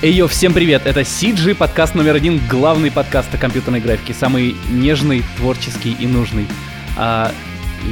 Эйо, 0.00 0.28
всем 0.28 0.54
привет! 0.54 0.82
Это 0.86 1.00
CG, 1.00 1.56
подкаст 1.56 1.96
номер 1.96 2.14
один, 2.14 2.40
главный 2.48 2.88
подкаст 2.90 3.34
о 3.34 3.38
компьютерной 3.38 3.80
графике, 3.80 4.14
самый 4.14 4.54
нежный, 4.70 5.24
творческий 5.36 5.92
и 5.98 6.06
нужный. 6.06 6.46
А, 6.96 7.32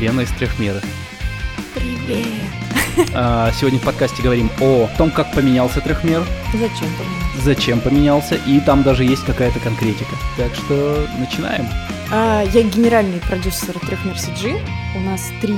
Лена 0.00 0.21
из 0.21 0.30
Трехмера. 0.30 0.80
Привет! 1.74 2.24
А, 3.12 3.50
сегодня 3.53 3.80
в 3.80 3.82
подкасте 3.82 4.22
говорим 4.22 4.50
о 4.61 4.88
том, 4.96 5.11
как 5.11 5.32
поменялся 5.34 5.80
Трехмер, 5.80 6.22
Зачем 6.53 6.88
поменялся? 6.96 7.42
зачем 7.42 7.80
поменялся, 7.80 8.34
и 8.36 8.60
там 8.60 8.84
даже 8.84 9.02
есть 9.04 9.24
какая-то 9.24 9.58
конкретика. 9.58 10.14
Так 10.36 10.54
что 10.54 11.08
начинаем. 11.18 11.66
А, 12.12 12.44
я 12.44 12.62
генеральный 12.62 13.18
продюсер 13.20 13.76
Трехмер 13.80 14.14
CG. 14.14 14.60
У 14.96 15.00
нас 15.00 15.32
три 15.42 15.56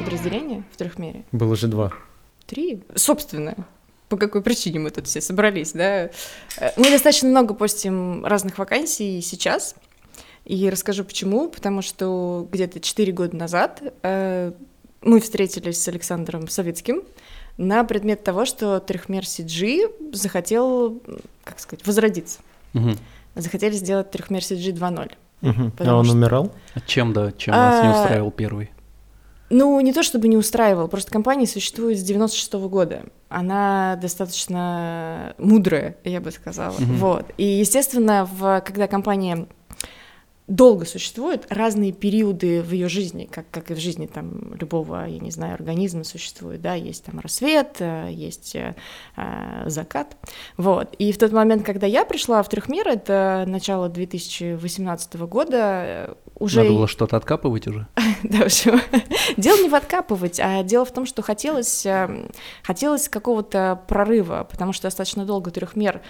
подразделения 0.00 0.64
в 0.72 0.76
Трехмере. 0.76 1.24
Было 1.30 1.54
же 1.54 1.68
два. 1.68 1.92
Три? 2.46 2.82
Собственно. 2.96 3.54
По 4.08 4.16
какой 4.16 4.40
причине 4.42 4.78
мы 4.78 4.90
тут 4.90 5.06
все 5.06 5.20
собрались, 5.20 5.72
да? 5.72 6.10
Э, 6.58 6.70
Мы 6.76 6.90
достаточно 6.90 7.28
много 7.28 7.54
постим 7.54 8.24
разных 8.24 8.58
вакансий 8.58 9.20
сейчас. 9.20 9.74
И 10.44 10.70
расскажу 10.70 11.04
почему. 11.04 11.48
Потому 11.48 11.82
что 11.82 12.46
где-то 12.52 12.78
4 12.80 13.12
года 13.12 13.36
назад 13.36 13.82
э, 14.02 14.52
мы 15.02 15.20
встретились 15.20 15.82
с 15.82 15.88
Александром 15.88 16.48
Советским 16.48 17.02
на 17.56 17.82
предмет 17.84 18.22
того, 18.22 18.44
что 18.44 18.78
Трехмер 18.80 19.22
CG 19.22 20.12
захотел, 20.12 21.00
как 21.42 21.58
сказать, 21.58 21.84
возродиться. 21.86 22.38
Мгм. 22.74 22.96
Захотели 23.34 23.72
сделать 23.72 24.10
Трехмер 24.10 24.40
CG 24.40 24.72
2.0. 24.72 25.12
Мгм. 25.40 25.72
А 25.80 25.94
он 25.96 26.04
что- 26.04 26.14
умирал? 26.14 26.52
А 26.74 26.80
чем, 26.80 27.12
да, 27.12 27.32
чем 27.32 27.54
вас 27.54 27.82
не 27.82 27.88
А, 27.90 28.00
устраивал 28.02 28.30
первый? 28.30 28.70
Ну, 29.48 29.80
не 29.80 29.92
то 29.92 30.02
чтобы 30.02 30.28
не 30.28 30.36
устраивал, 30.36 30.88
просто 30.88 31.10
компания 31.10 31.46
существует 31.46 31.98
с 31.98 32.02
96 32.02 32.54
года. 32.54 33.04
Она 33.28 33.96
достаточно 34.00 35.34
мудрая, 35.38 35.96
я 36.04 36.20
бы 36.20 36.30
сказала. 36.30 36.74
Мгм. 36.78 36.96
Вот. 36.96 37.26
И, 37.36 37.44
естественно, 37.44 38.28
в, 38.30 38.60
когда 38.64 38.88
компания 38.88 39.46
долго 40.48 40.84
существует, 40.84 41.44
разные 41.48 41.92
периоды 41.92 42.62
в 42.62 42.70
ее 42.70 42.88
жизни, 42.88 43.28
как, 43.30 43.50
как 43.50 43.70
и 43.72 43.74
в 43.74 43.78
жизни 43.78 44.06
там 44.06 44.54
любого, 44.54 45.04
я 45.06 45.18
не 45.18 45.30
знаю, 45.32 45.54
организма 45.54 46.04
существует, 46.04 46.60
да, 46.60 46.74
есть 46.74 47.04
там 47.04 47.18
рассвет, 47.18 47.76
э, 47.80 48.10
есть 48.12 48.54
э, 48.54 48.76
э, 49.16 49.68
закат, 49.68 50.16
вот. 50.56 50.94
И 50.98 51.10
в 51.10 51.18
тот 51.18 51.32
момент, 51.32 51.64
когда 51.64 51.86
я 51.86 52.04
пришла 52.04 52.42
в 52.44 52.48
Трехмир, 52.48 52.86
это 52.86 53.44
начало 53.48 53.88
2018 53.88 55.14
года, 55.16 55.56
э, 55.58 56.14
уже... 56.38 56.60
Надо 56.60 56.74
было 56.74 56.86
что-то 56.86 57.16
откапывать 57.16 57.66
уже? 57.66 57.86
Да, 58.22 58.38
в 58.38 58.46
общем, 58.46 58.80
дело 59.36 59.60
не 59.62 59.68
в 59.68 59.74
откапывать, 59.74 60.40
а 60.40 60.62
дело 60.62 60.84
в 60.84 60.92
том, 60.92 61.06
что 61.06 61.22
хотелось, 61.22 61.86
хотелось 62.62 63.08
какого-то 63.08 63.82
прорыва, 63.86 64.46
потому 64.50 64.72
что 64.72 64.84
достаточно 64.84 65.24
долго 65.24 65.50
трехмер 65.50 66.00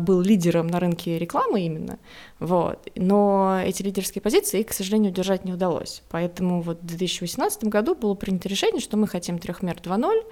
был 0.00 0.22
лидером 0.22 0.66
на 0.66 0.80
рынке 0.80 1.18
рекламы 1.18 1.60
именно, 1.60 1.98
вот, 2.42 2.88
но 2.96 3.60
эти 3.64 3.82
лидерские 3.82 4.20
позиции, 4.20 4.64
к 4.64 4.72
сожалению, 4.72 5.12
удержать 5.12 5.44
не 5.44 5.52
удалось, 5.52 6.02
поэтому 6.10 6.60
вот 6.60 6.80
в 6.80 6.86
2018 6.86 7.64
году 7.64 7.94
было 7.94 8.14
принято 8.14 8.48
решение, 8.48 8.80
что 8.80 8.96
мы 8.96 9.06
хотим 9.06 9.38
трехмер 9.38 9.76
2.0, 9.76 10.24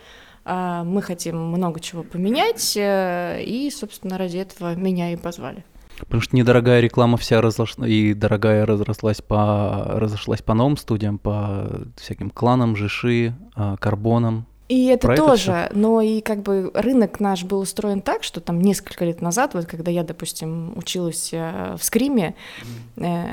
а, 0.44 0.83
мы 0.83 1.03
хотим 1.03 1.36
много 1.36 1.78
чего 1.78 2.03
поменять, 2.03 2.77
э, 2.77 3.44
и, 3.44 3.70
собственно, 3.70 4.19
ради 4.19 4.38
этого 4.38 4.75
меня 4.75 5.12
и 5.12 5.16
позвали. 5.16 5.64
Потому 6.00 6.20
что 6.20 6.34
недорогая 6.34 6.81
реклама 6.81 7.16
вся 7.16 7.41
разошла, 7.41 7.86
и 7.86 8.12
дорогая 8.14 8.66
разрослась 8.66 9.20
по, 9.20 9.84
разошлась 9.86 10.42
по 10.42 10.55
новым 10.55 10.77
студиям, 10.77 11.19
по 11.19 11.86
всяким 11.97 12.31
кланам, 12.31 12.75
жиши, 12.75 13.34
а, 13.55 13.77
карбонам. 13.77 14.47
И 14.71 14.87
это 14.87 15.09
Про 15.09 15.15
это 15.15 15.23
тоже, 15.27 15.71
но 15.75 16.01
и 16.01 16.21
как 16.21 16.43
бы 16.43 16.71
рынок 16.75 17.19
наш 17.19 17.43
был 17.43 17.59
устроен 17.59 18.01
так, 18.01 18.23
что 18.23 18.41
там 18.41 18.61
несколько 18.61 19.05
лет 19.05 19.21
назад, 19.21 19.55
вот 19.55 19.67
когда 19.67 19.91
я, 19.91 20.05
допустим, 20.05 20.73
училась 20.79 21.31
э, 21.33 21.75
в 21.77 21.83
Скриме, 21.83 22.37
э, 22.97 23.25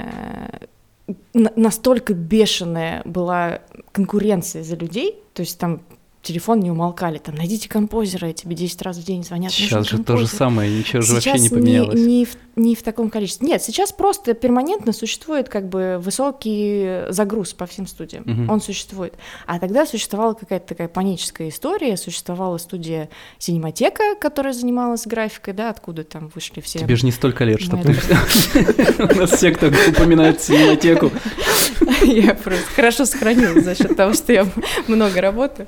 на- 1.33 1.53
настолько 1.55 2.15
бешеная 2.15 3.03
была 3.05 3.59
конкуренция 3.91 4.63
за 4.63 4.75
людей, 4.75 5.21
то 5.35 5.41
есть 5.41 5.59
там 5.59 5.81
телефон 6.27 6.59
не 6.59 6.69
умолкали, 6.69 7.19
там, 7.19 7.35
найдите 7.35 7.69
композера, 7.69 8.29
и 8.29 8.33
тебе 8.33 8.55
10 8.55 8.81
раз 8.81 8.97
в 8.97 9.03
день 9.05 9.23
звонят. 9.23 9.51
«Нужен 9.51 9.67
Сейчас 9.67 9.85
же 9.85 9.97
то 9.97 10.17
же 10.17 10.25
композер». 10.25 10.37
самое, 10.37 10.77
ничего 10.77 11.01
же 11.01 11.13
вообще 11.13 11.39
не 11.39 11.49
поменялось. 11.49 11.99
Не, 11.99 12.25
в, 12.25 12.35
не 12.57 12.75
в 12.75 12.83
таком 12.83 13.09
количестве. 13.09 13.47
Нет, 13.47 13.63
сейчас 13.63 13.93
просто 13.93 14.33
перманентно 14.33 14.91
существует 14.91 15.47
как 15.47 15.69
бы 15.69 15.97
высокий 16.01 17.05
загруз 17.09 17.53
по 17.53 17.65
всем 17.65 17.87
студиям. 17.87 18.23
Мгм. 18.25 18.49
Он 18.49 18.61
существует. 18.61 19.13
А 19.45 19.57
тогда 19.59 19.85
существовала 19.85 20.33
какая-то 20.33 20.67
такая 20.67 20.89
паническая 20.89 21.47
история. 21.47 21.95
Существовала 21.95 22.57
студия 22.57 23.09
Синематека, 23.37 24.15
которая 24.19 24.51
занималась 24.51 25.07
графикой, 25.07 25.53
да, 25.53 25.69
откуда 25.69 26.03
там 26.03 26.29
вышли 26.35 26.59
все. 26.59 26.79
Тебе 26.79 26.97
же 26.97 27.05
не 27.05 27.11
столько 27.13 27.45
лет, 27.45 27.61
чтобы 27.61 27.83
У 28.99 29.15
нас 29.15 29.31
все, 29.31 29.51
кто 29.51 29.67
упоминает 29.67 30.41
синематеку. 30.41 31.11
Я 32.03 32.33
просто 32.33 32.65
хорошо 32.75 33.05
сохранилась 33.05 33.63
за 33.63 33.75
счет 33.75 33.95
того, 33.95 34.13
что 34.13 34.33
я 34.33 34.45
много 34.87 35.21
работаю. 35.21 35.67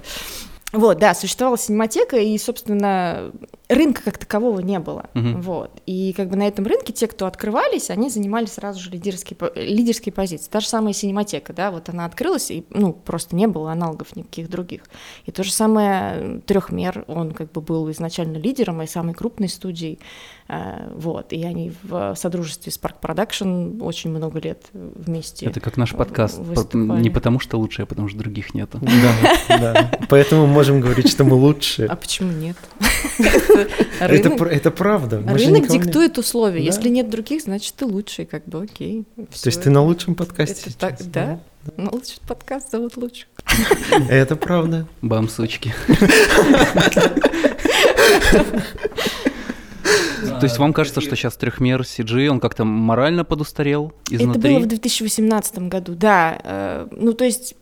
Вот, 0.71 0.99
да, 0.99 1.13
существовала 1.15 1.57
синематека, 1.57 2.17
и, 2.17 2.37
собственно, 2.37 3.31
рынка 3.69 4.01
как 4.03 4.17
такового 4.17 4.59
не 4.59 4.79
было. 4.79 5.05
Мгм. 5.13 5.41
Вот. 5.41 5.71
И 5.85 6.11
как 6.13 6.29
бы 6.29 6.35
на 6.35 6.47
этом 6.47 6.65
рынке 6.65 6.91
те, 6.91 7.07
кто 7.07 7.27
открывались, 7.27 7.89
они 7.91 8.09
занимали 8.09 8.45
сразу 8.47 8.79
же 8.79 8.89
лидерские, 8.89 9.37
лидерские 9.55 10.11
позиции. 10.11 10.49
Та 10.49 10.59
же 10.59 10.67
самая 10.67 10.93
синематека, 10.93 11.53
да, 11.53 11.69
вот 11.71 11.87
она 11.89 12.05
открылась, 12.05 12.49
и, 12.51 12.65
ну, 12.71 12.93
просто 12.93 13.35
не 13.35 13.47
было 13.47 13.71
аналогов 13.71 14.15
никаких 14.15 14.49
других. 14.49 14.81
И 15.25 15.31
то 15.31 15.43
же 15.43 15.51
самое 15.51 16.41
трехмер, 16.45 17.05
он 17.07 17.31
как 17.31 17.51
бы 17.51 17.61
был 17.61 17.89
изначально 17.91 18.37
лидером 18.37 18.81
и 18.81 18.87
самой 18.87 19.13
крупной 19.13 19.49
студией. 19.49 19.99
э, 20.47 20.89
Вот. 20.95 21.31
И 21.31 21.43
они 21.43 21.71
в 21.83 22.15
содружестве 22.15 22.71
с 22.71 22.79
Park 22.79 22.95
Production 23.01 23.81
очень 23.83 24.09
много 24.09 24.39
лет 24.39 24.65
вместе. 24.73 25.45
Это 25.45 25.59
как 25.59 25.77
наш 25.77 25.91
подкаст. 25.93 26.37
По- 26.37 26.43
Выступали. 26.43 27.01
Не 27.01 27.09
потому 27.11 27.39
что 27.39 27.57
лучше, 27.57 27.83
а 27.83 27.85
потому 27.85 28.07
что 28.09 28.17
других 28.17 28.55
нету. 28.55 28.79
Да, 28.81 29.47
да. 29.59 29.91
Поэтому 30.09 30.47
мы 30.47 30.53
можем 30.53 30.79
говорить, 30.81 31.07
что 31.09 31.23
мы 31.23 31.35
лучше. 31.35 31.85
А 31.85 31.95
почему 31.95 32.31
нет? 32.31 32.57
Это, 33.99 34.07
Рынок, 34.07 34.41
это 34.41 34.71
правда. 34.71 35.19
Мы 35.25 35.37
рынок 35.37 35.67
диктует 35.67 36.17
условия. 36.17 36.59
Да. 36.59 36.65
Если 36.65 36.89
нет 36.89 37.09
других, 37.09 37.41
значит 37.41 37.73
ты 37.75 37.85
лучший, 37.85 38.25
как 38.25 38.45
бы 38.45 38.61
окей. 38.63 39.05
То 39.15 39.47
есть 39.49 39.61
ты 39.61 39.69
на 39.69 39.83
лучшем 39.83 40.15
подкасте 40.15 40.69
Это 40.69 40.77
так, 40.77 40.97
сейчас, 40.97 41.07
да? 41.07 41.39
Ну, 41.77 41.89
лучший 41.91 42.19
подкаст 42.27 42.71
зовут 42.71 42.97
лучше. 42.97 43.25
Это 44.09 44.35
правда. 44.35 44.87
Бам, 45.01 45.27
сучки. 45.29 45.73
То 50.39 50.45
есть 50.45 50.57
вам 50.57 50.73
кажется, 50.73 51.01
что 51.01 51.15
сейчас 51.15 51.35
трехмер 51.35 51.81
CG, 51.81 52.27
он 52.27 52.39
как-то 52.39 52.63
морально 52.63 53.25
подустарел 53.25 53.93
Это 54.07 54.15
изнутри? 54.23 54.53
было 54.53 54.59
в 54.59 54.67
2018 54.67 55.59
году, 55.59 55.95
да. 55.95 56.39
Э, 56.43 56.87
Ну, 56.91 57.13
то 57.13 57.25
есть 57.25 57.55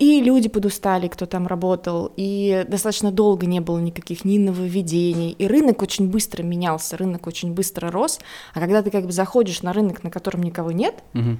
и 0.00 0.22
люди 0.22 0.48
подустали, 0.48 1.08
кто 1.08 1.26
там 1.26 1.46
работал, 1.46 2.10
и 2.16 2.64
достаточно 2.66 3.12
долго 3.12 3.46
не 3.46 3.60
было 3.60 3.78
никаких 3.78 4.24
ни 4.24 4.38
нововведений, 4.38 5.30
и 5.32 5.46
рынок 5.46 5.82
очень 5.82 6.08
быстро 6.08 6.42
менялся, 6.42 6.96
рынок 6.96 7.26
очень 7.26 7.52
быстро 7.52 7.90
рос, 7.90 8.18
а 8.54 8.60
когда 8.60 8.82
ты 8.82 8.90
как 8.90 9.04
бы 9.04 9.12
заходишь 9.12 9.62
на 9.62 9.74
рынок, 9.74 10.02
на 10.02 10.10
котором 10.10 10.42
никого 10.42 10.72
нет, 10.72 11.04
Мгм. 11.12 11.38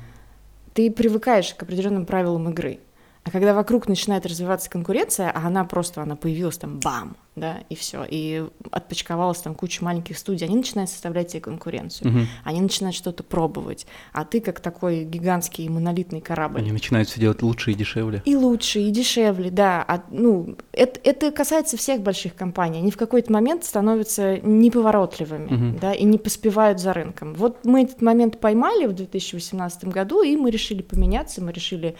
ты 0.74 0.90
привыкаешь 0.90 1.54
к 1.54 1.62
определенным 1.62 2.04
правилам 2.04 2.50
игры. 2.50 2.80
А 3.22 3.30
когда 3.30 3.52
вокруг 3.54 3.86
начинает 3.86 4.24
развиваться 4.24 4.70
конкуренция, 4.70 5.30
а 5.30 5.46
она 5.46 5.64
просто, 5.66 6.00
она 6.00 6.16
появилась 6.16 6.56
там, 6.56 6.80
бам, 6.80 7.16
да, 7.36 7.58
и 7.68 7.74
все, 7.74 8.04
и 8.08 8.46
отпочковалась 8.70 9.38
там 9.40 9.54
куча 9.54 9.84
маленьких 9.84 10.16
студий, 10.16 10.46
они 10.46 10.56
начинают 10.56 10.88
составлять 10.88 11.28
тебе 11.28 11.40
конкуренцию, 11.42 12.08
Мгм. 12.10 12.26
они 12.44 12.62
начинают 12.62 12.96
что-то 12.96 13.22
пробовать, 13.22 13.86
а 14.14 14.24
ты 14.24 14.40
как 14.40 14.60
такой 14.60 15.04
гигантский 15.04 15.68
монолитный 15.68 16.22
корабль. 16.22 16.60
Они 16.60 16.72
начинают 16.72 17.10
все 17.10 17.20
делать 17.20 17.42
лучше 17.42 17.72
и 17.72 17.74
дешевле. 17.74 18.22
И 18.24 18.34
лучше, 18.34 18.80
и 18.80 18.90
дешевле, 18.90 19.50
да. 19.50 19.84
А, 19.86 20.02
ну, 20.10 20.56
это, 20.72 20.98
это 21.04 21.30
касается 21.30 21.76
всех 21.76 22.00
больших 22.00 22.34
компаний. 22.34 22.78
Они 22.78 22.90
в 22.90 22.96
какой-то 22.96 23.30
момент 23.30 23.64
становятся 23.64 24.38
неповоротливыми, 24.38 25.46
Мгм. 25.50 25.78
да, 25.78 25.92
и 25.92 26.04
не 26.04 26.16
поспевают 26.16 26.80
за 26.80 26.94
рынком. 26.94 27.34
Вот 27.34 27.66
мы 27.66 27.82
этот 27.82 28.00
момент 28.00 28.40
поймали 28.40 28.86
в 28.86 28.94
2018 28.94 29.84
году, 29.84 30.22
и 30.22 30.36
мы 30.36 30.50
решили 30.50 30.80
поменяться, 30.80 31.44
мы 31.44 31.52
решили... 31.52 31.96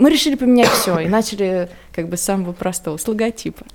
мы 0.00 0.10
решили 0.10 0.34
поменять 0.34 0.68
все 0.70 0.98
и 0.98 1.08
начали 1.08 1.68
как 1.92 2.08
бы 2.08 2.16
с 2.16 2.22
самого 2.22 2.52
простого, 2.52 2.96
с 2.96 3.06
логотипа. 3.06 3.64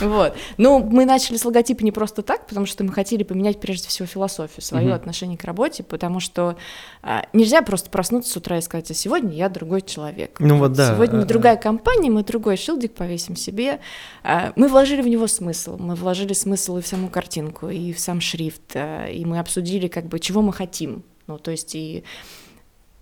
Вот. 0.00 0.34
Но 0.58 0.80
мы 0.80 1.04
начали 1.04 1.36
с 1.36 1.44
логотипа 1.44 1.82
не 1.82 1.92
просто 1.92 2.22
так, 2.22 2.46
потому 2.46 2.66
что 2.66 2.84
мы 2.84 2.92
хотели 2.92 3.22
поменять 3.22 3.60
прежде 3.60 3.88
всего 3.88 4.06
философию, 4.06 4.62
свое 4.62 4.86
Мгм. 4.88 4.94
отношение 4.94 5.38
к 5.38 5.44
работе, 5.44 5.82
потому 5.82 6.20
что 6.20 6.56
а, 7.02 7.24
нельзя 7.32 7.62
просто 7.62 7.90
проснуться 7.90 8.30
с 8.32 8.36
утра 8.36 8.58
и 8.58 8.60
сказать, 8.60 8.90
а 8.90 8.94
сегодня 8.94 9.34
я 9.34 9.48
другой 9.48 9.82
человек. 9.82 10.36
Ну 10.40 10.58
вот 10.58 10.72
да. 10.72 10.94
Сегодня 10.94 11.20
а, 11.20 11.24
другая 11.24 11.56
компания, 11.56 12.10
мы 12.10 12.22
другой 12.24 12.56
шилдик 12.56 12.92
повесим 12.92 13.36
себе. 13.36 13.80
А, 14.22 14.52
Мы 14.56 14.68
вложили 14.68 15.00
в 15.00 15.08
него 15.08 15.26
смысл, 15.26 15.76
мы 15.78 15.94
вложили 15.94 16.32
смысл 16.32 16.78
и 16.78 16.82
в 16.82 16.86
саму 16.86 17.08
картинку, 17.08 17.68
и 17.68 17.92
в 17.92 18.00
сам 18.00 18.20
шрифт, 18.20 18.72
а, 18.74 19.06
и 19.06 19.24
мы 19.24 19.38
обсудили, 19.38 19.88
как 19.88 20.06
бы, 20.06 20.18
чего 20.18 20.42
мы 20.42 20.52
хотим. 20.52 21.02
Ну, 21.26 21.38
то 21.38 21.50
есть 21.50 21.74
и 21.74 22.04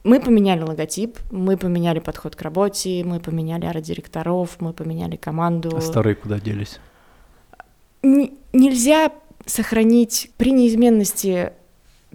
Мы 0.05 0.21
поменяли 0.21 0.63
логотип, 0.63 1.17
мы 1.31 1.57
поменяли 1.57 2.01
подход 2.01 2.35
к 2.35 2.43
работе, 2.43 3.03
мы 3.05 3.21
поменяли 3.21 3.67
арт-директоров, 3.67 4.57
мы 4.59 4.73
поменяли 4.73 5.17
команду. 5.17 5.77
А 5.77 5.81
старые 5.81 6.17
куда 6.17 6.41
делись? 6.41 6.81
н- 8.03 8.31
нельзя 8.53 9.13
сохранить 9.47 10.31
при 10.37 10.51
неизменности 10.53 11.53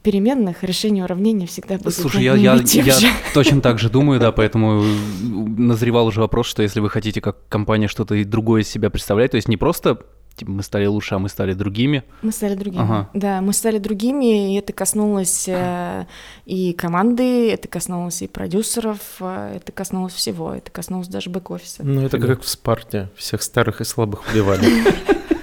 переменных 0.03 0.63
решение 0.63 1.03
уравнения 1.03 1.47
всегда 1.47 1.77
будет 1.77 1.95
Слушай, 1.95 2.23
я, 2.23 2.35
я, 2.35 2.55
я 2.55 2.99
же. 2.99 3.07
точно 3.33 3.61
так 3.61 3.79
же 3.79 3.89
думаю, 3.89 4.19
да, 4.19 4.31
поэтому 4.33 4.83
назревал 5.23 6.07
уже 6.07 6.19
вопрос, 6.21 6.47
что 6.47 6.61
если 6.61 6.79
вы 6.79 6.89
хотите 6.89 7.19
как 7.21 7.47
компания 7.49 7.87
что-то 7.87 8.23
другое 8.25 8.61
из 8.61 8.69
себя 8.69 8.89
представлять, 8.89 9.31
то 9.31 9.35
есть 9.37 9.47
не 9.47 9.57
просто 9.57 10.01
типа, 10.37 10.51
мы 10.51 10.63
стали 10.63 10.85
лучше, 10.85 11.15
а 11.15 11.19
мы 11.19 11.29
стали 11.29 11.53
другими. 11.53 12.03
Мы 12.21 12.31
стали 12.31 12.55
другими. 12.55 12.83
Ага. 12.83 13.09
Да, 13.13 13.41
мы 13.41 13.53
стали 13.53 13.77
другими, 13.77 14.53
и 14.53 14.57
это 14.57 14.71
коснулось 14.73 15.45
э, 15.47 16.05
и 16.45 16.73
команды, 16.73 17.51
это 17.51 17.67
коснулось 17.67 18.21
и 18.21 18.27
продюсеров, 18.27 18.99
э, 19.19 19.57
это 19.57 19.71
коснулось 19.71 20.13
всего, 20.13 20.53
это 20.53 20.71
коснулось 20.71 21.07
даже 21.07 21.29
бэк-офиса. 21.29 21.83
Ну, 21.83 22.01
это 22.01 22.19
как 22.19 22.41
в 22.41 22.47
Спарте. 22.47 23.09
Всех 23.15 23.41
старых 23.41 23.81
и 23.81 23.83
слабых 23.83 24.23
убивали. 24.31 24.67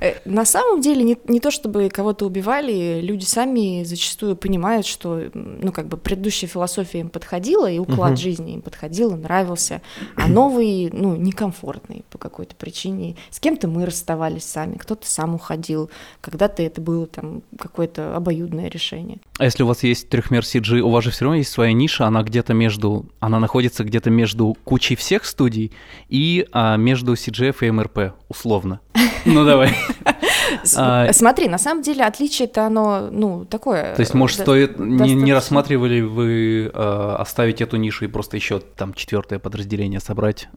Э, 0.00 0.14
На 0.24 0.44
самом 0.44 0.80
деле 0.80 1.02
не, 1.02 1.16
не 1.26 1.40
то 1.40 1.50
чтобы 1.50 1.88
кого-то 1.88 2.26
убивали, 2.26 3.00
люди 3.00 3.24
сами 3.24 3.82
зачастую 3.84 4.36
понимают, 4.36 4.86
что 4.86 5.22
ну 5.34 5.72
как 5.72 5.88
бы 5.88 5.96
предыдущая 5.96 6.48
философия 6.48 7.00
им 7.00 7.08
подходила, 7.08 7.70
и 7.70 7.78
уклад 7.78 8.10
Мгм. 8.12 8.16
жизни 8.16 8.54
им 8.54 8.62
подходил, 8.62 9.16
нравился, 9.16 9.82
а 10.16 10.28
новый, 10.28 10.90
ну, 10.92 11.16
некомфортный 11.16 12.04
по 12.10 12.18
какой-то 12.18 12.54
причине. 12.54 13.16
С 13.30 13.40
кем-то 13.40 13.66
мы 13.68 13.86
расставались 13.86 14.44
сами, 14.44 14.74
кто-то 14.76 15.08
сам 15.08 15.34
уходил, 15.34 15.90
когда-то 16.20 16.62
это 16.62 16.80
было 16.80 17.06
там 17.06 17.42
какое-то 17.58 18.14
обоюдное 18.16 18.68
решение. 18.68 19.18
А 19.38 19.44
если 19.44 19.62
у 19.62 19.66
вас 19.66 19.82
есть 19.82 20.08
трехмер 20.08 20.42
CG, 20.42 20.80
у 20.80 20.90
вас 20.90 21.04
же 21.04 21.10
все 21.10 21.24
равно 21.24 21.36
есть 21.38 21.50
своя 21.50 21.72
ниша, 21.72 22.06
она 22.06 22.22
где-то 22.22 22.54
между, 22.54 23.06
она 23.20 23.40
находится 23.40 23.84
где-то 23.84 24.10
между 24.10 24.56
кучей 24.64 24.96
всех 24.96 25.24
студий 25.24 25.72
и 26.08 26.46
а, 26.52 26.76
между 26.76 27.14
CGF 27.14 27.56
и 27.66 27.70
МРП, 27.70 27.98
условно. 28.28 28.80
Ну 29.24 29.44
давай. 29.44 29.74
С- 30.64 30.74
А- 30.76 31.12
Смотри, 31.12 31.48
на 31.48 31.58
самом 31.58 31.82
деле 31.82 32.04
отличие-то 32.04 32.66
оно, 32.66 33.08
ну, 33.10 33.44
такое. 33.44 33.94
То 33.94 34.00
есть, 34.00 34.14
может, 34.14 34.40
стоит, 34.40 34.78
не, 34.78 35.32
рассматривали 35.32 36.00
вы 36.00 36.70
э, 36.72 37.16
оставить 37.18 37.60
эту 37.60 37.76
нишу 37.76 38.04
и 38.04 38.08
просто 38.08 38.36
еще 38.36 38.60
там 38.60 38.94
четвертое 38.94 39.38
подразделение 39.38 40.00
собрать 40.00 40.48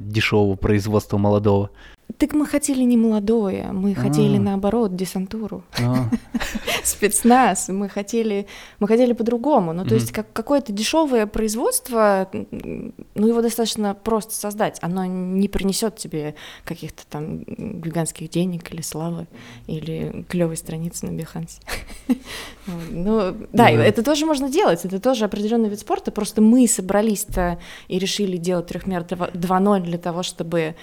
дешевого 0.00 0.56
производства 0.56 1.18
молодого? 1.18 1.70
Так 2.16 2.32
мы 2.32 2.46
хотели 2.46 2.82
не 2.82 2.96
молодое, 2.96 3.70
мы 3.70 3.94
хотели 3.94 4.38
А. 4.38 4.40
наоборот 4.40 4.96
десантуру. 4.96 5.62
А, 5.78 6.08
спецназ, 6.82 7.68
мы 7.68 7.88
хотели, 7.88 8.46
мы 8.80 8.88
хотели 8.88 9.12
по-другому. 9.12 9.72
Ну, 9.74 9.84
то 9.84 9.94
есть 9.94 10.10
как, 10.10 10.32
какое-то 10.32 10.72
дешевое 10.72 11.26
производство, 11.26 12.28
ну, 12.32 13.26
его 13.26 13.42
достаточно 13.42 13.94
просто 13.94 14.34
создать. 14.34 14.78
Оно 14.80 15.04
не 15.04 15.48
принесет 15.48 15.96
тебе 15.96 16.34
каких-то 16.64 17.06
там 17.06 17.44
гигантских 17.44 18.30
денег 18.30 18.72
или 18.72 18.80
славы, 18.80 19.26
или 19.66 20.24
клевой 20.28 20.56
страницы 20.56 21.06
на 21.06 21.10
Behance. 21.10 21.60
Вот. 22.66 22.82
Ну, 22.90 23.36
да, 23.54 23.70
это 23.70 24.02
тоже 24.02 24.26
можно 24.26 24.50
делать, 24.50 24.84
это 24.84 25.00
тоже 25.00 25.24
определенный 25.24 25.70
вид 25.70 25.80
спорта, 25.80 26.10
просто 26.10 26.42
мы 26.42 26.68
собрались-то 26.68 27.58
и 27.88 27.98
решили 27.98 28.36
делать 28.36 28.66
трехмер 28.66 29.04
2.0 29.04 29.80
для 29.80 29.96
того, 29.96 30.22
чтобы 30.22 30.74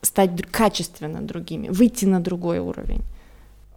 стать 0.00 0.34
др- 0.34 0.46
качественно 0.50 1.20
другими, 1.22 1.68
выйти 1.68 2.04
на 2.04 2.20
другой 2.20 2.58
уровень. 2.58 3.02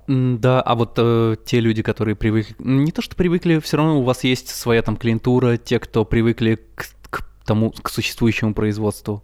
да, 0.08 0.62
а 0.62 0.76
вот 0.76 0.94
э, 0.98 1.36
те 1.46 1.60
люди, 1.60 1.82
которые 1.82 2.16
привыкли, 2.16 2.56
не 2.60 2.92
то 2.92 3.02
что 3.02 3.16
привыкли, 3.16 3.60
все 3.60 3.78
равно 3.78 4.00
у 4.00 4.04
вас 4.04 4.24
есть 4.24 4.50
своя 4.50 4.82
там 4.82 4.98
клиентура, 4.98 5.58
те, 5.58 5.80
кто 5.80 6.06
привыкли 6.06 6.60
к, 6.76 6.88
к 7.10 7.28
тому, 7.46 7.72
к 7.72 7.90
существующему 7.90 8.54
производству. 8.54 9.24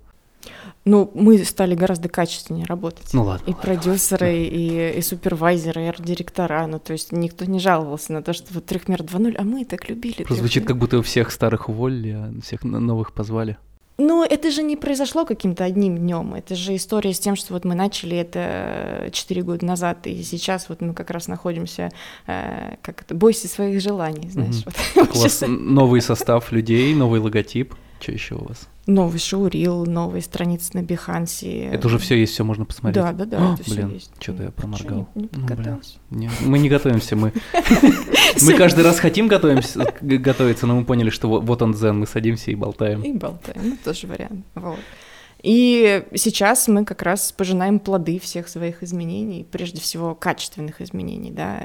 Ну, 0.83 1.11
мы 1.13 1.37
стали 1.43 1.75
гораздо 1.75 2.09
качественнее 2.09 2.65
работать. 2.65 3.13
Ну 3.13 3.23
ладно. 3.23 3.45
И 3.49 3.53
продюсеры, 3.53 4.43
и, 4.43 4.97
и 4.97 5.01
супервайзеры, 5.01 5.83
и 5.83 5.87
арт-директора. 5.87 6.65
Ну, 6.65 6.79
то 6.79 6.93
есть 6.93 7.11
никто 7.11 7.45
не 7.45 7.59
жаловался 7.59 8.13
на 8.13 8.23
то, 8.23 8.33
что 8.33 8.51
вот 8.53 8.65
трехмер 8.65 9.01
2.0, 9.01 9.35
а 9.37 9.43
мы 9.43 9.65
так 9.65 9.89
любили. 9.89 10.23
Просто 10.23 10.35
звучит, 10.35 10.65
как 10.65 10.77
будто 10.77 11.01
всех 11.03 11.31
старых 11.31 11.69
уволили, 11.69 12.11
а 12.11 12.33
всех 12.41 12.63
новых 12.63 13.13
позвали. 13.13 13.57
Ну, 14.01 14.23
это 14.23 14.49
же 14.49 14.63
не 14.63 14.75
произошло 14.75 15.25
каким-то 15.25 15.63
одним 15.63 15.97
днем. 15.97 16.33
Это 16.33 16.55
же 16.55 16.75
история 16.75 17.13
с 17.13 17.19
тем, 17.19 17.35
что 17.35 17.53
вот 17.53 17.65
мы 17.65 17.75
начали 17.75 18.17
это 18.17 19.09
4 19.11 19.43
года 19.43 19.63
назад, 19.63 20.07
и 20.07 20.23
сейчас 20.23 20.69
вот 20.69 20.81
мы 20.81 20.93
как 20.93 21.11
раз 21.11 21.27
находимся, 21.27 21.91
э, 22.25 22.77
как 22.81 23.03
это, 23.03 23.13
бойся 23.13 23.47
своих 23.47 23.79
желаний, 23.79 24.29
знаешь. 24.31 24.65
Мгм. 24.65 24.73
вот. 24.95 25.15
Вас 25.21 25.43
новый 25.47 26.01
состав 26.01 26.51
людей, 26.51 26.95
новый 26.95 27.19
логотип. 27.19 27.75
Что 28.01 28.11
еще 28.13 28.35
у 28.35 28.45
вас? 28.45 28.67
Новый 28.87 29.19
шоурил, 29.19 29.85
новые 29.85 30.23
страницы 30.23 30.71
на 30.73 30.81
Бихансе. 30.81 31.65
Это 31.65 31.85
уже 31.85 31.99
все 31.99 32.15
есть, 32.15 32.33
все 32.33 32.43
можно 32.43 32.65
посмотреть. 32.65 33.03
Да, 33.03 33.13
да, 33.13 33.25
да, 33.25 33.51
О, 33.51 33.53
это 33.53 33.69
блин, 33.69 33.89
есть. 33.91 34.11
что-то 34.19 34.43
я 34.43 34.49
проморгал. 34.49 35.07
что, 35.11 35.19
Не, 35.19 35.25
не 35.25 35.29
Ну, 35.37 35.55
блин. 35.55 35.81
Не, 36.09 36.29
мы 36.41 36.57
не 36.57 36.67
готовимся, 36.67 37.15
мы. 37.15 37.31
Мы 38.41 38.53
каждый 38.53 38.83
раз 38.83 38.99
хотим 38.99 39.27
готовиться, 39.27 40.65
но 40.65 40.75
мы 40.77 40.85
поняли, 40.85 41.09
что 41.09 41.27
вот- 41.27 41.43
вот 41.43 41.61
он 41.61 41.73
дзен, 41.73 41.99
мы 41.99 42.07
садимся 42.07 42.49
и 42.49 42.55
болтаем. 42.55 43.03
И 43.03 43.11
болтаем, 43.11 43.69
ну 43.71 43.77
тоже 43.83 44.07
вариант. 44.07 44.45
И 45.43 46.03
сейчас 46.15 46.67
мы 46.67 46.85
как 46.85 47.01
раз 47.01 47.31
пожинаем 47.31 47.79
плоды 47.79 48.19
всех 48.19 48.47
своих 48.47 48.83
изменений, 48.83 49.45
прежде 49.51 49.81
всего 49.81 50.13
качественных 50.13 50.81
изменений. 50.81 51.31
Да. 51.31 51.59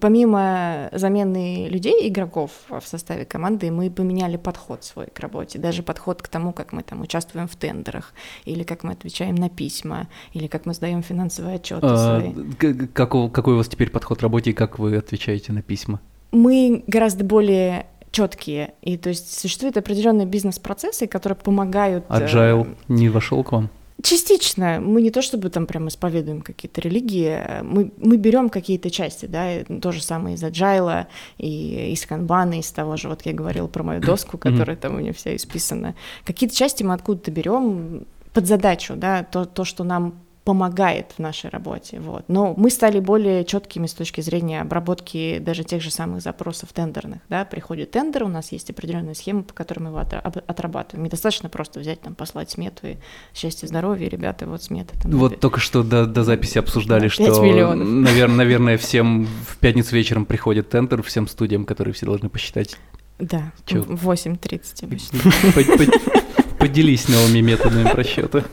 Помимо 0.00 0.88
замены 0.92 1.68
людей, 1.68 2.08
игроков 2.08 2.50
в 2.68 2.82
составе 2.86 3.24
команды, 3.24 3.70
мы 3.70 3.90
поменяли 3.90 4.36
подход 4.36 4.84
свой 4.84 5.06
к 5.06 5.18
работе, 5.20 5.58
даже 5.58 5.82
подход 5.82 6.20
к 6.22 6.28
тому, 6.28 6.52
как 6.52 6.72
мы 6.72 6.82
там 6.82 7.00
участвуем 7.00 7.48
в 7.48 7.56
тендерах, 7.56 8.12
или 8.44 8.62
как 8.64 8.82
мы 8.84 8.92
отвечаем 8.92 9.34
на 9.36 9.48
письма, 9.48 10.08
или 10.34 10.46
как 10.46 10.66
мы 10.66 10.74
сдаем 10.74 11.02
финансовые 11.02 11.56
отчеты 11.56 11.86
А, 11.86 12.20
свои. 12.20 12.32
г- 12.32 12.86
как 12.88 13.14
у- 13.14 13.30
Какой 13.30 13.54
у 13.54 13.56
вас 13.56 13.68
теперь 13.68 13.90
подход 13.90 14.18
к 14.18 14.22
работе 14.22 14.50
и 14.50 14.52
как 14.52 14.78
вы 14.78 14.96
отвечаете 14.96 15.52
на 15.52 15.62
письма? 15.62 16.00
мы 16.34 16.82
гораздо 16.86 17.24
более 17.24 17.86
четкие. 18.12 18.74
И 18.82 18.96
то 18.96 19.08
есть 19.08 19.40
существуют 19.40 19.76
определенные 19.76 20.26
бизнес-процессы, 20.26 21.06
которые 21.08 21.36
помогают... 21.36 22.04
э, 22.08 22.26
Agile 22.26 22.76
не 22.88 23.08
вошел 23.08 23.42
к 23.42 23.52
вам? 23.52 23.70
Частично. 24.02 24.80
Мы 24.80 25.00
не 25.00 25.10
то 25.10 25.22
чтобы 25.22 25.48
там 25.48 25.66
прям 25.66 25.88
исповедуем 25.88 26.42
какие-то 26.42 26.80
религии, 26.80 27.62
мы, 27.62 27.92
мы 27.98 28.16
берем 28.16 28.50
какие-то 28.50 28.90
части, 28.90 29.26
да, 29.26 29.60
и 29.60 29.64
то 29.80 29.92
же 29.92 30.02
самое 30.02 30.34
из 30.34 30.42
agile, 30.42 31.06
и 31.38 31.92
из 31.92 32.04
канбана, 32.04 32.58
из 32.58 32.70
того 32.72 32.96
же, 32.96 33.08
вот 33.08 33.22
я 33.22 33.32
говорила 33.32 33.68
про 33.68 33.82
мою 33.84 34.00
доску, 34.00 34.38
которая 34.38 34.76
там 34.76 34.96
у 34.96 34.98
меня 34.98 35.12
вся 35.12 35.36
исписана. 35.36 35.94
Какие-то 36.24 36.56
части 36.56 36.82
мы 36.82 36.94
откуда-то 36.94 37.30
берем 37.30 38.06
под 38.32 38.46
задачу, 38.46 38.94
да, 38.96 39.22
то, 39.22 39.44
то, 39.44 39.64
что 39.64 39.84
нам 39.84 40.14
помогает 40.44 41.12
в 41.16 41.18
нашей 41.20 41.50
работе, 41.50 42.00
вот. 42.00 42.24
Но 42.26 42.52
мы 42.56 42.68
стали 42.70 42.98
более 42.98 43.44
четкими 43.44 43.86
с 43.86 43.94
точки 43.94 44.20
зрения 44.22 44.60
обработки 44.60 45.38
даже 45.38 45.62
тех 45.62 45.80
же 45.80 45.92
самых 45.92 46.20
запросов 46.20 46.72
тендерных, 46.72 47.20
да, 47.28 47.44
приходит 47.44 47.92
тендер, 47.92 48.24
у 48.24 48.28
нас 48.28 48.50
есть 48.50 48.68
определенная 48.70 49.14
схема, 49.14 49.44
по 49.44 49.54
которой 49.54 49.80
мы 49.80 49.88
его 49.90 49.98
отрабатываем. 50.00 51.04
Недостаточно 51.04 51.48
просто 51.48 51.78
взять 51.78 52.00
там, 52.00 52.16
послать 52.16 52.50
смету 52.50 52.88
и 52.88 52.96
счастье, 53.34 53.68
здоровье, 53.68 54.08
ребята, 54.08 54.46
вот 54.48 54.62
смета. 54.64 55.00
Там, 55.00 55.12
Вот 55.12 55.34
напи- 55.34 55.38
только 55.38 55.60
что 55.60 55.84
до, 55.84 56.06
до 56.06 56.24
записи 56.24 56.58
обсуждали, 56.58 57.02
Да, 57.04 57.08
что, 57.10 57.40
миллионов. 57.42 57.86
наверное, 57.88 58.36
наверное, 58.36 58.78
всем 58.78 59.26
в 59.46 59.58
пятницу 59.58 59.94
вечером 59.94 60.26
приходит 60.26 60.68
тендер, 60.70 61.02
всем 61.04 61.28
студиям, 61.28 61.64
которые 61.64 61.94
все 61.94 62.06
должны 62.06 62.28
посчитать. 62.28 62.76
Да, 63.20 63.52
Чё? 63.64 63.82
в 63.82 64.08
8.30 64.10 64.82
обычно. 64.84 65.20
По- 65.54 65.62
по- 65.78 66.56
Поделись 66.58 67.08
новыми 67.08 67.40
методами 67.40 67.88
просчета. 67.88 68.44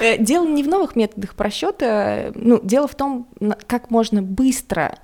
Э, 0.00 0.18
Дело 0.18 0.46
не 0.46 0.62
в 0.62 0.68
новых 0.68 0.96
методах 0.96 1.34
просчета, 1.34 2.32
ну, 2.34 2.60
дело 2.62 2.86
в 2.88 2.94
том, 2.94 3.28
как 3.66 3.90
можно 3.90 4.22
быстро 4.22 4.96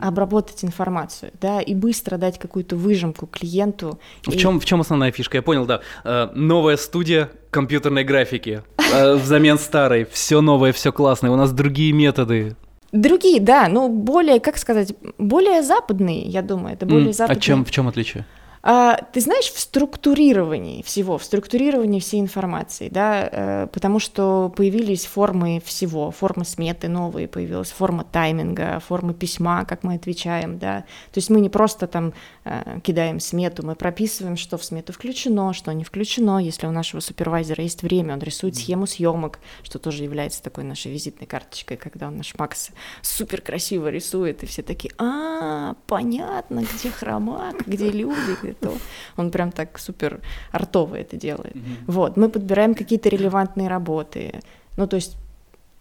обработать 0.00 0.64
информацию, 0.64 1.30
да, 1.40 1.60
и 1.60 1.74
быстро 1.74 2.16
дать 2.18 2.38
какую-то 2.38 2.76
выжимку 2.76 3.26
клиенту. 3.26 3.98
В 4.24 4.34
И- 4.34 4.38
чем, 4.38 4.58
в 4.60 4.64
чем 4.64 4.80
основная 4.80 5.12
фишка? 5.12 5.38
Я 5.38 5.42
понял, 5.42 5.64
да. 5.64 5.80
Э, 6.04 6.28
новая 6.34 6.76
студия 6.76 7.30
компьютерной 7.50 8.02
графики 8.04 8.62
э, 8.92 9.14
взамен 9.14 9.58
старой. 9.58 10.04
Все 10.10 10.40
новое, 10.40 10.72
все 10.72 10.92
классное. 10.92 11.30
У 11.30 11.36
нас 11.36 11.52
другие 11.52 11.92
методы. 11.92 12.56
Другие, 12.92 13.40
да, 13.40 13.68
ну, 13.68 13.88
более, 13.88 14.40
как 14.40 14.58
сказать, 14.58 14.94
более 15.18 15.62
западные, 15.62 16.22
я 16.22 16.42
думаю, 16.42 16.74
это 16.74 16.84
более 16.86 17.08
М, 17.08 17.12
западные. 17.12 17.38
А 17.38 17.40
чем, 17.40 17.64
в 17.64 17.70
чем 17.70 17.88
отличие? 17.88 18.26
А, 18.68 18.96
ты 19.12 19.20
знаешь, 19.20 19.52
в 19.52 19.60
структурировании 19.60 20.82
всего, 20.82 21.18
в 21.18 21.24
структурировании 21.24 22.00
всей 22.00 22.18
информации, 22.18 22.88
да, 22.88 23.28
э, 23.30 23.66
потому 23.72 24.00
что 24.00 24.52
появились 24.56 25.06
формы 25.06 25.62
всего, 25.64 26.10
формы 26.10 26.44
сметы 26.44 26.88
новые, 26.88 27.28
появилась 27.28 27.70
форма 27.70 28.02
тайминга, 28.02 28.80
форма 28.80 29.14
письма, 29.14 29.64
как 29.66 29.84
мы 29.84 29.94
отвечаем, 29.94 30.58
да, 30.58 30.80
то 31.12 31.18
есть 31.18 31.30
мы 31.30 31.40
не 31.40 31.48
просто 31.48 31.86
там 31.86 32.12
э, 32.44 32.80
кидаем 32.82 33.20
смету, 33.20 33.64
мы 33.64 33.76
прописываем, 33.76 34.36
что 34.36 34.58
в 34.58 34.64
смету 34.64 34.92
включено, 34.92 35.52
что 35.52 35.70
не 35.70 35.84
включено, 35.84 36.42
если 36.42 36.66
у 36.66 36.72
нашего 36.72 36.98
супервайзера 36.98 37.62
есть 37.62 37.84
время, 37.84 38.14
он 38.14 38.20
рисует 38.20 38.56
схему 38.56 38.88
съемок, 38.88 39.38
что 39.62 39.78
тоже 39.78 40.02
является 40.02 40.42
такой 40.42 40.64
нашей 40.64 40.90
визитной 40.90 41.28
карточкой, 41.28 41.76
когда 41.76 42.08
он 42.08 42.16
наш 42.16 42.34
Макс 42.36 42.70
супер 43.00 43.42
красиво 43.42 43.90
рисует, 43.90 44.42
и 44.42 44.46
все 44.46 44.62
такие, 44.62 44.92
а, 44.98 45.76
понятно, 45.86 46.64
где 46.74 46.90
хромак, 46.90 47.64
где 47.64 47.92
люди, 47.92 48.55
то. 48.60 48.72
Он 49.16 49.30
прям 49.30 49.52
так 49.52 49.78
супер 49.78 50.20
артово 50.52 50.96
это 50.96 51.16
делает. 51.16 51.56
Вот, 51.86 52.16
мы 52.16 52.28
подбираем 52.28 52.74
какие-то 52.74 53.08
релевантные 53.08 53.68
работы. 53.68 54.40
Ну, 54.76 54.86
то 54.86 54.96
есть 54.96 55.16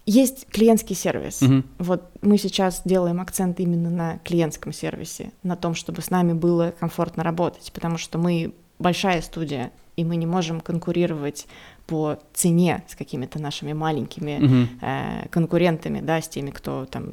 есть 0.05 0.47
клиентский 0.51 0.95
сервис. 0.95 1.41
Мгм. 1.41 1.65
Вот 1.79 2.03
мы 2.21 2.37
сейчас 2.37 2.81
делаем 2.85 3.19
акцент 3.19 3.59
именно 3.59 3.89
на 3.89 4.19
клиентском 4.19 4.71
сервисе, 4.71 5.31
на 5.43 5.55
том, 5.55 5.73
чтобы 5.73 6.01
с 6.01 6.09
нами 6.09 6.33
было 6.33 6.73
комфортно 6.79 7.23
работать, 7.23 7.71
потому 7.73 7.97
что 7.97 8.17
мы 8.17 8.53
большая 8.77 9.21
студия, 9.21 9.71
и 9.95 10.03
мы 10.03 10.17
не 10.17 10.25
можем 10.25 10.61
конкурировать 10.61 11.47
по 11.87 12.17
цене 12.33 12.83
с 12.87 12.95
какими-то 12.95 13.39
нашими 13.39 13.73
маленькими 13.73 14.37
Мгм. 14.39 14.69
э, 14.81 15.27
конкурентами, 15.29 16.01
да, 16.01 16.21
с 16.21 16.27
теми, 16.27 16.49
кто 16.49 16.85
там 16.85 17.09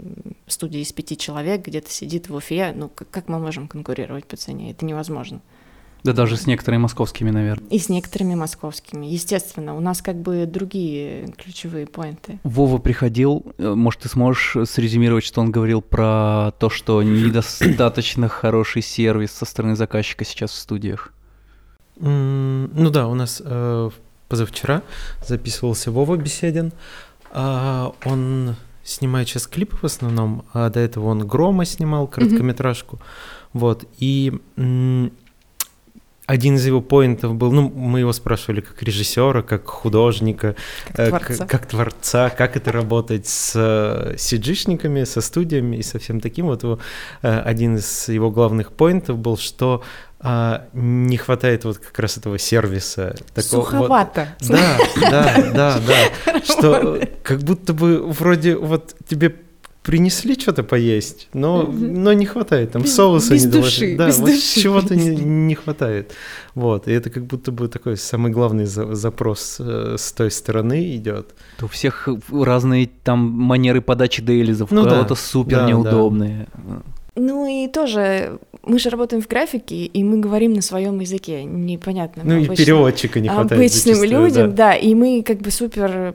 в 0.47 0.53
студии 0.53 0.81
из 0.81 0.93
пяти 0.93 1.17
человек 1.17 1.67
где-то 1.67 1.91
сидит 1.91 2.29
в 2.29 2.35
Уфе. 2.35 2.73
Ну, 2.75 2.89
как, 2.89 3.11
как 3.11 3.29
мы 3.29 3.39
можем 3.39 3.69
конкурировать 3.69 4.27
по 4.27 4.37
цене? 4.37 4.71
Это 4.71 4.85
невозможно. 4.85 5.41
Да 6.05 6.13
даже 6.13 6.37
с 6.37 6.49
некоторыми 6.49 6.83
московскими, 6.83 7.31
наверное. 7.31 7.69
И 7.69 7.79
с 7.79 7.89
некоторыми 7.89 8.35
московскими. 8.35 9.07
Естественно, 9.07 9.77
у 9.77 9.81
нас 9.81 10.03
как 10.03 10.17
бы 10.21 10.47
другие 10.47 11.33
ключевые 11.39 11.87
поинты. 11.87 12.41
Вова 12.43 12.79
приходил, 12.79 13.45
э, 13.59 13.75
может, 13.75 14.01
ты 14.01 14.09
сможешь 14.09 14.57
срезюмировать, 14.69 15.23
что 15.25 15.41
он 15.41 15.53
говорил 15.53 15.81
про 15.81 16.53
то, 16.59 16.71
что 16.71 17.03
недостаточно 17.03 18.29
хороший 18.29 18.83
сервис 18.83 19.31
со 19.31 19.45
стороны 19.45 19.77
заказчика 19.77 20.25
сейчас 20.25 20.51
в 20.51 20.57
студиях? 20.57 21.13
Ну 22.01 22.91
да, 22.91 23.07
у 23.07 23.15
нас 23.15 23.41
э, 23.45 23.91
позавчера 24.33 24.81
записывался 25.29 25.91
Вова 25.91 26.17
Беседин. 26.17 26.73
А, 27.33 27.93
Он 28.07 28.57
снимает 28.83 29.29
сейчас 29.29 29.47
клипы 29.47 29.77
в 29.77 29.85
основном, 29.85 30.47
а 30.55 30.71
до 30.71 30.81
этого 30.81 31.09
он 31.09 31.27
Грома 31.27 31.67
снимал, 31.67 32.07
короткометражку. 32.07 32.99
Вот, 33.53 33.85
и 33.99 34.33
один 36.33 36.55
из 36.57 36.67
его 36.67 36.81
поинтов 36.81 37.35
был, 37.35 37.53
ну, 37.53 37.69
мы 37.75 38.01
его 38.01 38.13
спрашивали 38.13 38.61
как 38.63 38.83
режиссера, 38.83 39.43
как 39.43 39.67
художника, 39.69 40.55
Как 40.87 40.99
э, 40.99 41.09
творца. 41.09 41.45
к- 41.45 41.51
как 41.51 41.67
творца, 41.67 42.31
как 42.31 42.57
это 42.57 42.73
работать 42.73 43.27
с 43.27 43.53
э, 43.55 44.15
CG-шниками, 44.17 45.05
со 45.05 45.21
студиями 45.21 45.77
и 45.77 45.83
со 45.83 45.99
всем 45.99 46.21
таким. 46.21 46.47
Вот 46.47 46.63
его, 46.63 46.79
э, 47.23 47.39
один 47.41 47.77
из 47.77 48.09
его 48.09 48.31
главных 48.31 48.73
поинтов 48.73 49.19
был, 49.19 49.37
что 49.37 49.83
а, 50.25 50.69
не 50.73 51.17
хватает 51.17 51.65
вот 51.65 51.79
как 51.79 51.99
раз 51.99 52.17
этого 52.17 52.39
сервиса. 52.39 53.15
такого 53.35 53.61
вот- 53.63 53.71
Суховато. 53.71 54.29
да, 54.41 54.79
да, 55.11 55.51
да, 55.55 55.81
да. 55.87 56.41
Что 56.45 57.01
как 57.25 57.41
будто 57.41 57.73
бы 57.75 58.01
вроде 58.07 58.55
вот 58.57 58.95
тебе 59.09 59.35
принесли 59.83 60.35
что-то 60.39 60.63
поесть, 60.63 61.29
но, 61.35 61.63
Мгм. 61.65 62.03
но 62.05 62.13
не 62.13 62.25
хватает, 62.27 62.71
там 62.73 62.83
Без- 62.83 62.95
соуса 62.95 63.35
без 63.35 63.45
не 63.47 63.51
души, 63.51 63.61
доложили. 63.61 63.97
Да, 63.97 64.07
без 64.07 64.19
вот 64.19 64.31
души. 64.31 64.61
чего-то 64.61 64.95
не, 64.97 65.09
не 65.17 65.55
хватает. 65.55 66.13
Вот, 66.55 66.87
и 66.89 66.93
это 66.93 67.11
как 67.11 67.25
будто 67.27 67.51
бы 67.51 67.67
такой 67.69 67.97
самый 67.97 68.31
главный 68.31 68.67
за- 68.67 68.95
запрос 68.95 69.57
э, 69.59 69.97
с 69.99 70.13
той 70.13 70.31
стороны 70.31 70.95
идет. 70.97 71.35
У 71.61 71.67
всех 71.67 72.09
разные 72.31 72.89
там 73.03 73.19
манеры 73.19 73.81
подачи 73.81 74.23
дейлизов, 74.23 74.71
у 74.71 74.75
Ну 74.75 74.85
да, 74.85 74.91
кого-то 74.91 75.15
супер 75.17 75.59
да, 75.59 75.67
неудобные. 75.69 76.47
Ну 77.15 77.47
и 77.47 77.69
тоже, 77.69 78.39
мы 78.63 78.79
же 78.79 78.89
работаем 78.89 79.21
в 79.23 79.29
графике, 79.29 79.85
и 79.85 80.03
мы 80.03 80.19
говорим 80.19 80.55
на 80.55 80.63
своем 80.63 80.99
языке, 80.99 81.45
непонятно. 81.45 82.23
Ну 82.25 82.39
и 82.39 82.49
переводчика 82.49 83.21
не 83.21 83.29
хватает. 83.29 83.53
обычным 83.53 84.03
людям, 84.03 84.55
да. 84.55 84.71
да. 84.71 84.75
и 84.75 84.95
мы 84.95 85.23
как 85.23 85.39
бы 85.41 85.51
супер, 85.51 86.15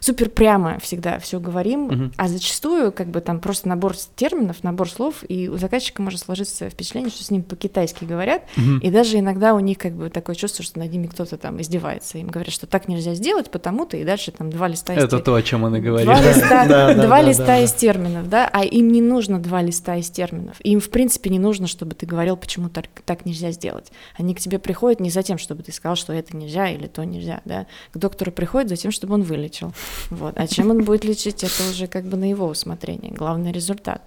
супер 0.00 0.28
прямо 0.28 0.78
всегда 0.80 1.18
все 1.18 1.40
говорим, 1.40 1.84
Мгм. 1.84 2.12
а 2.18 2.28
зачастую 2.28 2.92
как 2.92 3.06
бы 3.06 3.22
там 3.22 3.40
просто 3.40 3.70
набор 3.70 3.94
терминов, 4.16 4.62
набор 4.62 4.90
слов, 4.90 5.24
и 5.26 5.48
у 5.48 5.56
заказчика 5.56 6.02
может 6.02 6.20
сложиться 6.20 6.68
впечатление, 6.68 7.10
что 7.10 7.24
с 7.24 7.30
ним 7.30 7.42
по-китайски 7.42 8.04
говорят, 8.04 8.42
Мгм. 8.56 8.80
и 8.80 8.90
даже 8.90 9.18
иногда 9.18 9.54
у 9.54 9.60
них 9.60 9.78
как 9.78 9.92
бы 9.92 10.10
такое 10.10 10.36
чувство, 10.36 10.62
что 10.62 10.78
над 10.78 10.92
ними 10.92 11.06
кто-то 11.06 11.38
там 11.38 11.58
издевается, 11.62 12.18
им 12.18 12.26
говорят, 12.26 12.52
что 12.52 12.66
так 12.66 12.86
нельзя 12.86 13.14
сделать, 13.14 13.50
потому-то, 13.50 13.96
и 13.96 14.04
дальше 14.04 14.30
там 14.30 14.50
два 14.50 14.68
листа 14.68 14.92
из 14.92 15.04
Это 15.04 15.20
то, 15.20 15.34
о 15.34 15.42
чем 15.42 15.64
он 15.64 15.76
и 15.76 15.80
говорил. 15.80 16.12
Два 16.12 17.22
листа, 17.22 17.58
из 17.64 17.72
терминов, 17.72 18.28
да, 18.28 18.46
а 18.52 18.62
им 18.62 18.88
не 18.88 19.00
нужно 19.00 19.38
два 19.38 19.62
листа 19.62 19.96
из 19.96 20.10
терминов. 20.10 20.33
Им, 20.62 20.80
в 20.80 20.90
принципе, 20.90 21.30
не 21.30 21.38
нужно, 21.38 21.66
чтобы 21.66 21.94
ты 21.94 22.06
говорил, 22.06 22.36
почему 22.36 22.68
так, 22.68 22.86
так 23.04 23.26
нельзя 23.26 23.50
сделать. 23.50 23.92
Они 24.16 24.34
к 24.34 24.40
тебе 24.40 24.58
приходят 24.58 25.00
не 25.00 25.10
за 25.10 25.22
тем, 25.22 25.38
чтобы 25.38 25.62
ты 25.62 25.72
сказал, 25.72 25.96
что 25.96 26.12
это 26.12 26.36
нельзя 26.36 26.68
или 26.70 26.86
то 26.86 27.04
нельзя, 27.04 27.40
да. 27.44 27.66
К 27.92 27.98
доктору 27.98 28.32
приходят 28.32 28.68
за 28.68 28.76
тем, 28.76 28.90
чтобы 28.90 29.14
он 29.14 29.22
вылечил. 29.22 29.72
Вот. 30.10 30.34
А 30.36 30.46
чем 30.46 30.70
он 30.70 30.84
будет 30.84 31.04
лечить, 31.04 31.44
это 31.44 31.70
уже 31.70 31.86
как 31.86 32.04
бы 32.04 32.16
на 32.16 32.28
его 32.28 32.46
усмотрение. 32.46 33.12
Главный 33.12 33.52
результат. 33.52 34.02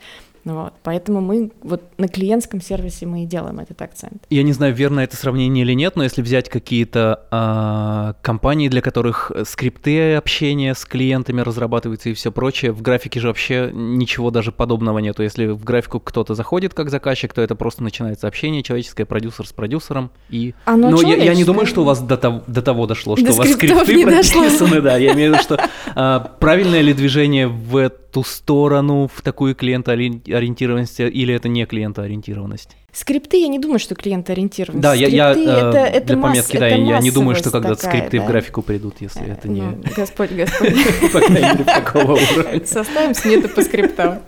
Вот. 0.53 0.73
Поэтому 0.83 1.21
мы 1.21 1.51
вот 1.61 1.83
на 1.97 2.07
клиентском 2.07 2.61
сервисе 2.61 3.05
мы 3.05 3.23
и 3.23 3.25
делаем 3.25 3.59
этот 3.59 3.81
акцент. 3.81 4.23
Я 4.29 4.43
не 4.43 4.53
знаю, 4.53 4.73
верно 4.73 5.01
это 5.01 5.15
сравнение 5.15 5.63
или 5.63 5.73
нет, 5.73 5.95
но 5.95 6.03
если 6.03 6.21
взять 6.21 6.49
какие-то 6.49 7.25
а, 7.31 8.15
компании, 8.21 8.69
для 8.69 8.81
которых 8.81 9.31
скрипты 9.45 10.15
общения 10.15 10.73
с 10.73 10.85
клиентами 10.85 11.41
разрабатываются 11.41 12.09
и 12.09 12.13
все 12.13 12.31
прочее, 12.31 12.71
в 12.71 12.81
графике 12.81 13.19
же 13.19 13.27
вообще 13.27 13.69
ничего 13.73 14.31
даже 14.31 14.51
подобного 14.51 14.99
нету. 14.99 15.23
Если 15.23 15.47
в 15.47 15.63
графику 15.63 15.99
кто-то 15.99 16.33
заходит 16.33 16.73
как 16.73 16.89
заказчик, 16.89 17.33
то 17.33 17.41
это 17.41 17.55
просто 17.55 17.83
начинается 17.83 18.27
общение 18.27 18.63
человеческое, 18.63 19.05
продюсер 19.05 19.45
с 19.47 19.51
продюсером 19.53 20.11
и... 20.29 20.53
А 20.65 20.75
ну, 20.77 20.87
о 20.87 20.91
Но 20.91 20.97
чём 20.97 21.11
я, 21.11 21.17
я 21.17 21.35
не 21.35 21.43
думаю, 21.43 21.65
что 21.65 21.81
у 21.81 21.85
вас 21.85 21.99
до 21.99 22.17
того, 22.17 22.43
до 22.47 22.61
того 22.61 22.87
дошло, 22.87 23.15
До 23.15 23.21
что 23.21 23.33
у 23.33 23.35
вас 23.35 23.51
скрипты 23.51 23.93
не 23.93 24.05
дошло. 24.05 24.41
прописаны, 24.41 24.81
да. 24.81 24.97
Я 24.97 25.13
имею 25.13 25.31
в 25.31 25.33
виду, 25.33 25.43
что 25.43 25.59
а, 25.95 26.19
правильное 26.39 26.81
ли 26.81 26.93
движение 26.93 27.47
в 27.47 27.89
эту 28.17 28.24
сторону, 28.27 29.07
в 29.07 29.21
такую 29.21 29.55
клиентоориентированность, 29.55 31.00
или 31.00 31.33
это 31.33 31.50
не 31.50 31.65
клиентоориентированность? 31.65 32.75
Скрипты, 32.97 33.37
я 33.41 33.47
не 33.47 33.59
думаю, 33.59 33.77
что 33.77 33.93
клиентоориентированность. 33.93 34.81
Да, 34.81 34.95
я, 34.95 35.07
я 35.07 35.31
Скрипты 35.33 35.51
э, 35.51 35.55
это, 35.69 35.77
это 35.77 36.07
для 36.07 36.17
масс- 36.17 36.31
пометки, 36.31 36.57
да, 36.57 36.67
это 36.67 36.81
я 36.81 36.99
не 36.99 37.11
думаю, 37.11 37.35
что 37.35 37.51
когда-то 37.51 37.75
такая, 37.79 37.91
скрипты 37.99 38.17
в 38.19 38.21
да. 38.23 38.27
графику 38.27 38.61
придут, 38.63 38.95
если 39.01 39.21
Э, 39.27 39.33
это 39.33 39.47
не, 39.47 39.61
ну, 39.61 39.77
Господь, 39.95 40.31
Господь. 40.35 40.73
по 41.13 41.19
крайней 41.19 41.47
мере, 41.59 41.63
такого 41.63 42.13
уровня. 42.33 42.65
Составим 42.65 43.13
смету 43.13 43.49
по 43.49 43.61
скриптам. 43.61 44.19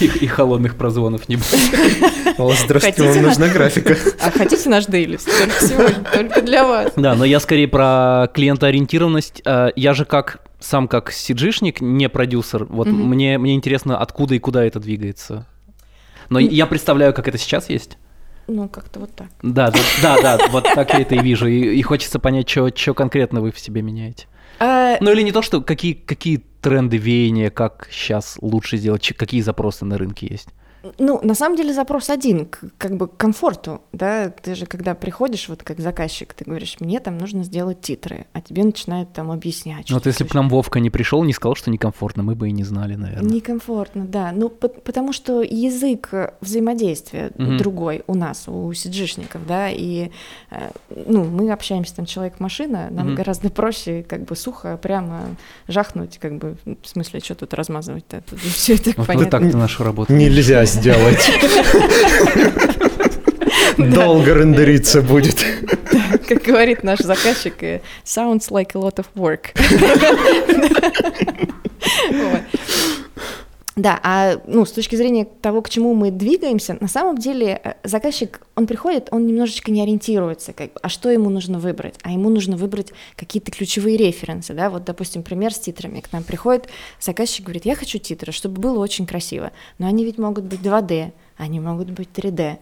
И, 0.00 0.26
холодных 0.26 0.76
прозвонов 0.76 1.28
не 1.28 1.36
будет. 1.36 2.38
О, 2.38 2.50
здравствуйте, 2.54 3.02
вам 3.02 3.16
на- 3.16 3.22
нужна 3.28 3.48
графика. 3.48 3.96
А 4.22 4.30
хотите 4.30 4.70
наш 4.70 4.86
дейлис? 4.86 5.24
Только 5.24 5.60
сегодня, 5.66 6.04
только 6.10 6.40
для 6.40 6.64
вас. 6.66 6.92
Да, 6.96 7.14
но 7.14 7.26
я 7.26 7.38
скорее 7.38 7.68
про 7.68 8.28
клиентоориентированность. 8.32 9.42
Э, 9.44 9.68
Я 9.76 9.92
же 9.92 10.06
как 10.06 10.38
сам 10.58 10.88
как 10.88 11.10
сиджишник, 11.12 11.80
не 11.82 12.08
продюсер. 12.08 12.64
Вот 12.64 12.86
мне, 12.86 13.36
мне 13.38 13.54
интересно, 13.54 13.98
откуда 13.98 14.34
и 14.34 14.38
куда 14.38 14.64
это 14.64 14.78
двигается. 14.80 15.46
Но 16.30 16.38
я 16.38 16.66
представляю, 16.66 17.12
как 17.12 17.28
это 17.28 17.36
сейчас 17.36 17.68
есть. 17.68 17.98
Ну, 18.46 18.68
как-то 18.68 19.00
вот 19.00 19.14
так. 19.14 19.28
Да, 19.42 19.72
да, 20.02 20.16
да, 20.22 20.38
вот 20.50 20.64
так 20.64 20.92
я 20.92 21.00
это 21.00 21.16
и 21.16 21.18
вижу. 21.18 21.46
И, 21.46 21.76
и 21.76 21.82
хочется 21.82 22.18
понять, 22.18 22.48
что 22.48 22.94
конкретно 22.94 23.40
вы 23.40 23.52
в 23.52 23.58
себе 23.58 23.82
меняете. 23.82 24.26
А, 24.58 24.96
Ну 25.00 25.12
или 25.12 25.22
не 25.22 25.32
то, 25.32 25.42
что 25.42 25.60
какие, 25.60 25.92
какие 25.92 26.42
тренды, 26.60 26.96
веяния, 26.96 27.50
как 27.50 27.88
сейчас 27.90 28.38
лучше 28.40 28.76
сделать, 28.76 29.12
какие 29.16 29.40
запросы 29.40 29.84
на 29.84 29.98
рынке 29.98 30.26
есть. 30.28 30.48
Ну, 30.98 31.20
на 31.22 31.34
самом 31.34 31.56
деле 31.56 31.74
запрос 31.74 32.08
один, 32.10 32.46
к, 32.46 32.60
как 32.78 32.96
бы 32.96 33.06
к 33.08 33.16
комфорту, 33.16 33.82
да, 33.92 34.30
ты 34.30 34.54
же 34.54 34.64
когда 34.66 34.94
приходишь 34.94 35.48
вот 35.48 35.62
как 35.62 35.78
заказчик, 35.80 36.32
ты 36.32 36.44
говоришь, 36.44 36.76
мне 36.80 37.00
там 37.00 37.18
нужно 37.18 37.44
сделать 37.44 37.80
титры, 37.82 38.26
а 38.32 38.40
тебе 38.40 38.64
начинают 38.64 39.12
там 39.12 39.30
объяснять, 39.30 39.90
Ну, 39.90 39.96
вот 39.96 40.06
если 40.06 40.24
бы 40.24 40.30
к 40.30 40.34
нам 40.34 40.48
Вовка 40.48 40.80
не 40.80 40.88
пришел, 40.88 41.22
не 41.24 41.32
сказал, 41.34 41.54
что 41.54 41.70
некомфортно, 41.70 42.22
мы 42.22 42.34
бы 42.34 42.48
и 42.48 42.52
не 42.52 42.64
знали, 42.64 42.94
наверное. 42.94 43.30
Некомфортно, 43.30 44.06
да. 44.06 44.32
Ну, 44.34 44.48
по- 44.48 44.68
потому 44.68 45.12
что 45.12 45.42
язык 45.42 46.08
взаимодействия 46.40 47.30
Мгм. 47.36 47.58
другой 47.58 48.02
у 48.06 48.14
нас, 48.14 48.44
у 48.48 48.72
сиджишников, 48.72 49.46
да, 49.46 49.68
и, 49.70 50.10
э, 50.50 50.70
ну, 51.06 51.24
мы 51.24 51.52
общаемся 51.52 51.94
там 51.96 52.06
человек-машина, 52.06 52.88
нам 52.90 53.08
Мгм. 53.08 53.14
гораздо 53.16 53.50
проще 53.50 54.02
как 54.08 54.24
бы 54.24 54.34
сухо 54.36 54.78
прямо 54.78 55.20
жахнуть, 55.68 56.18
как 56.18 56.38
бы, 56.38 56.56
в 56.64 56.88
смысле, 56.88 57.20
что 57.20 57.34
тут 57.34 57.54
размазывать-то, 57.54 58.22
тут 58.28 58.38
все 58.40 58.74
это 58.74 58.90
Вот 58.90 58.98
вы 58.98 59.04
понятно. 59.06 59.30
так-то 59.40 59.56
нашу 59.56 59.84
работу. 59.84 60.12
Нельзя 60.12 60.64
сделать. 60.70 61.30
Долго 63.76 64.34
рендериться 64.34 65.02
будет. 65.02 65.44
Как 66.28 66.42
говорит 66.42 66.84
наш 66.84 67.00
заказчик, 67.00 67.62
э, 67.62 67.80
sounds 68.04 68.50
like 68.50 68.74
a 68.74 68.78
lot 68.78 68.98
of 68.98 69.06
work. 69.14 69.52
Да, 73.76 74.00
а 74.02 74.40
ну, 74.46 74.66
с 74.66 74.72
точки 74.72 74.96
зрения 74.96 75.24
того, 75.24 75.62
к 75.62 75.70
чему 75.70 75.94
мы 75.94 76.10
двигаемся, 76.10 76.76
на 76.80 76.88
самом 76.88 77.18
деле 77.18 77.60
э, 77.62 77.74
заказчик, 77.84 78.44
он 78.56 78.66
приходит, 78.66 79.08
он 79.12 79.26
немножечко 79.26 79.70
не 79.70 79.80
ориентируется, 79.80 80.52
как, 80.52 80.70
а 80.82 80.88
что 80.88 81.08
ему 81.08 81.30
нужно 81.30 81.60
выбрать? 81.60 81.94
А 82.02 82.10
ему 82.10 82.30
нужно 82.30 82.56
выбрать 82.56 82.92
какие-то 83.14 83.52
ключевые 83.52 83.96
референсы, 83.96 84.54
да, 84.54 84.70
вот, 84.70 84.84
допустим, 84.84 85.22
пример 85.22 85.54
с 85.54 85.60
титрами. 85.60 86.00
К 86.00 86.12
нам 86.12 86.24
приходит 86.24 86.68
заказчик, 87.00 87.44
говорит, 87.44 87.64
я 87.64 87.76
хочу 87.76 87.98
титры, 87.98 88.32
чтобы 88.32 88.60
было 88.60 88.80
очень 88.80 89.06
красиво, 89.06 89.52
но 89.78 89.86
они 89.86 90.04
ведь 90.04 90.18
могут 90.18 90.44
быть 90.44 90.60
2D, 90.60 91.12
они 91.36 91.60
могут 91.60 91.90
быть 91.90 92.08
3D. 92.12 92.58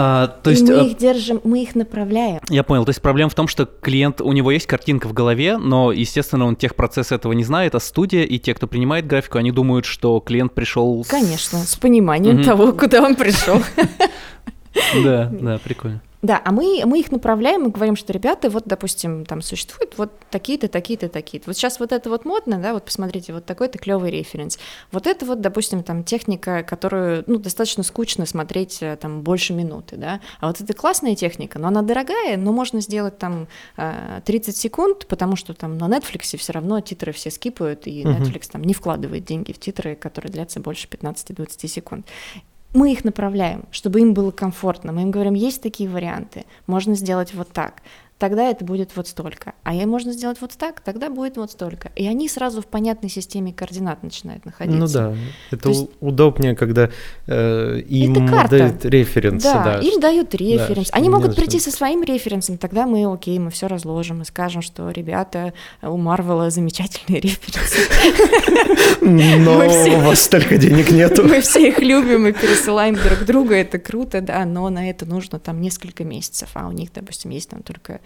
А, 0.00 0.28
то 0.28 0.50
И 0.50 0.52
есть, 0.54 0.68
мы 0.68 0.74
э, 0.74 0.84
их 0.86 0.96
держим, 0.96 1.40
мы 1.42 1.60
их 1.62 1.74
направляем. 1.74 2.40
я 2.50 2.62
понял, 2.62 2.84
то 2.84 2.90
есть 2.90 3.02
проблема 3.02 3.30
в 3.30 3.34
том, 3.34 3.48
что 3.48 3.66
клиент, 3.66 4.20
у 4.20 4.30
него 4.30 4.52
есть 4.52 4.66
картинка 4.66 5.08
в 5.08 5.12
голове, 5.12 5.56
но, 5.58 5.90
естественно, 5.90 6.44
он 6.46 6.54
техпроцесс 6.54 7.10
этого 7.10 7.32
не 7.32 7.42
знает, 7.42 7.74
а 7.74 7.80
студия 7.80 8.22
и 8.22 8.38
те, 8.38 8.54
кто 8.54 8.68
принимает 8.68 9.06
графику, 9.08 9.38
они 9.38 9.50
думают, 9.50 9.86
что 9.86 10.20
клиент 10.20 10.54
пришел... 10.54 11.02
с- 11.04 11.08
Конечно, 11.08 11.58
с 11.58 11.74
пониманием 11.76 12.36
Мгм. 12.36 12.44
того, 12.44 12.72
куда 12.72 13.02
он 13.02 13.16
пришел. 13.16 13.60
Да, 15.02 15.24
да, 15.32 15.58
прикольно. 15.58 16.00
Да, 16.20 16.42
а 16.44 16.50
мы, 16.50 16.82
мы 16.84 16.98
их 16.98 17.12
направляем 17.12 17.68
и 17.68 17.70
говорим, 17.70 17.94
что, 17.94 18.12
ребята, 18.12 18.50
вот, 18.50 18.64
допустим, 18.66 19.24
там 19.24 19.40
существуют 19.40 19.96
вот 19.98 20.10
такие-то, 20.30 20.66
такие-то, 20.66 21.08
такие-то. 21.08 21.48
Вот 21.48 21.56
сейчас 21.56 21.78
вот 21.78 21.92
это 21.92 22.10
вот 22.10 22.24
модно, 22.24 22.58
да, 22.58 22.72
вот 22.72 22.84
посмотрите, 22.84 23.32
вот 23.32 23.44
такой-то 23.44 23.78
клевый 23.78 24.10
референс. 24.10 24.58
Вот 24.90 25.06
это 25.06 25.24
вот, 25.24 25.40
допустим, 25.40 25.84
там 25.84 26.02
техника, 26.02 26.64
которую, 26.64 27.22
ну, 27.28 27.38
достаточно 27.38 27.84
скучно 27.84 28.26
смотреть 28.26 28.78
э, 28.82 28.96
там 28.96 29.22
больше 29.22 29.52
минуты, 29.52 29.96
да. 29.96 30.20
А 30.40 30.48
вот 30.48 30.60
это 30.60 30.74
классная 30.74 31.14
техника, 31.14 31.60
но 31.60 31.68
она 31.68 31.82
дорогая, 31.82 32.36
но 32.36 32.52
можно 32.52 32.80
сделать 32.80 33.16
там 33.18 33.46
30 33.76 34.48
э, 34.48 34.58
секунд, 34.58 35.06
потому 35.06 35.36
что 35.36 35.54
там 35.54 35.78
на 35.78 35.84
Netflix 35.84 36.36
все 36.36 36.52
равно 36.52 36.80
титры 36.80 37.12
все 37.12 37.30
скипают, 37.30 37.86
и 37.86 38.02
Netflix 38.02 38.50
там 38.50 38.64
не 38.64 38.74
вкладывает 38.74 39.24
деньги 39.24 39.52
в 39.52 39.60
титры, 39.60 39.94
которые 39.94 40.32
длятся 40.32 40.58
больше 40.58 40.88
15-20 40.88 41.68
секунд 41.68 42.06
мы 42.74 42.92
их 42.92 43.04
направляем, 43.04 43.64
чтобы 43.70 44.00
им 44.00 44.14
было 44.14 44.30
комфортно. 44.30 44.92
Мы 44.92 45.02
им 45.02 45.10
говорим, 45.10 45.34
есть 45.34 45.62
такие 45.62 45.88
варианты, 45.88 46.44
можно 46.66 46.94
сделать 46.94 47.34
вот 47.34 47.48
так 47.50 47.82
тогда 48.18 48.50
это 48.50 48.64
будет 48.64 48.96
вот 48.96 49.08
столько. 49.08 49.54
А 49.62 49.74
ей 49.74 49.86
можно 49.86 50.12
сделать 50.12 50.38
вот 50.40 50.52
так, 50.52 50.80
тогда 50.80 51.08
будет 51.08 51.36
вот 51.36 51.52
столько. 51.52 51.90
И 51.94 52.06
они 52.06 52.28
сразу 52.28 52.60
в 52.60 52.66
понятной 52.66 53.08
системе 53.08 53.52
координат 53.52 54.02
начинают 54.02 54.44
находиться. 54.44 54.78
Ну 54.78 54.88
да, 54.88 55.16
это 55.50 55.68
есть... 55.68 55.88
удобнее, 56.00 56.56
когда 56.56 56.90
э, 57.26 57.80
им 57.88 58.14
дают 58.48 58.84
референсы. 58.84 59.44
Да, 59.44 59.64
да, 59.64 59.78
им 59.80 60.00
дают 60.00 60.34
референс. 60.34 60.90
Да, 60.90 60.96
они 60.96 61.08
могут 61.08 61.36
прийти 61.36 61.60
со 61.60 61.70
своим 61.70 62.02
референсом, 62.02 62.58
тогда 62.58 62.86
мы, 62.86 63.10
окей, 63.12 63.38
мы 63.38 63.50
все 63.50 63.68
разложим 63.68 64.22
и 64.22 64.24
скажем, 64.24 64.62
что, 64.62 64.90
ребята, 64.90 65.52
у 65.82 65.96
Марвела 65.96 66.50
замечательные 66.50 67.20
референсы. 67.20 67.78
Но 69.00 69.58
у 69.58 70.00
вас 70.06 70.22
столько 70.22 70.58
денег 70.58 70.90
нету. 70.90 71.22
Мы 71.24 71.40
все 71.40 71.68
их 71.68 71.78
любим 71.78 72.26
и 72.26 72.32
пересылаем 72.32 72.94
друг 72.94 73.24
друга, 73.24 73.54
это 73.54 73.78
круто, 73.78 74.20
да, 74.20 74.44
но 74.44 74.68
на 74.70 74.90
это 74.90 75.06
нужно 75.06 75.38
там 75.38 75.60
несколько 75.60 76.04
месяцев, 76.04 76.50
а 76.54 76.66
у 76.68 76.72
них, 76.72 76.92
допустим, 76.92 77.30
есть 77.30 77.50
там 77.50 77.62
только 77.62 78.00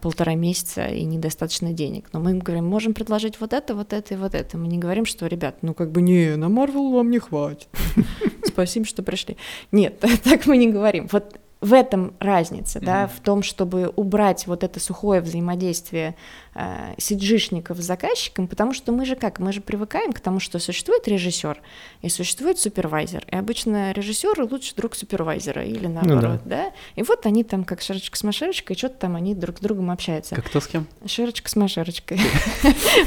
полтора 0.00 0.34
месяца 0.34 0.86
и 0.86 1.04
недостаточно 1.04 1.72
денег. 1.72 2.08
Но 2.12 2.20
мы 2.20 2.32
им 2.32 2.38
говорим, 2.40 2.66
можем 2.66 2.94
предложить 2.94 3.40
вот 3.40 3.52
это, 3.52 3.74
вот 3.74 3.92
это 3.92 4.14
и 4.14 4.16
вот 4.16 4.34
это. 4.34 4.58
Мы 4.58 4.68
не 4.68 4.78
говорим, 4.78 5.04
что, 5.04 5.26
ребят, 5.26 5.56
ну 5.62 5.74
как 5.74 5.90
бы 5.92 6.02
не, 6.02 6.36
на 6.36 6.48
Марвел 6.48 6.90
вам 6.90 7.10
не 7.10 7.18
хватит. 7.18 7.68
Спасибо, 8.44 8.86
что 8.86 9.02
пришли. 9.02 9.36
Нет, 9.72 10.02
так 10.24 10.46
мы 10.46 10.56
не 10.56 10.68
говорим. 10.68 11.08
Вот 11.12 11.38
в 11.60 11.72
этом 11.72 12.14
разница, 12.20 12.78
mm-hmm. 12.78 12.84
да, 12.84 13.06
в 13.08 13.18
том, 13.20 13.42
чтобы 13.42 13.92
убрать 13.96 14.46
вот 14.46 14.62
это 14.62 14.78
сухое 14.78 15.20
взаимодействие 15.20 16.14
э, 16.54 16.94
сиджишников 16.98 17.78
с 17.78 17.84
заказчиком, 17.84 18.46
потому 18.46 18.72
что 18.72 18.92
мы 18.92 19.04
же 19.04 19.16
как, 19.16 19.40
мы 19.40 19.52
же 19.52 19.60
привыкаем 19.60 20.12
к 20.12 20.20
тому, 20.20 20.38
что 20.38 20.60
существует 20.60 21.08
режиссер 21.08 21.60
и 22.02 22.08
существует 22.08 22.60
супервайзер, 22.60 23.24
и 23.28 23.36
обычно 23.36 23.90
режиссер 23.90 24.40
лучше 24.48 24.76
друг 24.76 24.94
супервайзера 24.94 25.64
или 25.64 25.88
ну 25.88 25.94
наоборот, 25.94 26.40
ну, 26.44 26.50
да. 26.50 26.64
да, 26.64 26.72
и 26.94 27.02
вот 27.02 27.26
они 27.26 27.42
там 27.42 27.64
как 27.64 27.80
шерочка 27.80 28.16
с 28.16 28.22
машерочкой, 28.22 28.76
что-то 28.76 28.96
там 28.98 29.16
они 29.16 29.34
друг 29.34 29.58
с 29.58 29.60
другом 29.60 29.90
общаются. 29.90 30.36
Как 30.36 30.46
кто 30.46 30.60
с 30.60 30.68
кем? 30.68 30.86
Шерочка 31.06 31.48
с 31.48 31.56
машерочкой. 31.56 32.20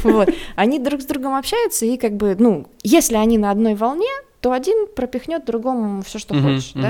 Вот, 0.04 0.30
они 0.56 0.80
друг 0.80 1.02
с 1.02 1.06
другом 1.06 1.36
общаются 1.36 1.86
и 1.86 1.98
как 1.98 2.16
бы, 2.18 2.36
ну, 2.38 2.68
если 2.84 3.16
они 3.16 3.38
на 3.38 3.52
одной 3.52 3.76
волне, 3.76 4.10
то 4.42 4.52
один 4.52 4.88
пропихнет 4.88 5.46
другому 5.46 6.02
все, 6.02 6.20
что 6.20 6.34
uh-huh, 6.34 6.42
хочешь, 6.42 6.74
uh-huh. 6.76 6.82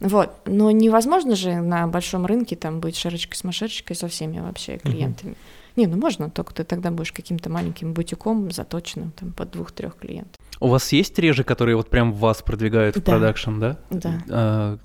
да? 0.00 0.08
Вот. 0.08 0.30
Но 0.46 0.70
невозможно 0.70 1.34
же 1.34 1.56
на 1.56 1.86
большом 1.88 2.26
рынке 2.26 2.56
там 2.56 2.80
быть 2.80 2.96
шарочкой 2.96 3.36
с 3.36 3.44
машерочкой 3.44 3.96
со 3.96 4.08
всеми 4.08 4.38
вообще 4.38 4.78
клиентами. 4.78 5.32
Uh-huh. 5.32 5.36
Не, 5.76 5.86
ну 5.86 5.96
можно, 5.96 6.30
только 6.30 6.54
ты 6.54 6.64
тогда 6.64 6.90
будешь 6.90 7.12
каким-то 7.12 7.50
маленьким 7.50 7.92
бутиком 7.92 8.50
заточенным 8.50 9.10
там 9.12 9.32
под 9.32 9.50
двух-трех 9.50 9.96
клиентов. 9.96 10.36
У 10.60 10.68
вас 10.68 10.92
есть 10.92 11.18
режи, 11.18 11.44
которые 11.44 11.76
вот 11.76 11.88
прям 11.88 12.12
вас 12.12 12.42
продвигают 12.42 12.96
в 12.96 13.02
да. 13.02 13.12
продакшн, 13.12 13.58
да? 13.58 13.78
Да. 13.90 14.22
А, 14.28 14.78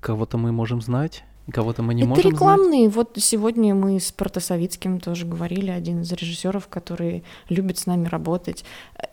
кого-то 0.00 0.38
мы 0.38 0.52
можем 0.52 0.80
знать? 0.80 1.24
Кого-то 1.52 1.82
мы 1.82 1.94
не 1.94 2.02
это 2.02 2.08
можем 2.08 2.30
рекламные. 2.30 2.90
Знать? 2.90 2.94
Вот 2.94 3.12
сегодня 3.18 3.74
мы 3.74 4.00
с 4.00 4.10
Протасовицким 4.10 4.98
тоже 4.98 5.26
говорили, 5.26 5.70
один 5.70 6.00
из 6.00 6.10
режиссеров, 6.10 6.68
который 6.68 7.22
любит 7.50 7.78
с 7.78 7.86
нами 7.86 8.08
работать. 8.08 8.64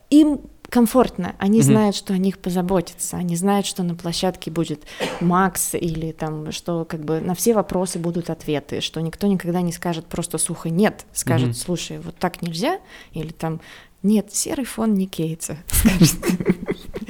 Им 0.09 0.39
комфортно, 0.71 1.35
они 1.37 1.59
mm-hmm. 1.59 1.63
знают, 1.63 1.95
что 1.95 2.13
о 2.13 2.17
них 2.17 2.39
позаботятся, 2.39 3.17
они 3.17 3.35
знают, 3.35 3.67
что 3.67 3.83
на 3.83 3.93
площадке 3.93 4.49
будет 4.49 4.83
Макс 5.19 5.75
или 5.75 6.11
там, 6.13 6.51
что 6.51 6.85
как 6.85 7.05
бы 7.05 7.19
на 7.19 7.35
все 7.35 7.53
вопросы 7.53 7.99
будут 7.99 8.31
ответы, 8.31 8.81
что 8.81 9.01
никто 9.01 9.27
никогда 9.27 9.61
не 9.61 9.73
скажет 9.73 10.05
просто 10.07 10.39
сухо 10.39 10.69
нет, 10.69 11.05
скажет, 11.13 11.49
mm-hmm. 11.49 11.63
слушай, 11.65 11.99
вот 11.99 12.15
так 12.15 12.41
нельзя, 12.41 12.79
или 13.13 13.31
там 13.31 13.61
нет, 14.01 14.33
серый 14.33 14.65
фон 14.65 14.95
не 14.95 15.05
кейтса. 15.05 15.57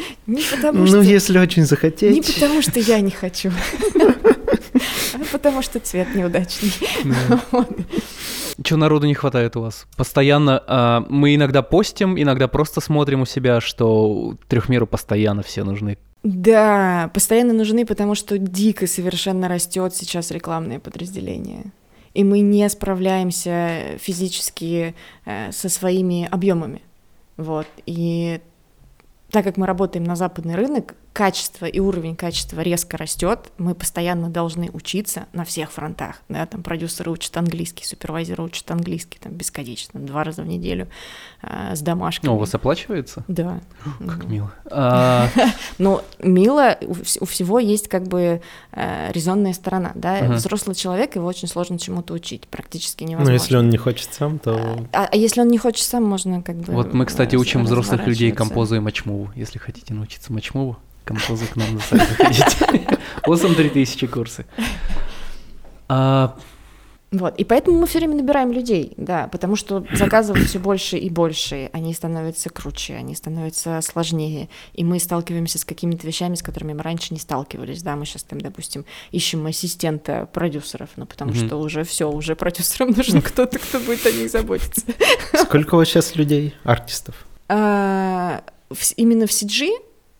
Не 0.27 0.41
потому 0.43 0.79
ну, 0.79 0.87
что... 0.87 0.95
Ну, 0.97 1.01
если 1.01 1.39
очень 1.39 1.65
захотеть. 1.65 2.13
Не 2.13 2.21
потому 2.21 2.61
что 2.61 2.79
я 2.79 2.99
не 2.99 3.11
хочу, 3.11 3.51
потому 5.31 5.61
что 5.61 5.79
цвет 5.79 6.15
неудачный. 6.15 6.71
Чего 8.63 8.79
народу 8.79 9.07
не 9.07 9.13
хватает 9.13 9.55
у 9.55 9.61
вас? 9.61 9.87
Постоянно 9.97 10.63
э, 10.67 11.05
мы 11.09 11.35
иногда 11.35 11.61
постим, 11.61 12.21
иногда 12.21 12.47
просто 12.47 12.81
смотрим 12.81 13.21
у 13.21 13.25
себя, 13.25 13.61
что 13.61 14.37
трехмеру 14.47 14.87
постоянно 14.87 15.41
все 15.41 15.63
нужны. 15.63 15.97
Да, 16.23 17.09
постоянно 17.13 17.53
нужны, 17.53 17.85
потому 17.85 18.13
что 18.13 18.37
дико 18.37 18.85
совершенно 18.85 19.47
растет 19.47 19.95
сейчас 19.95 20.31
рекламное 20.31 20.79
подразделение. 20.79 21.71
И 22.13 22.23
мы 22.23 22.41
не 22.41 22.69
справляемся 22.69 23.97
физически 23.99 24.93
э, 25.25 25.51
со 25.51 25.69
своими 25.69 26.27
объемами. 26.29 26.81
Вот. 27.37 27.67
И 27.85 28.41
так 29.31 29.45
как 29.45 29.57
мы 29.57 29.65
работаем 29.65 30.03
на 30.03 30.15
западный 30.15 30.55
рынок, 30.55 30.95
качество 31.13 31.65
и 31.65 31.79
уровень 31.79 32.15
качества 32.15 32.61
резко 32.61 32.97
растет, 32.97 33.39
мы 33.57 33.75
постоянно 33.75 34.29
должны 34.29 34.69
учиться 34.71 35.25
на 35.33 35.43
всех 35.43 35.71
фронтах, 35.71 36.21
да, 36.29 36.45
там 36.45 36.63
продюсеры 36.63 37.11
учат 37.11 37.35
английский, 37.35 37.85
супервайзеры 37.85 38.43
учат 38.43 38.69
английский, 38.71 39.19
там, 39.21 39.33
бесконечно, 39.33 39.99
два 39.99 40.23
раза 40.23 40.41
в 40.43 40.47
неделю 40.47 40.87
э, 41.41 41.75
с 41.75 41.81
домашками. 41.81 42.29
Ну, 42.29 42.35
у 42.35 42.39
вас 42.39 42.53
оплачивается? 42.53 43.25
Да. 43.27 43.59
Как 43.99 44.25
мило. 44.25 44.53
А, 44.69 45.27
Но 45.77 46.03
мило, 46.19 46.77
у 46.81 47.25
всего 47.25 47.59
есть 47.59 47.89
как 47.89 48.07
бы 48.07 48.41
э, 48.71 49.11
резонная 49.11 49.53
сторона, 49.53 49.91
да, 49.95 50.21
взрослый 50.31 50.75
человек, 50.75 51.15
его 51.15 51.27
очень 51.27 51.47
сложно 51.47 51.77
чему-то 51.77 52.13
учить, 52.13 52.47
практически 52.47 53.03
невозможно. 53.03 53.31
Ну, 53.31 53.33
если 53.33 53.57
он 53.57 53.69
не 53.69 53.77
хочет 53.77 54.13
сам, 54.13 54.39
то... 54.39 54.85
А, 54.93 55.09
а 55.11 55.15
если 55.15 55.41
он 55.41 55.49
не 55.49 55.57
хочет 55.57 55.85
сам, 55.85 56.03
можно 56.03 56.41
как 56.41 56.55
бы... 56.57 56.71
Вот 56.71 56.93
мы, 56.93 57.05
кстати, 57.05 57.35
учим 57.35 57.63
взрослых 57.63 58.07
людей 58.07 58.31
композу 58.31 58.75
и 58.75 58.79
мачмуву, 59.21 59.31
если 59.35 59.59
хотите 59.59 59.93
научиться 59.93 60.33
мачмуву 60.33 60.77
композы 61.03 61.45
к 61.47 61.55
нам 61.55 61.75
на 61.75 61.79
сайт 61.81 62.07
заходите. 62.09 62.97
Осом 63.23 63.55
3000 63.55 64.07
курсы. 64.07 64.45
А... 65.87 66.37
Вот, 67.11 67.35
и 67.37 67.43
поэтому 67.43 67.79
мы 67.79 67.87
все 67.87 67.99
время 67.99 68.15
набираем 68.15 68.53
людей, 68.53 68.93
да, 68.95 69.27
потому 69.27 69.57
что 69.57 69.85
заказывают 69.93 70.47
все 70.47 70.59
больше 70.59 70.97
и 70.97 71.09
больше, 71.09 71.69
они 71.73 71.93
становятся 71.93 72.49
круче, 72.49 72.95
они 72.95 73.15
становятся 73.15 73.81
сложнее, 73.81 74.47
и 74.71 74.85
мы 74.85 74.97
сталкиваемся 74.97 75.57
с 75.57 75.65
какими-то 75.65 76.07
вещами, 76.07 76.35
с 76.35 76.41
которыми 76.41 76.71
мы 76.71 76.83
раньше 76.83 77.13
не 77.13 77.19
сталкивались, 77.19 77.81
да, 77.81 77.97
мы 77.97 78.05
сейчас 78.05 78.23
там, 78.23 78.39
допустим, 78.39 78.85
ищем 79.11 79.45
ассистента 79.45 80.29
продюсеров, 80.31 80.91
ну, 80.95 81.05
потому 81.05 81.31
mm-hmm. 81.31 81.47
что 81.47 81.57
уже 81.57 81.83
все, 81.83 82.09
уже 82.09 82.37
продюсерам 82.37 82.91
нужен 82.95 83.21
кто-то, 83.21 83.59
кто 83.59 83.79
будет 83.81 84.05
о 84.05 84.11
них 84.11 84.29
заботиться. 84.31 84.83
Сколько 85.33 85.75
у 85.75 85.79
вас 85.79 85.89
сейчас 85.89 86.15
людей, 86.15 86.53
артистов? 86.63 87.25
Именно 88.95 89.27
в 89.27 89.31
CG 89.31 89.69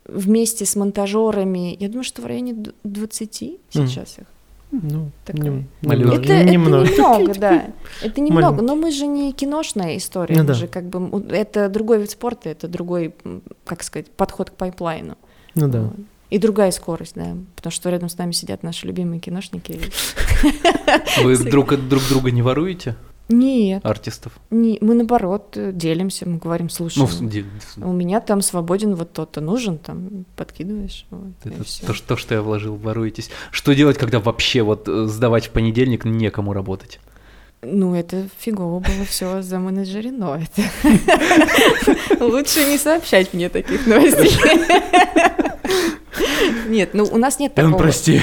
вместе 0.06 0.66
с 0.66 0.76
монтажерами, 0.76 1.76
я 1.80 1.88
думаю, 1.88 2.04
что 2.04 2.22
в 2.22 2.26
районе 2.26 2.56
20 2.84 3.34
сейчас 3.70 4.18
их. 4.18 4.26
Ну, 4.72 5.12
Такая. 5.26 5.66
Не, 5.82 6.16
это, 6.16 6.34
это 6.34 6.50
немного, 6.50 6.90
немного 6.90 7.34
да. 7.36 7.68
Это 8.02 8.22
немного, 8.22 8.62
но 8.62 8.76
мы 8.76 8.92
же 8.92 9.06
не 9.06 9.34
киношная 9.34 9.98
история, 9.98 10.38
ну, 10.38 10.46
да. 10.46 10.54
же 10.54 10.68
как 10.68 10.86
бы 10.86 11.22
это 11.30 11.68
другой 11.68 12.00
вид 12.00 12.12
спорта, 12.12 12.50
это 12.50 12.70
другой, 12.70 13.14
как 13.66 13.84
сказать, 13.84 14.10
подход 14.12 14.50
к 14.50 14.54
пайплайну. 14.54 15.18
Ну 15.56 15.68
да. 15.68 15.92
И 16.30 16.38
другая 16.38 16.72
скорость, 16.72 17.16
да, 17.16 17.36
потому 17.58 17.72
что 17.72 17.90
рядом 17.90 18.08
с 18.08 18.18
нами 18.18 18.32
сидят 18.32 18.64
наши 18.64 18.88
любимые 18.88 19.20
киношники. 19.20 19.82
Вы 21.22 21.38
друг 21.52 21.74
от 21.74 21.90
друг 21.90 22.04
друга 22.08 22.32
не 22.32 22.42
воруете? 22.42 22.96
Нет. 23.30 23.86
Артистов? 23.86 24.34
Не, 24.50 24.78
мы 24.82 24.94
наоборот 24.94 25.56
делимся, 25.56 26.28
мы 26.28 26.38
говорим, 26.38 26.70
слушай, 26.70 27.08
ну, 27.78 27.90
у 27.90 27.94
меня 27.94 28.20
там 28.20 28.42
свободен 28.42 28.96
вот 28.96 29.14
тот-то 29.14 29.42
нужен, 29.42 29.78
там 29.78 30.26
подкидываешь. 30.36 31.06
Вот, 31.10 31.32
Это 31.44 31.64
то, 31.86 32.08
то, 32.08 32.18
что 32.18 32.36
я 32.36 32.42
вложил, 32.42 32.76
воруетесь. 32.76 33.30
Что 33.52 33.74
делать, 33.74 33.98
когда 33.98 34.20
вообще 34.20 34.64
вот 34.64 34.88
э, 34.88 35.06
сдавать 35.06 35.48
в 35.48 35.52
понедельник 35.52 36.06
некому 36.06 36.54
работать? 36.54 37.00
Ну, 37.64 37.94
это 37.94 38.28
фигово 38.40 38.80
было 38.80 39.06
все 39.06 39.42
заменеджерено. 39.42 40.42
Это 40.42 40.64
лучше 42.26 42.66
не 42.66 42.78
сообщать 42.78 43.34
мне 43.34 43.50
таких 43.50 43.86
новостей. 43.86 44.32
Нет, 46.68 46.94
ну 46.94 47.08
у 47.10 47.18
нас 47.18 47.40
нет 47.40 47.54
такого. 47.54 47.78
Прости. 47.78 48.22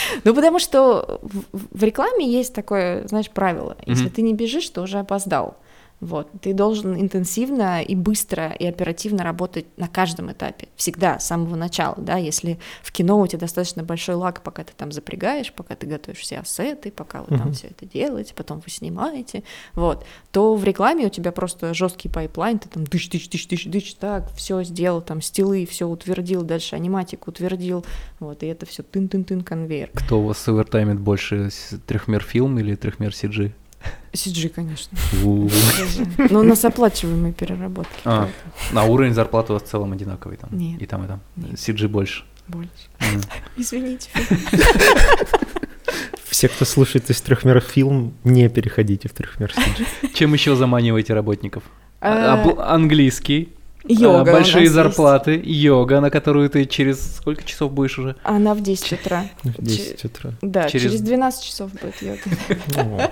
Ну, 0.24 0.34
потому 0.34 0.58
что 0.58 1.20
в 1.52 1.82
рекламе 1.82 2.26
есть 2.30 2.54
такое, 2.54 3.06
знаешь, 3.08 3.30
правило. 3.30 3.76
Если 3.86 4.08
ты 4.08 4.22
не 4.22 4.34
бежишь, 4.34 4.68
то 4.70 4.82
уже 4.82 4.98
опоздал. 4.98 5.56
Вот. 6.00 6.28
Ты 6.40 6.54
должен 6.54 6.98
интенсивно 6.98 7.82
и 7.82 7.94
быстро 7.94 8.50
и 8.52 8.66
оперативно 8.66 9.22
работать 9.22 9.66
на 9.76 9.86
каждом 9.86 10.32
этапе, 10.32 10.68
всегда, 10.76 11.18
с 11.18 11.26
самого 11.26 11.56
начала, 11.56 11.96
да, 11.98 12.16
если 12.16 12.58
в 12.82 12.90
кино 12.90 13.20
у 13.20 13.26
тебя 13.26 13.40
достаточно 13.40 13.82
большой 13.82 14.14
лак, 14.14 14.42
пока 14.42 14.64
ты 14.64 14.72
там 14.74 14.92
запрягаешь, 14.92 15.52
пока 15.52 15.76
ты 15.76 15.86
готовишь 15.86 16.20
все 16.20 16.38
ассеты, 16.38 16.90
пока 16.90 17.22
вы 17.22 17.36
там 17.36 17.52
все 17.52 17.68
это 17.68 17.84
делаете, 17.84 18.32
потом 18.34 18.60
вы 18.60 18.70
снимаете, 18.70 19.42
вот, 19.74 20.06
то 20.32 20.54
в 20.54 20.64
рекламе 20.64 21.06
у 21.06 21.10
тебя 21.10 21.32
просто 21.32 21.74
жесткий 21.74 22.08
пайплайн, 22.08 22.58
ты 22.58 22.68
там 22.68 22.84
дыш, 22.84 23.08
дыш, 23.08 23.28
дыш, 23.28 23.46
дыш, 23.46 23.64
дыш, 23.64 23.94
так, 23.94 24.30
все 24.34 24.62
сделал, 24.62 25.02
там 25.02 25.20
стилы, 25.20 25.66
все 25.66 25.86
утвердил, 25.86 26.42
дальше 26.42 26.76
аниматик 26.76 27.28
утвердил, 27.28 27.84
вот, 28.20 28.42
и 28.42 28.46
это 28.46 28.64
все 28.64 28.82
тын-тын-тын 28.82 29.42
конвейер. 29.42 29.90
Кто 29.92 30.20
у 30.20 30.26
вас 30.26 30.48
овертаймит 30.48 30.98
больше, 30.98 31.50
трехмер 31.86 32.22
фильм 32.22 32.58
или 32.58 32.74
трехмер 32.74 33.10
CG? 33.10 33.52
CG, 34.12 34.48
конечно. 34.48 34.96
Но 36.30 36.40
у 36.40 36.42
нас 36.42 36.64
оплачиваемые 36.64 37.32
переработки. 37.32 38.00
А, 38.04 38.28
на 38.72 38.84
уровень 38.84 39.14
зарплаты 39.14 39.52
у 39.52 39.54
вас 39.54 39.62
в 39.62 39.66
целом 39.66 39.92
одинаковый 39.92 40.36
там? 40.36 40.50
Нет. 40.52 40.80
И 40.82 40.86
там, 40.86 41.04
и 41.04 41.08
там? 41.08 41.20
CG 41.36 41.88
больше? 41.88 42.24
Больше. 42.48 42.70
Извините. 43.56 44.10
Все, 46.28 46.48
кто 46.48 46.64
слушает 46.64 47.10
из 47.10 47.20
трехмер 47.20 47.60
фильм, 47.60 48.14
не 48.24 48.48
переходите 48.48 49.08
в 49.08 49.12
трехмер 49.12 49.52
CG. 49.52 50.12
Чем 50.14 50.32
еще 50.32 50.56
заманиваете 50.56 51.14
работников? 51.14 51.62
А, 52.00 52.42
Английский, 52.74 53.52
Йога. 53.84 54.30
А, 54.30 54.34
большие 54.34 54.68
зарплаты, 54.68 55.32
есть. 55.32 55.46
йога, 55.46 56.00
на 56.00 56.10
которую 56.10 56.50
ты 56.50 56.66
через 56.66 57.16
сколько 57.16 57.44
часов 57.44 57.72
будешь 57.72 57.98
уже? 57.98 58.16
Она 58.22 58.54
в 58.54 58.60
10 58.60 58.92
утра. 58.92 59.24
В 59.42 59.62
10 59.62 60.04
утра. 60.04 60.32
Да, 60.42 60.68
через, 60.68 60.90
через 60.90 61.00
12 61.00 61.44
часов 61.44 61.70
будет 61.72 62.00
йога. 62.02 62.20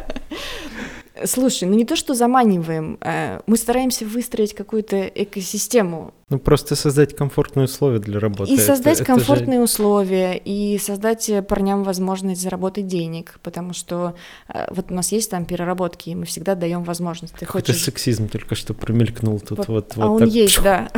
Слушай, 1.24 1.68
ну 1.68 1.74
не 1.74 1.85
то, 1.85 1.96
что 1.96 2.14
заманиваем, 2.14 2.98
э, 3.00 3.40
мы 3.46 3.57
стараемся 3.57 4.04
выстроить 4.04 4.54
какую-то 4.54 5.07
экосистему. 5.07 6.14
Ну 6.31 6.38
просто 6.38 6.76
создать 6.76 7.16
комфортные 7.16 7.64
условия 7.64 7.98
для 7.98 8.20
работы. 8.20 8.52
И 8.52 8.59
создать 8.59 8.96
это, 8.96 9.04
комфортные 9.04 9.59
это 9.59 9.66
же... 9.66 9.72
условия, 9.72 10.37
и 10.37 10.78
создать 10.78 11.31
парням 11.48 11.85
возможность 11.85 12.42
заработать 12.42 12.87
денег, 12.87 13.38
потому 13.42 13.72
что 13.72 14.14
э, 14.52 14.66
вот 14.70 14.90
у 14.90 14.94
нас 14.94 15.12
есть 15.12 15.31
там 15.31 15.44
переработки, 15.44 16.11
и 16.11 16.14
мы 16.14 16.26
всегда 16.26 16.54
даем 16.54 16.85
возможность. 16.85 17.35
Ты 17.35 17.46
хочешь... 17.46 17.70
Это 17.70 17.78
сексизм 17.78 18.28
только 18.28 18.54
что 18.54 18.74
промелькнул 18.74 19.40
тут 19.40 19.59
вот. 19.59 19.68
вот, 19.68 19.92
а 19.96 20.11
он 20.11 20.18
так... 20.20 20.28
есть, 20.28 20.62
да. 20.62 20.90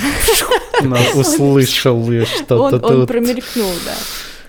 Услышал 1.15 2.11
я 2.11 2.25
что-то 2.27 2.79
тут. 2.79 2.91
Он 2.91 3.07
промелькнул, 3.07 3.71
да. 3.85 3.95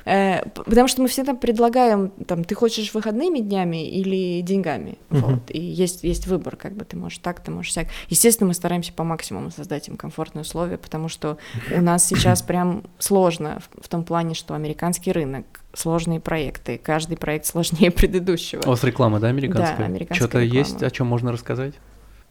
Э, 0.05 0.43
потому 0.49 0.87
что 0.87 1.01
мы 1.01 1.07
всегда 1.07 1.33
предлагаем, 1.33 2.11
там, 2.27 2.43
ты 2.43 2.55
хочешь 2.55 2.93
выходными 2.93 3.39
днями 3.39 3.87
или 3.87 4.41
деньгами, 4.41 4.97
uh-huh. 5.09 5.19
вот, 5.19 5.51
и 5.51 5.59
есть, 5.59 6.03
есть 6.03 6.27
выбор, 6.27 6.55
как 6.55 6.73
бы 6.73 6.85
ты 6.85 6.97
можешь 6.97 7.19
так, 7.19 7.41
ты 7.41 7.51
можешь 7.51 7.73
так. 7.73 7.87
Естественно, 8.09 8.47
мы 8.47 8.53
стараемся 8.53 8.93
по 8.93 9.03
максимуму 9.03 9.51
создать 9.51 9.87
им 9.87 9.97
комфортные 9.97 10.41
условия, 10.41 10.77
потому 10.77 11.07
что 11.07 11.37
у 11.75 11.81
нас 11.81 12.05
сейчас 12.05 12.41
прям 12.43 12.83
сложно 12.99 13.59
в, 13.59 13.85
в 13.85 13.87
том 13.87 14.03
плане, 14.03 14.35
что 14.35 14.53
американский 14.53 15.11
рынок, 15.11 15.45
сложные 15.73 16.19
проекты, 16.19 16.77
каждый 16.77 17.17
проект 17.17 17.45
сложнее 17.45 17.91
предыдущего. 17.91 18.61
У 18.65 18.69
вас 18.69 18.83
реклама, 18.83 19.19
да, 19.19 19.27
американская? 19.27 19.77
Да, 19.77 19.85
американская 19.85 20.27
Что-то 20.27 20.39
есть, 20.39 20.83
о 20.83 20.91
чем 20.91 21.07
можно 21.07 21.31
рассказать? 21.31 21.75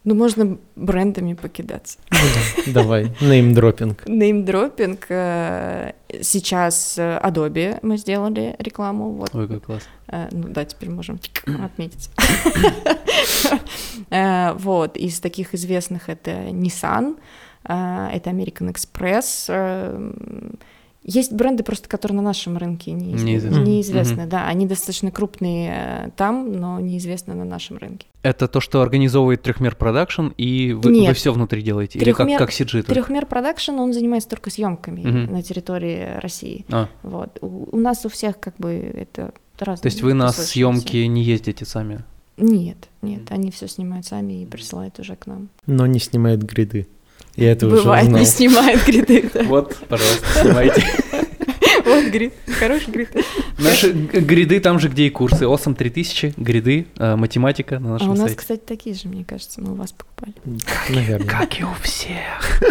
Ну, 0.03 0.15
можно 0.15 0.57
брендами 0.75 1.35
покидаться. 1.35 1.99
Ну 2.09 2.73
давай, 2.73 3.11
неймдропинг. 3.21 4.07
Неймдропинг. 4.07 5.05
Э, 5.09 5.93
сейчас 6.21 6.97
э, 6.97 7.19
Adobe 7.23 7.77
мы 7.83 7.97
сделали 7.97 8.55
рекламу. 8.57 9.11
Вот. 9.11 9.35
Ой, 9.35 9.47
как 9.47 9.63
класс. 9.63 9.83
Э, 10.07 10.27
ну 10.31 10.47
да, 10.47 10.65
теперь 10.65 10.89
можем 10.89 11.19
отметить. 11.63 12.09
Вот, 14.09 14.97
из 14.97 15.19
таких 15.19 15.53
известных 15.53 16.09
это 16.09 16.31
Nissan, 16.31 17.17
это 17.63 18.29
American 18.29 18.73
Express, 18.73 19.47
есть 21.03 21.33
бренды 21.33 21.63
просто, 21.63 21.89
которые 21.89 22.17
на 22.17 22.21
нашем 22.21 22.57
рынке 22.57 22.91
неизвестны. 22.91 23.29
Неизвестны, 23.29 23.59
неизвестны 23.59 24.21
mm-hmm. 24.21 24.27
да. 24.27 24.47
Они 24.47 24.67
достаточно 24.67 25.11
крупные 25.11 25.73
э, 25.73 26.09
там, 26.15 26.53
но 26.53 26.79
неизвестны 26.79 27.33
на 27.33 27.43
нашем 27.43 27.77
рынке. 27.77 28.05
Это 28.21 28.47
то, 28.47 28.59
что 28.59 28.81
организовывает 28.81 29.41
Трехмер 29.41 29.75
Продакшн, 29.75 30.27
и 30.37 30.73
вы, 30.73 30.91
Нет. 30.91 31.09
вы 31.09 31.13
все 31.15 31.33
внутри 31.33 31.63
делаете? 31.63 31.97
Трехмер, 31.97 32.27
Или 32.27 32.37
как, 32.37 32.47
как 32.47 32.55
CG? 32.55 32.83
Трехмер 32.83 33.25
Продакшн, 33.25 33.71
он 33.71 33.93
занимается 33.93 34.29
только 34.29 34.51
съемками 34.51 35.01
mm-hmm. 35.01 35.31
на 35.31 35.41
территории 35.41 36.19
России. 36.19 36.65
А. 36.71 36.87
Вот. 37.01 37.39
У, 37.41 37.75
у 37.75 37.79
нас 37.79 38.05
у 38.05 38.09
всех 38.09 38.39
как 38.39 38.55
бы 38.57 38.73
это 38.73 39.33
разные. 39.57 39.81
То 39.81 39.87
есть 39.87 40.03
вы 40.03 40.13
на 40.13 40.29
съемки 40.31 40.97
не 40.97 41.23
ездите 41.23 41.65
сами? 41.65 42.03
Нет, 42.37 42.89
нет, 43.01 43.23
они 43.29 43.51
все 43.51 43.67
снимают 43.67 44.05
сами 44.05 44.41
и 44.41 44.45
присылают 44.45 44.99
уже 44.99 45.15
к 45.15 45.27
нам. 45.27 45.49
Но 45.65 45.85
не 45.85 45.99
снимают 45.99 46.41
гриды. 46.41 46.87
Я 47.35 47.51
это 47.51 47.67
Бывает, 47.67 48.07
уже 48.07 48.19
не 48.19 48.25
снимает 48.25 48.85
гриды. 48.85 49.29
Да. 49.33 49.43
Вот, 49.43 49.75
пожалуйста, 49.87 50.25
снимайте. 50.41 50.83
Вот 51.85 52.05
грид, 52.05 52.33
хороший 52.59 52.91
грид. 52.91 53.09
Наши 53.57 53.91
гриды 53.91 54.59
там 54.59 54.79
же, 54.79 54.87
где 54.87 55.07
и 55.07 55.09
курсы. 55.09 55.47
ОСМ 55.47 55.73
3000, 55.73 56.35
гриды, 56.37 56.87
э, 56.97 57.15
математика 57.15 57.79
на 57.79 57.91
нашем 57.91 58.07
сайте. 58.07 58.09
А 58.09 58.11
у 58.11 58.15
нас, 58.15 58.19
сайте. 58.21 58.35
кстати, 58.35 58.61
такие 58.65 58.95
же, 58.95 59.07
мне 59.07 59.25
кажется, 59.25 59.61
мы 59.61 59.71
у 59.71 59.75
вас 59.75 59.91
покупали. 59.91 60.33
Наверное. 60.89 61.27
Как 61.27 61.59
и 61.59 61.63
у 61.63 61.73
всех. 61.81 62.61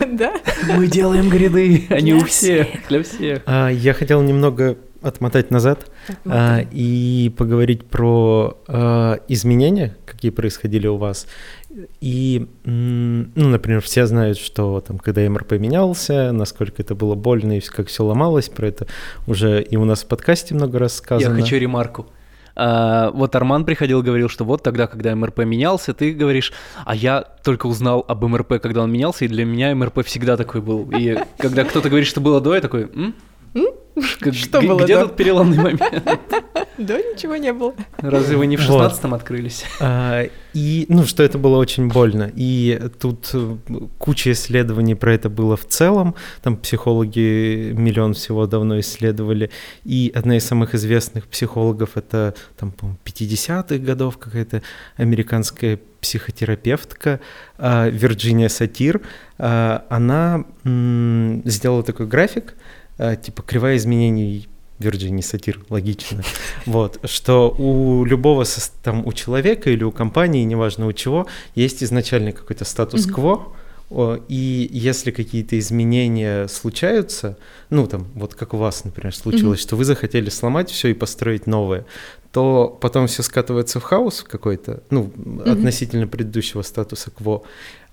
Да? 0.06 0.32
Мы 0.68 0.86
делаем 0.86 1.28
гриды, 1.28 1.86
а 1.90 2.00
не 2.00 2.14
у 2.14 2.24
всех, 2.24 2.68
для 2.88 3.02
всех. 3.02 3.42
А, 3.46 3.68
я 3.68 3.92
хотел 3.92 4.22
немного 4.22 4.78
отмотать 5.02 5.50
назад 5.50 5.90
а, 6.24 6.60
и 6.70 7.32
поговорить 7.36 7.86
про 7.86 8.58
а, 8.66 9.20
изменения, 9.28 9.96
какие 10.04 10.30
происходили 10.30 10.86
у 10.86 10.96
вас. 10.96 11.26
И, 12.00 12.48
ну, 12.64 13.48
например, 13.48 13.80
все 13.82 14.06
знают, 14.06 14.38
что 14.38 14.80
там, 14.80 14.98
когда 14.98 15.28
МРП 15.28 15.52
менялся, 15.52 16.32
насколько 16.32 16.82
это 16.82 16.94
было 16.94 17.14
больно 17.14 17.58
и 17.58 17.60
как 17.60 17.88
все 17.88 18.04
ломалось, 18.04 18.48
про 18.48 18.68
это 18.68 18.86
уже 19.26 19.62
и 19.62 19.76
у 19.76 19.84
нас 19.84 20.04
в 20.04 20.06
подкасте 20.06 20.54
много 20.54 20.78
раз 20.78 20.96
сказано. 20.96 21.36
Я 21.36 21.42
хочу 21.42 21.56
ремарку. 21.58 22.06
А, 22.58 23.10
вот 23.10 23.36
Арман 23.36 23.66
приходил, 23.66 24.02
говорил, 24.02 24.30
что 24.30 24.44
вот 24.44 24.62
тогда, 24.62 24.86
когда 24.86 25.14
МРП 25.14 25.40
менялся, 25.40 25.92
ты 25.92 26.12
говоришь, 26.12 26.52
а 26.86 26.96
я 26.96 27.20
только 27.20 27.66
узнал 27.66 28.04
об 28.08 28.24
МРП, 28.24 28.60
когда 28.62 28.82
он 28.82 28.90
менялся, 28.90 29.26
и 29.26 29.28
для 29.28 29.44
меня 29.44 29.74
МРП 29.74 30.04
всегда 30.04 30.38
такой 30.38 30.62
был. 30.62 30.90
И 30.96 31.18
когда 31.36 31.64
кто-то 31.64 31.90
говорит, 31.90 32.08
что 32.08 32.20
было 32.22 32.40
до, 32.40 32.54
я 32.54 32.62
такой, 32.62 32.88
М? 32.94 33.14
Что 34.32 34.60
было 34.60 34.82
Где 34.82 35.00
тут 35.00 35.16
переломный 35.16 35.56
момент? 35.56 35.82
Да, 36.78 36.98
ничего 36.98 37.36
не 37.36 37.54
было. 37.54 37.74
Разве 37.96 38.36
вы 38.36 38.46
не 38.46 38.58
в 38.58 38.60
16-м 38.60 39.14
открылись? 39.14 39.64
А, 39.80 40.24
и, 40.52 40.84
ну, 40.90 41.04
что 41.04 41.22
это 41.22 41.38
было 41.38 41.56
очень 41.56 41.88
больно. 41.88 42.30
И 42.34 42.78
тут 43.00 43.30
э, 43.32 43.56
куча 43.96 44.32
исследований 44.32 44.94
про 44.94 45.14
это 45.14 45.30
было 45.30 45.56
в 45.56 45.64
целом. 45.64 46.14
Там 46.42 46.58
психологи 46.58 47.72
миллион 47.72 48.12
всего 48.12 48.46
давно 48.46 48.78
исследовали. 48.80 49.50
И 49.84 50.12
одна 50.14 50.36
из 50.36 50.44
самых 50.44 50.74
известных 50.74 51.28
психологов— 51.28 51.90
это, 51.94 52.34
там, 52.58 52.72
по 52.72 52.94
50-х 53.06 53.78
годов 53.78 54.18
какая-то 54.18 54.60
американская 54.96 55.80
психотерапевтка 56.02 57.20
а, 57.56 57.88
Вирджиния 57.88 58.48
Сатир. 58.48 59.00
А, 59.38 59.86
она 59.88 60.44
сделала 61.46 61.82
такой 61.82 62.06
график— 62.06 62.54
типа 62.98 63.42
кривая 63.42 63.76
изменений 63.76 64.48
Вирджини 64.78 65.22
сатир, 65.22 65.64
логично. 65.70 66.22
Вот, 66.66 66.98
что 67.04 67.50
у 67.50 68.04
любого 68.04 68.44
там, 68.82 69.06
у 69.06 69.12
человека 69.12 69.70
или 69.70 69.84
у 69.84 69.92
компании, 69.92 70.44
неважно 70.44 70.86
у 70.86 70.92
чего, 70.92 71.26
есть 71.54 71.82
изначальный 71.82 72.32
какой-то 72.32 72.64
статус-кво, 72.64 73.55
и 74.28 74.68
если 74.72 75.12
какие-то 75.12 75.58
изменения 75.58 76.48
случаются, 76.48 77.38
ну 77.70 77.86
там, 77.86 78.06
вот 78.14 78.34
как 78.34 78.52
у 78.54 78.56
вас, 78.56 78.84
например, 78.84 79.14
случилось, 79.14 79.60
что 79.60 79.76
вы 79.76 79.84
захотели 79.84 80.28
сломать 80.28 80.70
все 80.70 80.88
и 80.88 80.94
построить 80.94 81.46
новое, 81.46 81.86
то 82.32 82.76
потом 82.80 83.06
все 83.06 83.22
скатывается 83.22 83.80
в 83.80 83.84
хаос 83.84 84.22
какой-то, 84.22 84.82
ну, 84.90 85.12
относительно 85.46 86.06
предыдущего 86.06 86.62
статуса 86.62 87.10
кво. 87.10 87.44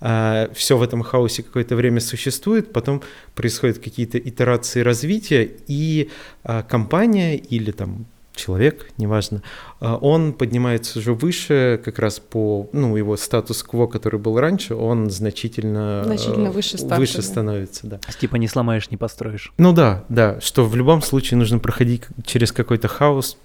А, 0.01 0.49
все 0.53 0.77
в 0.77 0.82
этом 0.82 1.01
хаосе 1.03 1.43
какое-то 1.43 1.75
время 1.75 2.01
существует, 2.01 2.73
потом 2.73 3.03
происходят 3.36 3.77
какие-то 3.77 4.17
итерации 4.17 4.82
развития, 4.82 5.49
и 5.67 6.10
а, 6.43 6.63
компания 6.63 7.38
или 7.38 7.71
там 7.71 8.06
человек, 8.36 8.88
неважно, 8.98 9.41
а, 9.80 9.96
он 9.96 10.34
поднимается 10.34 11.00
уже 11.00 11.13
выше, 11.13 11.82
как 11.84 12.00
раз 12.00 12.19
по, 12.19 12.69
ну, 12.74 12.96
его 12.96 13.17
статус-кво, 13.17 13.88
который 13.88 14.19
был 14.19 14.39
раньше, 14.39 14.76
он 14.76 15.10
значительно, 15.10 16.04
значительно 16.06 16.52
выше, 16.52 16.78
старше, 16.78 17.00
выше 17.00 17.17
да. 17.17 17.24
становится, 17.24 17.88
да. 17.88 18.00
Типа 18.19 18.36
не 18.38 18.48
сломаешь, 18.48 18.89
не 18.91 18.98
построишь. 18.98 19.54
Ну 19.58 19.74
да, 19.74 20.04
да, 20.10 20.39
что 20.41 20.65
в 20.65 20.76
любом 20.76 21.02
случае 21.02 21.38
нужно 21.38 21.60
проходить 21.60 22.04
через 22.26 22.52
какой-то 22.52 22.88
хаос, 22.88 23.38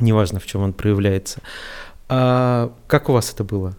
неважно, 0.00 0.40
в 0.40 0.46
чем 0.46 0.62
он 0.62 0.72
проявляется. 0.72 1.40
А 2.08 2.72
как 2.86 3.08
у 3.08 3.12
вас 3.12 3.32
это 3.32 3.44
было? 3.44 3.76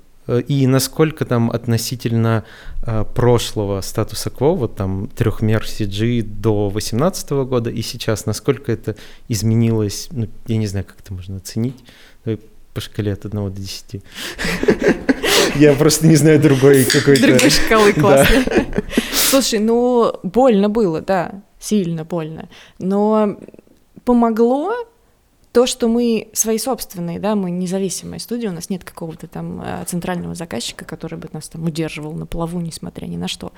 И 0.47 0.67
насколько 0.67 1.25
там 1.25 1.49
относительно 1.49 2.45
э, 2.83 3.05
прошлого 3.15 3.81
статуса 3.81 4.29
кво, 4.29 4.53
вот 4.53 4.75
там 4.75 5.07
трехмер 5.07 5.63
CG 5.63 6.21
до 6.21 6.69
2018 6.69 7.31
года 7.31 7.69
и 7.69 7.81
сейчас, 7.81 8.25
насколько 8.25 8.71
это 8.71 8.95
изменилось, 9.27 10.09
ну, 10.11 10.27
я 10.47 10.57
не 10.57 10.67
знаю, 10.67 10.85
как 10.85 10.99
это 10.99 11.13
можно 11.13 11.37
оценить, 11.37 11.83
по 12.73 12.81
шкале 12.81 13.13
от 13.13 13.25
1 13.25 13.53
до 13.53 13.61
10. 13.61 14.03
Я 15.55 15.73
просто 15.73 16.07
не 16.07 16.15
знаю 16.15 16.39
другой 16.39 16.85
какой-то... 16.85 17.27
Другой 17.27 17.49
шкалы 17.49 17.93
классной. 17.93 18.45
Слушай, 19.13 19.59
ну, 19.59 20.13
больно 20.23 20.69
было, 20.69 21.01
да, 21.01 21.41
сильно 21.59 22.05
больно. 22.05 22.47
Но 22.79 23.37
помогло 24.05 24.73
то, 25.51 25.65
что 25.65 25.87
мы 25.89 26.29
свои 26.33 26.57
собственные, 26.57 27.19
да, 27.19 27.35
мы 27.35 27.51
независимая 27.51 28.19
студия, 28.19 28.49
у 28.49 28.53
нас 28.53 28.69
нет 28.69 28.83
какого-то 28.83 29.27
там 29.27 29.61
э, 29.61 29.83
центрального 29.85 30.33
заказчика, 30.33 30.85
который 30.85 31.19
бы 31.19 31.27
нас 31.33 31.49
там 31.49 31.65
удерживал 31.65 32.13
на 32.13 32.25
плаву, 32.25 32.61
несмотря 32.61 33.05
ни 33.05 33.17
на 33.17 33.27
что. 33.27 33.51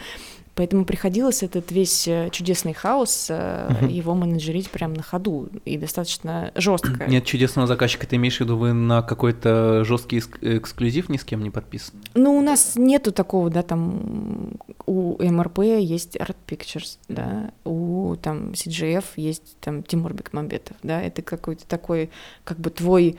Поэтому 0.56 0.86
приходилось 0.86 1.42
этот 1.42 1.72
весь 1.72 2.08
э, 2.08 2.30
чудесный 2.32 2.74
хаос, 2.74 3.30
uh-huh. 3.30 3.92
его 3.92 4.14
менеджерить 4.14 4.70
прямо 4.70 4.96
на 4.96 5.04
ходу 5.04 5.50
и 5.66 5.78
достаточно 5.78 6.52
жестко. 6.56 7.06
Нет 7.08 7.26
чудесного 7.26 7.68
заказчика, 7.68 8.06
ты 8.06 8.18
имеешь 8.18 8.38
в 8.38 8.42
виду, 8.42 8.58
вы 8.58 8.74
на 8.74 9.02
какой-то 9.02 9.84
жесткий 9.84 10.20
эксклюзив 10.20 11.10
ни 11.10 11.18
с 11.18 11.24
кем 11.24 11.42
не 11.44 11.50
подписаны? 11.50 12.02
Ну, 12.14 12.38
у 12.38 12.42
нас 12.42 12.74
нету 12.76 13.12
такого, 13.12 13.50
да, 13.50 13.64
там 13.64 14.58
у 14.86 15.22
МРП 15.24 15.60
есть 15.80 16.18
Art 16.18 16.36
Pictures, 16.48 16.98
да, 17.08 17.52
у 17.64 18.16
там 18.22 18.52
CGF 18.52 19.06
есть 19.16 19.58
там 19.60 19.82
Тимур 19.82 20.14
Бекмамбетов, 20.14 20.78
да, 20.84 21.02
это 21.02 21.24
какой-то 21.24 21.66
такой, 21.66 22.12
как 22.44 22.60
бы 22.60 22.70
твой 22.70 23.18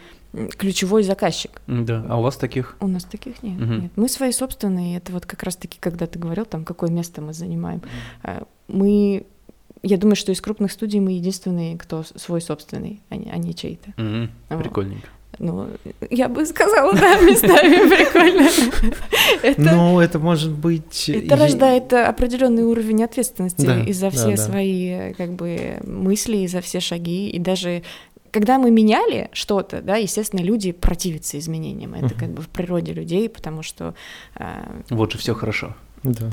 ключевой 0.57 1.03
заказчик. 1.03 1.61
Да, 1.67 2.05
а 2.09 2.19
у 2.19 2.23
вас 2.23 2.37
таких? 2.37 2.77
У 2.81 2.89
нас 2.89 3.05
таких 3.05 3.43
нет. 3.43 3.61
Угу. 3.61 3.73
нет. 3.73 3.93
Мы 3.97 4.09
свои 4.09 4.33
собственные. 4.33 4.99
Это 4.99 5.13
вот 5.13 5.27
как 5.27 5.43
раз-таки, 5.43 5.79
когда 5.81 6.07
ты 6.07 6.19
говорил, 6.19 6.45
там, 6.45 6.65
какое 6.65 6.91
место 6.91 7.21
мы 7.21 7.33
занимаем. 7.33 7.83
Угу. 8.23 8.47
Мы, 8.69 9.27
я 9.83 9.97
думаю, 9.97 10.17
что 10.17 10.33
из 10.33 10.41
крупных 10.41 10.73
студий 10.73 11.01
мы 11.01 11.13
единственные, 11.13 11.77
кто 11.77 12.03
свой 12.03 12.41
собственный, 12.41 13.01
а 13.11 13.17
не, 13.17 13.31
а 13.31 13.37
не 13.37 13.55
чей-то. 13.55 13.91
Угу. 14.01 14.29
Вот. 14.51 14.63
Прикольненько. 14.63 15.09
Ну, 15.39 15.69
я 16.11 16.29
бы 16.29 16.47
сказала, 16.47 16.93
да, 16.95 17.19
местами 17.21 17.89
прикольно. 17.97 18.49
Ну, 19.57 20.01
это 20.01 20.19
может 20.19 20.53
быть... 20.53 21.09
Это 21.09 21.37
рождает 21.37 21.93
определенный 21.93 22.63
уровень 22.63 23.03
ответственности 23.03 23.67
да, 23.67 23.81
и 23.83 23.93
за 23.93 24.11
все 24.11 24.31
да, 24.31 24.37
да. 24.37 24.43
свои 24.43 25.13
как 25.15 25.33
бы 25.33 25.81
мысли, 25.85 26.39
и 26.39 26.47
за 26.47 26.61
все 26.61 26.81
шаги, 26.81 27.29
и 27.31 27.39
даже 27.39 27.83
когда 28.35 28.59
мы 28.59 28.73
меняли 28.73 29.31
что-то, 29.33 29.81
да, 29.81 29.95
естественно, 29.95 30.41
люди 30.41 30.73
противятся 30.73 31.39
изменениям. 31.39 31.95
Это 31.95 32.07
uh-huh. 32.07 32.19
как 32.19 32.31
бы 32.31 32.43
в 32.43 32.49
природе 32.49 32.93
людей, 32.93 33.29
потому 33.29 33.63
что... 33.63 33.95
Э... 34.35 34.83
Вот 34.91 35.13
же 35.13 35.19
все 35.19 35.35
хорошо. 35.35 35.77
Да. 36.03 36.33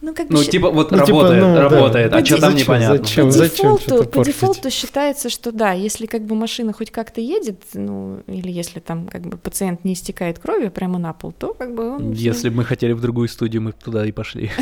Ну, 0.00 0.14
как 0.14 0.30
ну, 0.30 0.44
типа, 0.44 0.70
вот 0.70 0.92
ну, 0.92 0.98
работает, 0.98 1.40
типа, 1.40 1.48
ну, 1.48 1.60
работает, 1.60 2.10
да. 2.12 2.18
а 2.18 2.24
что 2.24 2.40
там 2.40 2.54
непонятно? 2.54 2.98
Зачем, 2.98 3.26
по 3.26 3.32
зачем 3.32 3.76
дефолту, 3.76 4.04
по 4.08 4.24
дефолту 4.24 4.70
считается, 4.70 5.28
что 5.28 5.50
да, 5.50 5.72
если 5.72 6.06
как 6.06 6.24
бы 6.24 6.36
машина 6.36 6.72
хоть 6.72 6.92
как-то 6.92 7.20
едет, 7.20 7.60
ну, 7.74 8.20
или 8.28 8.50
если 8.50 8.78
там 8.78 9.08
как 9.08 9.22
бы 9.22 9.36
пациент 9.36 9.84
не 9.84 9.94
истекает 9.94 10.38
кровью 10.38 10.70
прямо 10.70 10.98
на 10.98 11.12
пол, 11.12 11.32
то 11.32 11.52
как 11.52 11.74
бы 11.74 11.96
он... 11.96 12.12
Если 12.12 12.48
бы 12.48 12.56
мы 12.56 12.64
хотели 12.64 12.92
в 12.92 13.00
другую 13.00 13.28
студию, 13.28 13.62
мы 13.62 13.72
туда 13.72 14.06
и 14.06 14.12
пошли. 14.12 14.50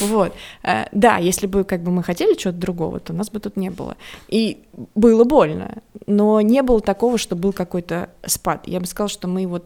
Вот. 0.00 0.32
Э, 0.62 0.84
да, 0.92 1.18
если 1.18 1.46
бы 1.46 1.64
как 1.64 1.82
бы 1.82 1.90
мы 1.90 2.02
хотели 2.02 2.34
чего-то 2.34 2.58
другого, 2.58 3.00
то 3.00 3.12
нас 3.12 3.30
бы 3.30 3.40
тут 3.40 3.56
не 3.56 3.70
было. 3.70 3.96
И 4.28 4.58
было 4.94 5.24
больно, 5.24 5.82
но 6.06 6.40
не 6.40 6.62
было 6.62 6.80
такого, 6.80 7.18
что 7.18 7.36
был 7.36 7.52
какой-то 7.52 8.10
спад. 8.26 8.66
Я 8.66 8.80
бы 8.80 8.86
сказала, 8.86 9.08
что 9.08 9.28
мы 9.28 9.46
вот 9.46 9.64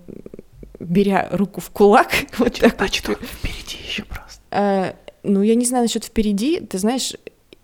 беря 0.83 1.29
руку 1.33 1.61
в 1.61 1.71
кулак. 1.71 2.11
Вот 2.39 2.59
так 2.59 2.77
значит, 2.77 3.09
вот. 3.09 3.19
впереди 3.23 3.79
еще 3.87 4.05
просто. 4.05 4.41
А, 4.51 4.97
ну, 5.23 5.43
я 5.43 5.55
не 5.55 5.65
знаю 5.65 5.85
насчет 5.85 6.05
впереди. 6.05 6.61
Ты 6.61 6.79
знаешь, 6.79 7.15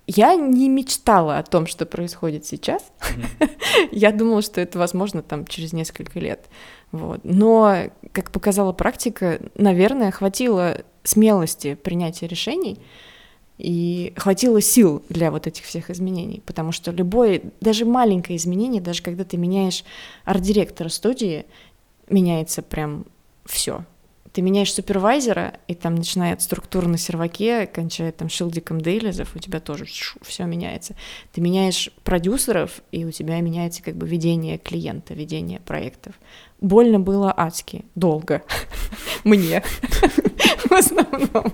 я 0.07 0.35
не 0.37 0.69
мечтала 0.69 1.39
о 1.39 1.43
том, 1.43 1.67
что 1.67 1.85
происходит 1.85 2.47
сейчас. 2.47 2.83
Mm-hmm. 3.01 3.51
я 3.93 4.13
думала, 4.13 4.43
что 4.43 4.61
это 4.61 4.79
возможно 4.79 5.23
там 5.23 5.47
через 5.47 5.73
несколько 5.73 6.19
лет. 6.19 6.47
Вот. 6.93 7.21
Но, 7.25 7.91
как 8.13 8.31
показала 8.31 8.73
практика, 8.73 9.41
наверное, 9.55 10.11
хватило 10.11 10.83
смелости 11.03 11.75
принятия 11.75 12.27
решений 12.27 12.79
и 13.59 14.15
хватило 14.17 14.61
сил 14.61 15.03
для 15.09 15.31
вот 15.31 15.47
этих 15.47 15.65
всех 15.65 15.91
изменений, 15.91 16.43
потому 16.47 16.71
что 16.71 16.93
любое, 16.93 17.43
даже 17.61 17.85
маленькое 17.85 18.37
изменение, 18.37 18.81
даже 18.81 19.03
когда 19.03 19.25
ты 19.25 19.37
меняешь 19.37 19.85
арт-директора 20.25 20.89
студии, 20.89 21.45
меняется 22.11 22.63
прям 22.63 23.07
все. 23.45 23.85
Ты 24.33 24.43
меняешь 24.43 24.73
супервайзера, 24.73 25.55
и 25.67 25.75
там, 25.75 25.95
начиная 25.95 26.35
от 26.35 26.43
структуры 26.43 26.87
на 26.87 26.99
серваке, 26.99 27.67
кончая 27.67 28.13
там 28.13 28.29
шилдиком 28.29 28.81
дейлизов, 28.81 29.35
у 29.35 29.39
тебя 29.39 29.59
тоже 29.59 29.85
все 30.23 30.45
меняется. 30.45 30.95
Ты 31.33 31.41
меняешь 31.41 31.91
продюсеров, 32.05 32.83
и 32.93 33.05
у 33.05 33.11
тебя 33.11 33.41
меняется 33.41 33.83
как 33.83 33.97
бы 33.97 34.07
ведение 34.07 34.59
клиента, 34.59 35.15
ведение 35.15 35.61
проектов. 35.61 36.15
Больно 36.61 37.01
было 37.01 37.33
адски, 37.37 37.85
долго. 37.95 38.43
Мне. 39.25 39.63
В 40.65 40.73
основном. 40.73 41.53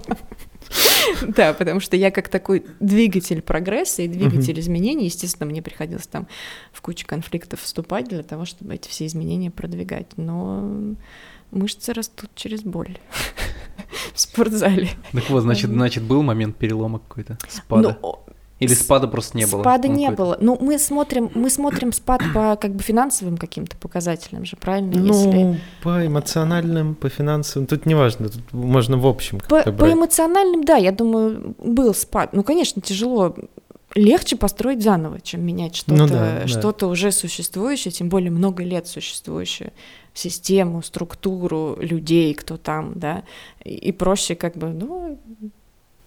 Да, 1.37 1.53
потому 1.55 1.81
что 1.81 1.96
я 1.96 2.11
как 2.11 2.29
такой 2.29 2.64
двигатель 2.81 3.42
прогресса 3.42 4.03
и 4.03 4.09
двигатель 4.09 4.59
изменений, 4.61 5.07
естественно, 5.07 5.48
мне 5.48 5.62
приходилось 5.62 6.07
там 6.07 6.27
в 6.72 6.81
кучу 6.81 7.07
конфликтов 7.07 7.61
вступать 7.61 8.09
для 8.09 8.22
того, 8.22 8.44
чтобы 8.44 8.74
эти 8.74 8.88
все 8.88 9.07
изменения 9.07 9.50
продвигать. 9.50 10.16
Но 10.16 10.94
мышцы 11.50 11.92
растут 11.92 12.31
через 12.35 12.62
боль 12.62 12.98
в 14.14 14.20
спортзале. 14.20 14.88
Так 15.12 15.31
вот, 15.31 15.42
значит, 15.42 15.70
значит, 15.70 16.03
был 16.03 16.22
момент 16.22 16.57
перелома 16.57 16.98
какой-то, 16.98 17.38
спада. 17.48 17.98
Ну, 18.03 18.23
или 18.64 18.74
спада 18.74 19.09
просто 19.09 19.37
не 19.37 19.46
было? 19.46 19.61
Спада 19.61 19.88
не 19.88 20.11
было. 20.11 20.37
Ну, 20.40 20.59
мы 20.61 20.79
смотрим, 20.79 21.31
мы 21.35 21.50
смотрим 21.50 21.92
спад 21.92 22.22
по 22.33 22.57
как 22.57 22.74
бы 22.74 22.83
финансовым 22.83 23.37
каким-то 23.37 23.77
показателям 23.77 24.44
же, 24.44 24.57
правильно? 24.57 24.98
Ну, 24.98 25.07
Если... 25.07 25.61
по 25.83 26.07
эмоциональным, 26.07 26.94
по 26.94 27.09
финансовым, 27.09 27.66
тут 27.66 27.87
не 27.87 27.94
важно, 27.94 28.29
тут 28.29 28.53
можно 28.53 28.96
в 28.96 29.07
общем 29.07 29.40
по, 29.48 29.62
по 29.62 29.92
эмоциональным, 29.92 30.64
да, 30.64 30.77
я 30.77 30.92
думаю, 30.92 31.55
был 31.59 31.94
спад. 31.94 32.33
Ну, 32.33 32.42
конечно, 32.42 32.83
тяжело 32.83 33.35
легче 33.94 34.37
построить 34.37 34.83
заново, 34.83 35.20
чем 35.20 35.44
менять 35.44 35.77
что-то, 35.77 35.94
ну, 35.94 36.09
да, 36.09 36.46
что-то 36.46 36.87
да. 36.87 36.92
уже 36.92 37.12
существующее, 37.12 37.92
тем 37.92 38.09
более 38.09 38.31
много 38.31 38.64
лет 38.64 38.87
существующее, 38.87 39.72
систему, 40.12 40.83
структуру 40.83 41.77
людей, 41.81 42.35
кто 42.35 42.57
там, 42.57 42.92
да, 42.96 43.22
и, 43.64 43.74
и 43.74 43.92
проще 43.92 44.35
как 44.35 44.57
бы, 44.57 44.68
ну, 44.68 45.18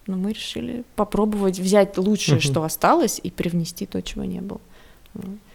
но 0.08 0.16
мы 0.16 0.32
решили 0.32 0.84
попробовать 0.96 1.58
взять 1.58 1.96
лучшее, 1.98 2.40
что 2.40 2.64
осталось, 2.64 3.20
и 3.22 3.30
привнести 3.30 3.86
то, 3.86 4.02
чего 4.02 4.24
не 4.24 4.40
было. 4.40 4.60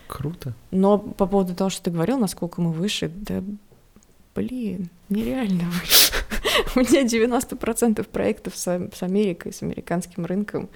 Круто. 0.07 0.53
Но 0.71 0.99
по 0.99 1.25
поводу 1.25 1.55
того, 1.55 1.69
что 1.69 1.83
ты 1.83 1.91
говорил, 1.91 2.19
насколько 2.19 2.61
мы 2.61 2.71
выше, 2.71 3.11
да 3.13 3.43
блин, 4.35 4.89
нереально 5.09 5.65
выше. 5.69 6.13
У 6.75 6.79
меня 6.79 7.03
90% 7.03 8.03
проектов 8.03 8.55
с, 8.55 8.89
с 8.93 9.03
Америкой, 9.03 9.53
с 9.53 9.61
американским 9.61 10.25
рынком 10.25 10.69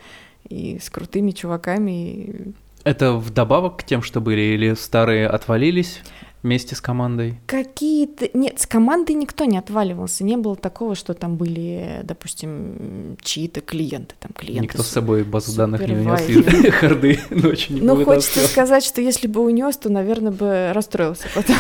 и 0.50 0.80
с 0.80 0.90
крутыми 0.90 1.32
чуваками. 1.32 2.54
Это 2.84 3.14
вдобавок 3.14 3.78
к 3.78 3.84
тем, 3.84 4.02
что 4.02 4.22
были, 4.22 4.42
или 4.42 4.74
старые 4.74 5.28
отвалились? 5.28 6.02
Вместе 6.48 6.76
с 6.76 6.82
командой? 6.82 7.40
Какие-то... 7.46 8.30
Нет, 8.34 8.60
с 8.60 8.66
командой 8.66 9.14
никто 9.14 9.44
не 9.46 9.58
отваливался. 9.58 10.24
Не 10.24 10.38
было 10.38 10.56
такого, 10.56 10.96
что 10.96 11.14
там 11.14 11.36
были, 11.36 12.00
допустим, 12.04 13.18
чьи-то 13.22 13.62
клиенты. 13.62 14.16
Там, 14.20 14.32
клиенты 14.34 14.64
Никто 14.64 14.82
с 14.82 14.88
собой 14.88 15.24
базу 15.24 15.56
данных 15.56 15.86
не 15.86 15.94
унес 15.94 16.30
из 16.30 16.74
харды 16.80 17.20
ночью 17.30 17.76
не 17.76 17.82
Ну, 17.82 18.04
хочется 18.04 18.48
сказать, 18.48 18.84
что 18.84 19.02
если 19.02 19.28
бы 19.28 19.42
унес, 19.42 19.78
то, 19.78 19.90
наверное, 19.90 20.32
бы 20.32 20.72
расстроился 20.74 21.28
потом. 21.36 21.56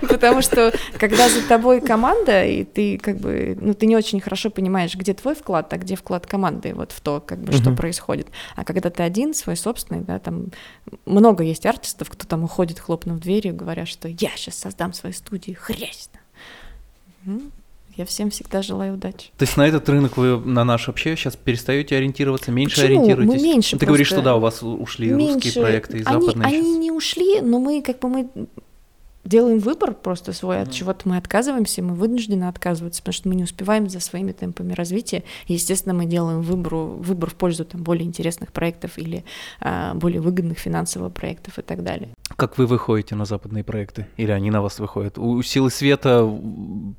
Потому 0.08 0.42
что, 0.42 0.72
когда 0.98 1.28
за 1.28 1.46
тобой 1.46 1.80
команда, 1.80 2.44
и 2.44 2.64
ты 2.64 2.98
как 2.98 3.18
бы... 3.18 3.56
Ну, 3.60 3.74
ты 3.74 3.86
не 3.86 3.96
очень 3.96 4.20
хорошо 4.20 4.50
понимаешь, 4.50 4.94
где 4.96 5.14
твой 5.14 5.36
вклад, 5.36 5.72
а 5.72 5.78
где 5.78 5.94
вклад 5.94 6.26
команды 6.26 6.74
вот 6.74 6.90
в 6.90 7.00
то, 7.00 7.22
как 7.24 7.38
бы, 7.38 7.52
что 7.52 7.70
происходит. 7.70 8.26
А 8.56 8.64
когда 8.64 8.90
ты 8.90 9.04
один, 9.04 9.32
свой 9.32 9.56
собственный, 9.56 10.00
да, 10.00 10.18
там 10.18 10.46
много 11.06 11.44
есть 11.44 11.64
артистов, 11.66 12.10
кто 12.10 12.26
там 12.26 12.42
уходит, 12.42 12.80
хлопнув 12.80 13.20
дверь, 13.20 13.43
дверью, 13.44 13.58
говоря, 13.58 13.86
что 13.86 14.08
я 14.08 14.30
сейчас 14.36 14.56
создам 14.56 14.92
свою 14.92 15.14
студию, 15.14 15.56
хрясь. 15.60 16.10
Я 17.96 18.04
всем 18.06 18.30
всегда 18.30 18.60
желаю 18.60 18.94
удачи. 18.94 19.30
То 19.38 19.44
есть 19.44 19.56
на 19.56 19.68
этот 19.68 19.88
рынок 19.88 20.16
вы, 20.16 20.40
на 20.40 20.64
наш 20.64 20.88
вообще 20.88 21.14
сейчас 21.14 21.36
перестаете 21.36 21.96
ориентироваться, 21.96 22.50
меньше 22.50 22.80
Почему? 22.80 23.02
ориентируетесь? 23.02 23.40
Мы 23.40 23.48
меньше 23.48 23.78
Ты 23.78 23.86
говоришь, 23.86 24.08
что 24.08 24.20
да, 24.20 24.34
у 24.34 24.40
вас 24.40 24.64
ушли 24.64 25.10
меньше. 25.12 25.34
русские 25.34 25.62
проекты 25.62 25.98
и 25.98 26.02
западные 26.02 26.44
они, 26.44 26.56
Они 26.56 26.78
не 26.78 26.90
ушли, 26.90 27.40
но 27.40 27.60
мы 27.60 27.82
как 27.82 28.00
бы 28.00 28.08
мы 28.08 28.28
делаем 29.24 29.60
выбор 29.60 29.94
просто 29.94 30.32
свой, 30.32 30.62
от 30.62 30.72
чего-то 30.72 31.08
мы 31.08 31.16
отказываемся, 31.16 31.82
мы 31.82 31.94
вынуждены 31.94 32.44
отказываться, 32.44 33.00
потому 33.00 33.12
что 33.12 33.28
мы 33.28 33.34
не 33.36 33.44
успеваем 33.44 33.88
за 33.88 34.00
своими 34.00 34.32
темпами 34.32 34.72
развития. 34.72 35.22
И, 35.46 35.54
естественно, 35.54 35.94
мы 35.94 36.06
делаем 36.06 36.42
выбор, 36.42 36.74
выбор 36.74 37.30
в 37.30 37.34
пользу 37.34 37.64
там, 37.64 37.82
более 37.82 38.06
интересных 38.06 38.52
проектов 38.52 38.98
или 38.98 39.24
а, 39.60 39.94
более 39.94 40.20
выгодных 40.20 40.58
финансово 40.58 41.10
проектов 41.10 41.58
и 41.58 41.62
так 41.62 41.82
далее. 41.84 42.10
Как 42.36 42.58
вы 42.58 42.66
выходите 42.66 43.14
на 43.14 43.24
западные 43.24 43.62
проекты? 43.64 44.06
Или 44.16 44.30
они 44.32 44.50
на 44.50 44.60
вас 44.62 44.78
выходят? 44.78 45.18
У 45.18 45.40
Силы 45.42 45.70
Света 45.70 46.20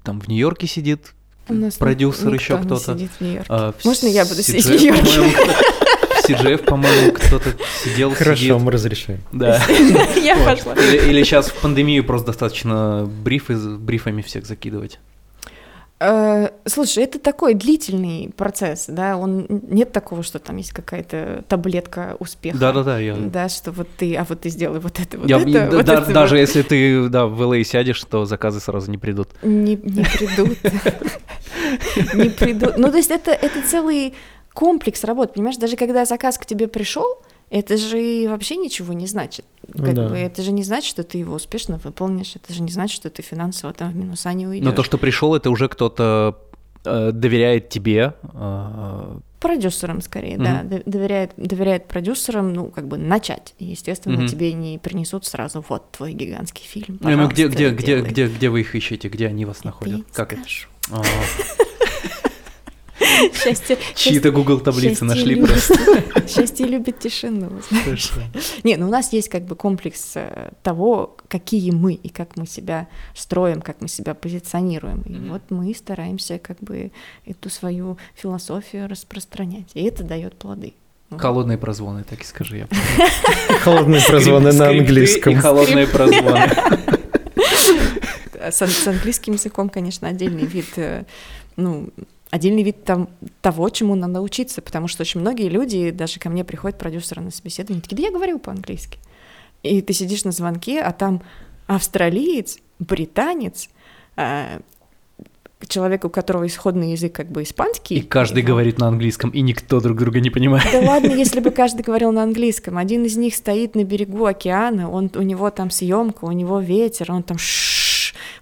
там 0.03 0.19
в 0.21 0.27
Нью-Йорке 0.27 0.67
сидит 0.67 1.13
у 1.47 1.53
нас 1.53 1.75
продюсер 1.75 2.33
еще 2.33 2.57
кто-то. 2.57 2.93
сидит 2.93 3.11
в 3.19 3.21
Нью-Йорке. 3.21 3.47
А, 3.49 3.73
Можно 3.83 4.07
я 4.07 4.25
буду 4.25 4.41
сидеть 4.41 4.65
в 4.65 4.69
Нью-Йорке? 4.71 5.35
CGF, 6.27 6.63
по-моему, 6.63 7.11
кто-то 7.11 7.53
сидел, 7.83 8.13
Хорошо, 8.15 8.41
сидит. 8.41 8.59
мы 8.59 8.71
разрешаем. 8.71 9.21
Да. 9.31 9.61
Я 10.15 10.35
пошла. 10.43 10.73
Или, 10.73 11.09
или 11.09 11.23
сейчас 11.23 11.49
в 11.49 11.53
пандемию 11.61 12.03
просто 12.03 12.27
достаточно 12.27 13.05
брифы, 13.05 13.55
брифами 13.55 14.23
всех 14.23 14.47
закидывать. 14.47 14.99
Э, 15.99 16.49
Слушай, 16.65 17.05
это 17.05 17.19
такой 17.19 17.53
длительный 17.53 18.29
процесс, 18.35 18.85
да, 18.89 19.15
он 19.15 19.45
нет 19.49 19.93
такого, 19.93 20.23
что 20.23 20.39
там 20.39 20.57
есть 20.57 20.71
какая-то 20.73 21.45
таблетка 21.47 22.17
успеха. 22.19 22.57
Да-да-да, 22.57 22.99
я... 22.99 23.15
Да, 23.15 23.47
что 23.47 23.71
вот 23.71 23.87
ты, 23.97 24.13
а 24.15 24.25
вот 24.27 24.41
ты 24.41 24.49
сделай 24.49 24.79
вот 24.79 24.99
это, 24.99 25.17
вот 25.17 25.29
я- 25.29 25.39
это, 25.39 25.51
да- 25.51 25.77
вот 25.77 25.85
да- 25.85 25.93
это 26.01 26.13
даже 26.13 26.35
вот. 26.35 26.41
если 26.41 26.63
ты 26.63 27.07
да, 27.07 27.27
в 27.27 27.41
LA 27.41 27.63
сядешь, 27.63 28.03
то 28.03 28.25
заказы 28.25 28.59
сразу 28.59 28.91
не 28.91 28.97
придут. 28.97 29.29
не, 29.41 29.75
не 29.75 30.03
придут. 30.03 30.57
Не 32.13 32.29
придут. 32.29 32.77
Ну, 32.77 32.91
то 32.91 32.97
есть 32.97 33.11
это, 33.11 33.31
это 33.31 33.61
целый 33.67 34.13
комплекс 34.53 35.03
работ, 35.03 35.33
понимаешь? 35.33 35.57
Даже 35.57 35.75
когда 35.77 36.05
заказ 36.05 36.37
к 36.37 36.45
тебе 36.45 36.67
пришел, 36.67 37.21
это 37.49 37.77
же 37.77 38.27
вообще 38.29 38.55
ничего 38.57 38.93
не 38.93 39.07
значит. 39.07 39.45
Как 39.73 39.93
да. 39.93 40.09
бы 40.09 40.15
это 40.17 40.41
же 40.41 40.51
не 40.51 40.63
значит, 40.63 40.89
что 40.89 41.03
ты 41.03 41.17
его 41.17 41.35
успешно 41.35 41.79
выполнишь, 41.83 42.35
это 42.35 42.53
же 42.53 42.61
не 42.61 42.71
значит, 42.71 42.95
что 42.95 43.09
ты 43.09 43.21
финансово 43.21 43.73
там 43.73 43.91
в 43.91 43.95
минуса 43.95 44.31
не 44.33 44.45
уйдешь. 44.47 44.65
Но 44.65 44.71
то, 44.71 44.83
что 44.83 44.97
пришел, 44.97 45.33
это 45.35 45.49
уже 45.49 45.67
кто-то 45.69 46.37
э, 46.83 47.11
доверяет 47.11 47.69
тебе. 47.69 48.13
э, 48.33 49.19
Продюсерам 49.39 50.01
скорее, 50.01 50.37
да, 50.37 50.61
Мгм. 50.63 50.69
д- 50.69 50.83
доверяет, 50.85 51.31
доверяет 51.37 51.87
продюсерам, 51.87 52.51
ну, 52.53 52.67
как 52.71 52.87
бы 52.87 52.97
начать. 52.97 53.53
И, 53.59 53.65
естественно, 53.65 54.17
Мгм. 54.17 54.27
тебе 54.27 54.53
не 54.53 54.77
принесут 54.79 55.25
сразу 55.25 55.63
вот 55.67 55.91
твой 55.91 56.13
гигантский 56.13 56.65
фильм. 56.65 56.97
ну, 57.01 57.09
ну, 57.15 57.27
где, 57.27 57.47
где, 57.47 57.69
где, 57.69 57.85
делай». 57.97 58.09
где, 58.09 58.27
где 58.27 58.49
вы 58.49 58.61
их 58.61 58.73
ищете, 58.75 59.07
где 59.07 59.27
они 59.27 59.45
вас 59.45 59.59
Я 59.63 59.69
находят? 59.69 60.01
Как 60.13 60.33
это? 60.33 60.41
скажу. 60.43 60.67
А, 60.91 61.01
Счастье, 63.33 63.77
Чьи-то 63.95 64.31
Google 64.31 64.59
таблицы 64.59 65.05
нашли 65.05 65.35
просто. 65.35 65.75
Счастье 66.27 66.65
любит 66.65 66.99
тишину. 66.99 67.51
знаешь. 67.69 68.11
Не, 68.63 68.77
ну 68.77 68.87
у 68.87 68.89
нас 68.89 69.11
есть 69.13 69.29
как 69.29 69.45
бы 69.45 69.55
комплекс 69.55 70.13
э, 70.15 70.51
того, 70.63 71.17
какие 71.27 71.71
мы 71.71 71.93
и 71.93 72.09
как 72.09 72.37
мы 72.37 72.47
себя 72.47 72.87
строим, 73.13 73.61
как 73.61 73.81
мы 73.81 73.87
себя 73.87 74.13
позиционируем. 74.13 75.01
И 75.01 75.29
вот 75.29 75.41
мы 75.49 75.73
стараемся 75.75 76.39
как 76.39 76.59
бы 76.59 76.91
эту 77.25 77.49
свою 77.49 77.97
философию 78.15 78.87
распространять. 78.87 79.71
И 79.73 79.83
это 79.83 80.03
дает 80.03 80.35
плоды. 80.35 80.73
Вот. 81.09 81.21
Холодные 81.21 81.57
прозвоны, 81.57 82.03
так 82.03 82.21
и 82.21 82.23
скажи. 82.23 82.57
я 82.57 82.67
Холодные 83.59 84.01
прозвоны 84.01 84.53
на 84.53 84.69
английском. 84.69 85.35
Холодные 85.37 85.87
прозвоны. 85.87 86.49
С 88.51 88.87
английским 88.87 89.33
языком, 89.33 89.69
конечно, 89.69 90.07
отдельный 90.07 90.45
вид, 90.45 90.77
э, 90.77 91.05
ну, 91.57 91.89
отдельный 92.35 92.63
вид 92.63 92.83
там, 92.83 93.09
того, 93.41 93.69
чему 93.69 93.95
надо 93.95 94.13
научиться, 94.13 94.61
потому 94.61 94.87
что 94.87 95.01
очень 95.01 95.21
многие 95.21 95.49
люди, 95.49 95.91
даже 95.91 96.19
ко 96.19 96.29
мне 96.29 96.43
приходят 96.43 96.77
продюсеры 96.77 97.21
на 97.21 97.31
собеседование, 97.31 97.81
такие, 97.81 97.95
да 97.95 98.03
я 98.03 98.11
говорю 98.11 98.39
по-английски. 98.39 98.99
И 99.63 99.81
ты 99.81 99.93
сидишь 99.93 100.25
на 100.25 100.31
звонке, 100.31 100.81
а 100.81 100.91
там 100.91 101.21
австралиец, 101.67 102.57
британец, 102.79 103.69
а, 104.15 104.59
человек, 105.67 106.05
у 106.05 106.09
которого 106.09 106.45
исходный 106.45 106.91
язык 106.91 107.13
как 107.13 107.31
бы 107.31 107.41
испанский. 107.43 107.95
И 107.95 108.01
каждый 108.01 108.39
его- 108.39 108.49
говорит 108.49 108.77
на 108.77 108.87
английском, 108.87 109.29
и 109.31 109.41
никто 109.41 109.79
друг 109.79 109.97
друга 109.97 110.19
не 110.19 110.29
понимает. 110.29 110.67
Да 110.71 110.79
ладно, 110.79 111.11
если 111.15 111.39
бы 111.39 111.51
каждый 111.51 111.81
говорил 111.81 112.11
на 112.11 112.23
английском. 112.23 112.77
Один 112.77 113.05
из 113.05 113.17
них 113.17 113.33
стоит 113.35 113.75
на 113.75 113.83
берегу 113.83 114.25
океана, 114.25 114.89
он, 114.91 115.09
у 115.15 115.21
него 115.21 115.49
там 115.49 115.71
съемка, 115.71 116.25
у 116.25 116.31
него 116.31 116.59
ветер, 116.59 117.11
он 117.11 117.23
там 117.23 117.37
шш, 117.37 117.74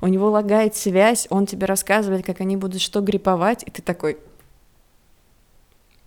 у 0.04 0.08
него 0.08 0.30
лагает 0.30 0.76
связь, 0.76 1.28
он 1.30 1.46
тебе 1.46 1.66
рассказывает, 1.66 2.26
как 2.26 2.42
они 2.42 2.58
будут 2.58 2.82
что 2.82 3.00
гриповать, 3.00 3.64
и 3.66 3.72
ты 3.72 3.82
такой... 3.82 4.18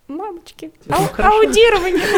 Мамочки, 0.07 0.71
ау- 0.89 1.09
аудирование, 1.19 2.05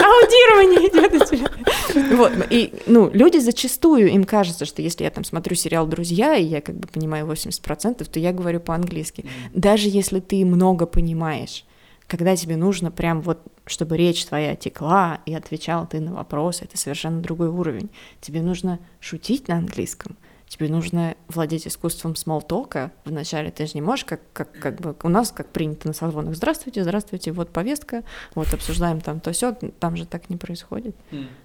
аудирование 0.00 0.88
идет 0.88 1.22
у 1.22 1.24
тебя. 1.24 1.48
Вот, 2.16 2.32
и, 2.50 2.72
ну, 2.86 3.10
люди 3.12 3.38
зачастую, 3.38 4.08
им 4.10 4.24
кажется, 4.24 4.64
что 4.64 4.80
если 4.80 5.04
я 5.04 5.10
там 5.10 5.22
смотрю 5.22 5.54
сериал 5.54 5.86
«Друзья», 5.86 6.34
и 6.34 6.44
я 6.44 6.62
как 6.62 6.76
бы 6.76 6.88
понимаю 6.88 7.26
80%, 7.26 8.10
то 8.10 8.18
я 8.18 8.32
говорю 8.32 8.60
по-английски. 8.60 9.26
Даже 9.52 9.88
если 9.88 10.20
ты 10.20 10.44
много 10.46 10.86
понимаешь, 10.86 11.66
когда 12.06 12.34
тебе 12.36 12.56
нужно 12.56 12.90
прям 12.90 13.20
вот, 13.20 13.38
чтобы 13.66 13.98
речь 13.98 14.24
твоя 14.24 14.56
текла 14.56 15.20
и 15.26 15.34
отвечал 15.34 15.86
ты 15.86 16.00
на 16.00 16.14
вопросы, 16.14 16.64
это 16.64 16.78
совершенно 16.78 17.20
другой 17.20 17.48
уровень. 17.48 17.90
Тебе 18.20 18.40
нужно 18.40 18.80
шутить 18.98 19.46
на 19.46 19.58
английском, 19.58 20.16
тебе 20.48 20.68
нужно 20.68 21.14
владеть 21.28 21.66
искусством 21.66 22.16
смолтока. 22.16 22.92
Вначале 23.04 23.50
ты 23.50 23.66
же 23.66 23.72
не 23.74 23.80
можешь, 23.80 24.04
как, 24.04 24.20
как, 24.32 24.52
как 24.58 24.80
бы 24.80 24.96
у 25.02 25.08
нас, 25.08 25.30
как 25.30 25.48
принято 25.50 25.88
на 25.88 25.94
созвонах, 25.94 26.34
здравствуйте, 26.34 26.82
здравствуйте, 26.82 27.32
вот 27.32 27.50
повестка, 27.50 28.02
вот 28.34 28.52
обсуждаем 28.52 29.00
там 29.00 29.20
то 29.20 29.32
все, 29.32 29.52
там 29.52 29.96
же 29.96 30.06
так 30.06 30.30
не 30.30 30.36
происходит. 30.36 30.96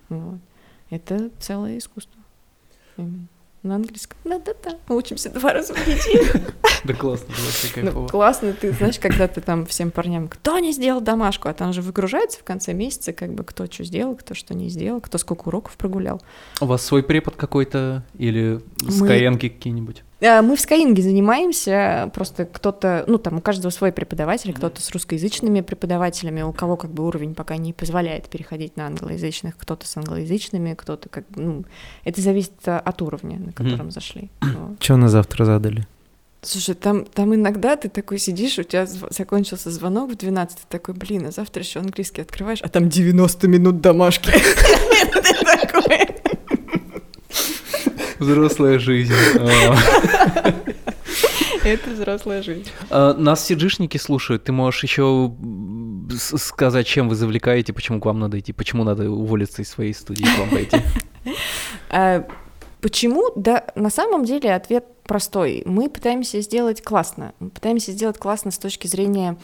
Вот. 0.09 0.39
Это 0.89 1.29
целое 1.39 1.77
искусство. 1.77 2.21
Именно. 2.97 3.27
На 3.63 3.75
английском. 3.75 4.17
Да-да-да. 4.25 4.77
Мы 4.89 4.97
учимся 4.97 5.29
два 5.29 5.53
раза 5.53 5.73
в 5.73 5.87
неделю. 5.87 6.41
Да 6.83 6.93
классно, 6.93 7.27
было 7.27 7.45
вообще 7.45 7.67
Ну, 7.77 7.81
кайфово. 7.85 8.07
классно, 8.09 8.51
ты 8.53 8.73
знаешь, 8.73 8.99
когда 8.99 9.29
ты 9.29 9.39
там 9.39 9.65
всем 9.65 9.89
парням, 9.89 10.27
кто 10.27 10.59
не 10.59 10.73
сделал 10.73 10.99
домашку, 10.99 11.47
а 11.47 11.53
там 11.53 11.71
же 11.71 11.81
выгружается 11.81 12.39
в 12.39 12.43
конце 12.43 12.73
месяца, 12.73 13.13
как 13.13 13.33
бы 13.33 13.45
кто 13.45 13.65
что 13.67 13.85
сделал, 13.85 14.15
кто 14.17 14.33
что 14.33 14.53
не 14.53 14.67
сделал, 14.67 14.99
кто 14.99 15.17
сколько 15.17 15.47
уроков 15.47 15.77
прогулял. 15.77 16.21
У 16.59 16.65
вас 16.65 16.83
свой 16.85 17.03
препод 17.03 17.37
какой-то 17.37 18.03
или 18.17 18.59
скаенки 18.89 19.47
какие-нибудь? 19.47 20.03
А, 20.25 20.41
Мы 20.41 20.55
в 20.55 20.59
Skyeng 20.59 20.99
занимаемся, 21.01 22.09
просто 22.13 22.45
кто-то, 22.45 23.03
ну 23.07 23.17
там 23.17 23.37
у 23.37 23.41
каждого 23.41 23.71
свой 23.71 23.91
преподаватель, 23.91 24.53
кто-то 24.53 24.81
с 24.81 24.89
русскоязычными 24.91 25.61
преподавателями, 25.61 26.41
у 26.43 26.53
кого 26.53 26.77
как 26.77 26.91
бы 26.91 27.05
уровень 27.05 27.35
пока 27.35 27.57
не 27.57 27.73
позволяет 27.73 28.29
переходить 28.29 28.77
на 28.77 28.87
англоязычных, 28.87 29.57
кто-то 29.57 29.85
с 29.87 29.97
англоязычными, 29.97 30.73
кто-то 30.75 31.09
как 31.09 31.27
бы, 31.29 31.41
ну, 31.41 31.65
это 32.05 32.21
зависит 32.21 32.53
а, 32.65 32.79
от 32.79 33.01
уровня, 33.01 33.39
на 33.39 33.51
котором 33.51 33.91
зашли. 33.91 34.29
Вот. 34.41 34.81
Что 34.81 34.97
на 34.97 35.09
завтра 35.09 35.45
задали? 35.45 35.85
Слушай, 36.41 36.75
там, 36.75 37.05
там 37.05 37.33
иногда 37.33 37.77
ты 37.77 37.87
такой 37.87 38.19
сидишь, 38.19 38.59
у 38.59 38.63
тебя 38.63 38.83
зв- 38.83 39.07
закончился 39.13 39.71
звонок 39.71 40.11
в 40.11 40.15
12, 40.17 40.57
ты 40.57 40.63
такой, 40.67 40.93
блин, 40.93 41.25
а 41.27 41.31
завтра 41.31 41.63
еще 41.63 41.79
английский 41.79 42.21
открываешь, 42.21 42.59
а 42.61 42.67
там 42.67 42.89
90 42.89 43.47
минут 43.47 43.79
домашки. 43.79 44.29
Ты 45.13 45.45
такой, 45.45 46.12
Взрослая 48.23 48.79
жизнь. 48.79 49.13
А. 49.39 50.53
Это 51.63 51.91
взрослая 51.91 52.43
жизнь. 52.43 52.69
А, 52.89 53.13
Нас 53.13 53.45
сиджишники 53.45 53.97
слушают. 53.97 54.43
Ты 54.43 54.51
можешь 54.51 54.83
еще 54.83 55.33
сказать, 56.09 56.85
чем 56.85 57.07
вы 57.07 57.15
завлекаете, 57.15 57.71
почему 57.71 58.01
к 58.01 58.05
вам 58.05 58.19
надо 58.19 58.39
идти, 58.39 58.51
почему 58.51 58.83
надо 58.83 59.09
уволиться 59.09 59.61
из 59.61 59.69
своей 59.69 59.93
студии 59.93 60.23
к 60.23 60.39
вам 60.39 60.49
пойти. 60.49 60.77
А, 61.89 62.27
Почему? 62.83 63.31
Да, 63.37 63.63
на 63.75 63.89
самом 63.89 64.25
деле 64.25 64.53
ответ 64.53 64.85
простой. 65.03 65.63
Мы 65.65 65.89
пытаемся 65.89 66.41
сделать 66.41 66.81
классно. 66.81 67.33
Мы 67.39 67.49
пытаемся 67.49 67.93
сделать 67.93 68.17
классно 68.17 68.51
с 68.51 68.57
точки 68.57 68.87
зрения 68.87 69.37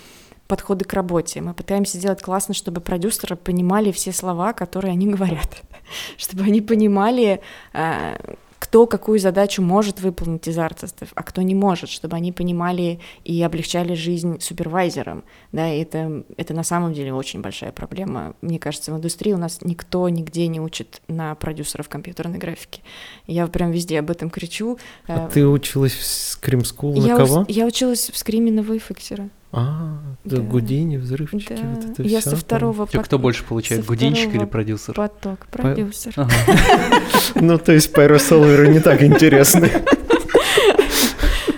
подхода 0.49 0.83
к 0.83 0.91
работе. 0.91 1.39
Мы 1.39 1.53
пытаемся 1.53 1.97
сделать 1.97 2.21
классно, 2.21 2.53
чтобы 2.53 2.81
продюсеры 2.81 3.37
понимали 3.37 3.93
все 3.93 4.11
слова, 4.11 4.51
которые 4.51 4.91
они 4.91 5.07
говорят. 5.07 5.61
Чтобы 6.17 6.43
они 6.43 6.59
понимали, 6.59 7.39
а, 7.71 8.19
кто 8.69 8.85
какую 8.85 9.17
задачу 9.17 9.63
может 9.63 9.99
выполнить 9.99 10.47
из 10.47 10.55
артистов, 10.59 11.09
а 11.15 11.23
кто 11.23 11.41
не 11.41 11.55
может, 11.55 11.89
чтобы 11.89 12.15
они 12.15 12.31
понимали 12.31 12.99
и 13.23 13.41
облегчали 13.41 13.95
жизнь 13.95 14.39
супервайзерам. 14.39 15.23
Да, 15.51 15.73
и 15.73 15.81
это, 15.81 16.23
это 16.37 16.53
на 16.53 16.61
самом 16.63 16.93
деле 16.93 17.11
очень 17.11 17.41
большая 17.41 17.71
проблема. 17.71 18.35
Мне 18.41 18.59
кажется, 18.59 18.93
в 18.93 18.97
индустрии 18.97 19.33
у 19.33 19.37
нас 19.37 19.57
никто 19.63 20.07
нигде 20.07 20.45
не 20.45 20.61
учит 20.61 21.01
на 21.07 21.33
продюсеров 21.33 21.89
компьютерной 21.89 22.37
графики. 22.37 22.81
Я 23.25 23.47
прям 23.47 23.71
везде 23.71 23.97
об 23.97 24.11
этом 24.11 24.29
кричу. 24.29 24.77
А 25.07 25.25
Э, 25.25 25.29
ты 25.33 25.47
училась 25.47 25.93
в 25.93 26.03
Scream 26.03 26.61
School 26.61 26.99
на 27.01 27.07
я, 27.07 27.17
кого? 27.17 27.39
ус- 27.41 27.49
я 27.49 27.65
училась 27.65 28.11
в 28.11 28.17
скриме 28.19 28.51
на 28.51 28.59
Вейфексера. 28.59 29.29
А, 29.51 29.97
да, 30.25 30.37
Да. 30.37 30.41
Гудини, 30.43 30.97
взрывчики, 30.97 31.53
Да. 31.53 31.63
вот 31.75 31.85
это 31.85 32.03
я 32.03 32.19
всё 32.19 32.29
со 32.31 32.35
второго 32.35 32.85
Чё, 32.87 32.99
пот- 32.99 33.05
кто 33.05 33.17
больше 33.17 33.43
получает, 33.43 33.83
гудинщик 33.85 34.35
или 34.35 34.45
продюсер? 34.45 34.93
поток 34.93 35.47
продюсер. 35.47 36.13
Ну, 37.35 37.57
то 37.57 37.71
есть 37.71 37.91
пайросолверы 37.93 38.67
не 38.67 38.79
так 38.79 39.01
интересны. 39.03 39.71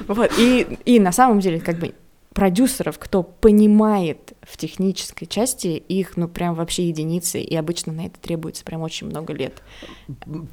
Вот, 0.07 0.29
и, 0.37 0.77
и 0.83 0.99
на 0.99 1.11
самом 1.13 1.39
деле, 1.39 1.59
как 1.61 1.77
бы 1.79 1.93
продюсеров, 2.33 2.97
кто 2.97 3.23
понимает 3.23 4.33
в 4.41 4.57
технической 4.57 5.27
части, 5.27 5.67
их, 5.67 6.15
ну, 6.15 6.27
прям 6.27 6.55
вообще 6.55 6.87
единицы, 6.87 7.41
и 7.41 7.55
обычно 7.55 7.91
на 7.91 8.05
это 8.05 8.19
требуется 8.19 8.63
прям 8.63 8.81
очень 8.81 9.07
много 9.07 9.33
лет. 9.33 9.61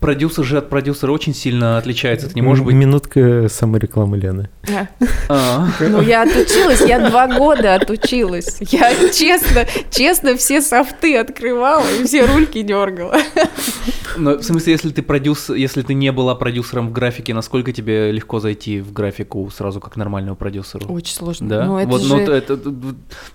Продюсер 0.01 0.45
же 0.45 0.59
от 0.59 0.69
продюсера 0.69 1.13
очень 1.13 1.35
сильно 1.35 1.79
отличается. 1.79 2.27
Это 2.27 2.35
не 2.35 2.43
может 2.43 2.65
быть... 2.65 2.75
Минутка 2.75 3.49
саморекламы 3.49 4.19
Лены. 4.19 4.51
А, 5.29 5.69
Ну, 5.81 6.03
я 6.03 6.23
отучилась, 6.23 6.81
я 6.81 7.09
два 7.09 7.27
года 7.29 7.75
отучилась. 7.75 8.59
Я 8.61 8.93
честно, 9.13 9.67
честно 9.91 10.37
все 10.37 10.61
софты 10.61 11.17
открывала 11.17 11.85
и 12.01 12.05
все 12.05 12.27
рульки 12.27 12.63
дергала. 12.63 13.17
Но 14.17 14.37
в 14.39 14.43
смысле, 14.43 14.73
если 14.73 14.91
ты 14.91 15.03
продюсер, 15.03 15.55
если 15.55 15.83
ты 15.83 15.95
не 15.95 16.11
была 16.13 16.35
продюсером 16.35 16.89
в 16.89 16.93
графике, 16.93 17.35
насколько 17.35 17.73
тебе 17.73 18.11
легко 18.11 18.41
зайти 18.41 18.81
в 18.81 18.93
графику 18.93 19.49
сразу 19.51 19.81
как 19.81 19.97
нормальному 19.97 20.37
продюсеру? 20.37 20.93
Очень 20.93 21.15
сложно. 21.15 21.49
Да? 21.49 21.68
Ну, 21.69 21.79
это 21.79 21.89
вот, 21.89 22.01
же- 22.03 22.15
ну, 22.17 22.21
это, 22.21 22.59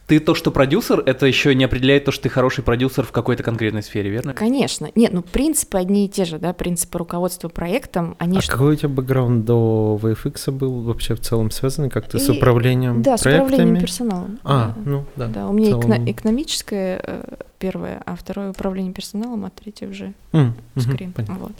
ты 0.07 0.19
то, 0.19 0.35
что 0.35 0.51
продюсер, 0.51 1.01
это 1.05 1.25
еще 1.25 1.55
не 1.55 1.63
определяет 1.63 2.05
то, 2.05 2.11
что 2.11 2.23
ты 2.23 2.29
хороший 2.29 2.63
продюсер 2.63 3.03
в 3.05 3.11
какой-то 3.11 3.43
конкретной 3.43 3.83
сфере, 3.83 4.09
верно? 4.09 4.33
Конечно. 4.33 4.89
Нет, 4.95 5.13
ну 5.13 5.21
принципы 5.21 5.77
одни 5.77 6.05
и 6.05 6.09
те 6.09 6.25
же, 6.25 6.39
да, 6.39 6.53
принципы 6.53 6.97
руководства 6.97 7.49
проектом, 7.49 8.15
они 8.19 8.37
А 8.37 8.41
ж- 8.41 8.47
какой 8.47 8.73
у 8.73 8.75
тебя 8.75 8.89
бэкграунд 8.89 9.45
до 9.45 9.99
VFX 10.01 10.51
был 10.51 10.81
вообще 10.81 11.15
в 11.15 11.19
целом 11.21 11.51
связанный 11.51 11.89
как-то 11.89 12.19
с 12.19 12.27
И- 12.27 12.31
управлением 12.31 13.01
Да, 13.01 13.17
с 13.17 13.21
проектами? 13.21 13.45
управлением 13.47 13.81
персоналом. 13.81 14.39
А, 14.43 14.67
да. 14.67 14.75
ну 14.85 15.05
да. 15.15 15.27
Да, 15.27 15.47
у 15.49 15.53
меня 15.53 15.69
целом. 15.79 16.09
экономическое 16.09 17.01
э, 17.03 17.23
первое, 17.59 18.01
а 18.05 18.15
второе 18.15 18.49
управление 18.51 18.93
персоналом, 18.93 19.45
а 19.45 19.49
третье 19.49 19.87
уже 19.87 20.13
мгм, 20.31 20.53
скрин. 20.77 21.13
понятно. 21.13 21.37
Вот. 21.39 21.51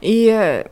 И 0.00 0.28
э, 0.28 0.64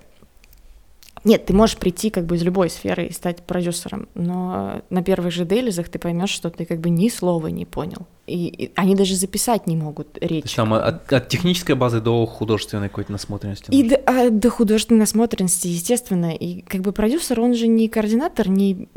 нет, 1.24 1.46
ты 1.46 1.52
можешь 1.52 1.76
прийти 1.76 2.10
как 2.10 2.24
бы 2.26 2.36
из 2.36 2.42
любой 2.42 2.70
сферы 2.70 3.06
и 3.06 3.12
стать 3.12 3.42
продюсером, 3.42 4.08
но 4.14 4.82
на 4.90 5.02
первых 5.02 5.32
же 5.32 5.44
делизах 5.44 5.88
ты 5.88 5.98
поймешь, 5.98 6.30
что 6.30 6.50
ты 6.50 6.64
как 6.64 6.80
бы 6.80 6.90
ни 6.90 7.08
слова 7.08 7.48
не 7.48 7.66
понял. 7.66 8.06
И, 8.30 8.64
и 8.66 8.72
они 8.76 8.94
даже 8.94 9.16
записать 9.16 9.66
не 9.66 9.76
могут 9.76 10.12
То 10.12 10.26
речь. 10.26 10.44
есть 10.44 10.56
там 10.56 10.72
от, 10.72 11.12
от 11.12 11.28
технической 11.28 11.74
базы 11.74 12.00
до 12.00 12.24
художественной 12.26 12.88
какой-то 12.88 13.12
насмотренности. 13.12 13.70
И 13.70 13.82
до, 13.82 13.96
а, 14.06 14.30
до 14.30 14.50
художественной 14.50 15.00
насмотренности, 15.00 15.68
естественно. 15.68 16.34
И 16.34 16.62
как 16.62 16.82
бы 16.82 16.92
продюсер, 16.92 17.40
он 17.40 17.54
же 17.54 17.66
не 17.66 17.88
координатор, 17.88 18.48
не 18.48 18.88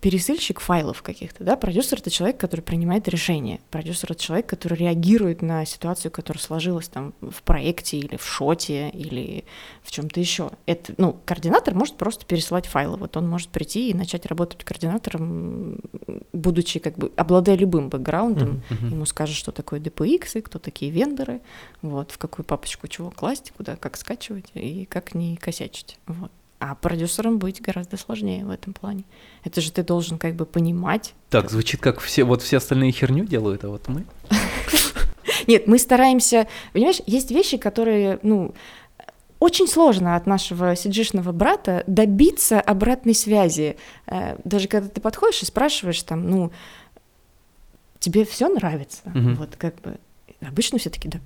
пересыльщик 0.00 0.60
файлов 0.60 1.02
каких-то, 1.02 1.44
да? 1.44 1.56
Продюсер— 1.56 1.98
это 2.00 2.10
человек, 2.10 2.38
который 2.38 2.60
принимает 2.60 3.08
решения. 3.08 3.60
Продюсер— 3.70 4.12
это 4.12 4.22
человек, 4.22 4.46
который 4.46 4.78
реагирует 4.78 5.42
на 5.42 5.64
ситуацию, 5.64 6.10
которая 6.10 6.40
сложилась 6.42 6.88
там 6.88 7.12
в 7.20 7.42
проекте 7.42 7.98
или 7.98 8.16
в 8.16 8.26
шоте, 8.26 8.88
или 8.90 9.44
в 9.82 9.90
чем 9.90 10.08
то 10.08 10.20
еще. 10.20 10.50
Это, 10.66 10.94
ну, 10.96 11.16
координатор 11.24 11.74
может 11.74 11.96
просто 11.96 12.24
пересылать 12.24 12.66
файлы. 12.66 12.96
Вот 12.96 13.16
он 13.16 13.28
может 13.28 13.48
прийти 13.48 13.90
и 13.90 13.94
начать 13.94 14.26
работать 14.26 14.64
координатором, 14.64 15.78
будучи 16.32 16.78
как 16.78 16.96
бы, 16.96 17.10
обладая 17.16 17.56
любым 17.56 17.88
бэкграундом, 17.88 18.62
Мгм. 18.70 18.77
Мгм. 18.80 18.90
Ему 18.90 19.06
скажут, 19.06 19.36
что 19.36 19.52
такое 19.52 19.80
DPX, 19.80 20.40
кто 20.42 20.58
такие 20.58 20.90
вендоры, 20.90 21.40
вот, 21.82 22.10
в 22.12 22.18
какую 22.18 22.44
папочку 22.44 22.88
чего 22.88 23.10
класть, 23.10 23.52
куда, 23.56 23.76
как 23.76 23.96
скачивать 23.96 24.46
и 24.54 24.86
как 24.86 25.14
не 25.14 25.36
косячить. 25.36 25.98
Вот. 26.06 26.30
А 26.60 26.74
продюсером 26.74 27.38
быть 27.38 27.60
гораздо 27.62 27.96
сложнее 27.96 28.44
в 28.44 28.50
этом 28.50 28.72
плане. 28.72 29.04
Это 29.44 29.60
же 29.60 29.70
ты 29.70 29.84
должен 29.84 30.18
как 30.18 30.34
бы 30.34 30.44
понимать. 30.44 31.14
Так, 31.30 31.50
звучит 31.50 31.80
как 31.80 32.00
все, 32.00 32.24
вот 32.24 32.42
все 32.42 32.56
остальные 32.56 32.90
херню 32.92 33.24
делают, 33.24 33.64
а 33.64 33.68
вот 33.68 33.86
мы. 33.88 34.04
Нет, 35.46 35.66
мы 35.66 35.78
стараемся, 35.78 36.48
понимаешь, 36.72 37.00
есть 37.06 37.30
вещи, 37.30 37.56
которые, 37.58 38.18
ну, 38.22 38.54
очень 39.38 39.68
сложно 39.68 40.16
от 40.16 40.26
нашего 40.26 40.74
сиджишного 40.74 41.30
брата 41.32 41.84
добиться 41.86 42.60
обратной 42.60 43.14
связи. 43.14 43.76
Э, 44.06 44.36
Даже 44.44 44.66
когда 44.66 44.88
ты 44.88 45.00
подходишь 45.00 45.42
и 45.42 45.46
спрашиваешь 45.46 46.02
там, 46.02 46.28
ну, 46.28 46.50
тебе 48.00 48.24
все 48.24 48.48
нравится? 48.48 49.00
Мгм. 49.06 49.34
Вот 49.34 49.56
как 49.56 49.74
бы 49.80 49.98
обычно 50.46 50.78
все 50.78 50.90
таки 50.90 51.08
да, 51.08 51.18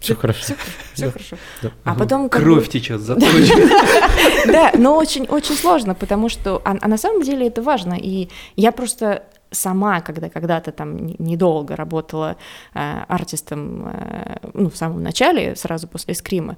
Все 0.00 0.14
хорошо. 0.20 0.54
все 0.94 1.06
Да. 1.06 1.10
хорошо. 1.12 1.36
Да. 1.62 1.70
А 1.84 1.94
потом 1.94 2.28
Кровь 2.28 2.68
течет 2.68 3.00
за. 3.00 3.14
Да, 4.46 4.72
но 4.74 4.96
очень 4.96 5.24
очень 5.26 5.54
сложно, 5.56 5.94
потому 5.94 6.28
что 6.28 6.60
а, 6.64 6.76
а 6.80 6.88
на 6.88 6.98
самом 6.98 7.22
деле 7.22 7.46
это 7.46 7.62
важно. 7.62 7.94
И 7.94 8.28
я 8.56 8.72
просто 8.72 9.22
сама, 9.50 10.00
когда 10.00 10.28
когда-то 10.28 10.72
там 10.72 10.96
не- 11.06 11.16
недолго 11.18 11.76
работала 11.76 12.36
э, 12.74 13.04
артистом, 13.08 13.86
э, 13.88 14.36
ну 14.54 14.68
в 14.70 14.76
самом 14.76 15.02
начале, 15.02 15.56
сразу 15.56 15.88
после 15.88 16.14
скрима. 16.14 16.56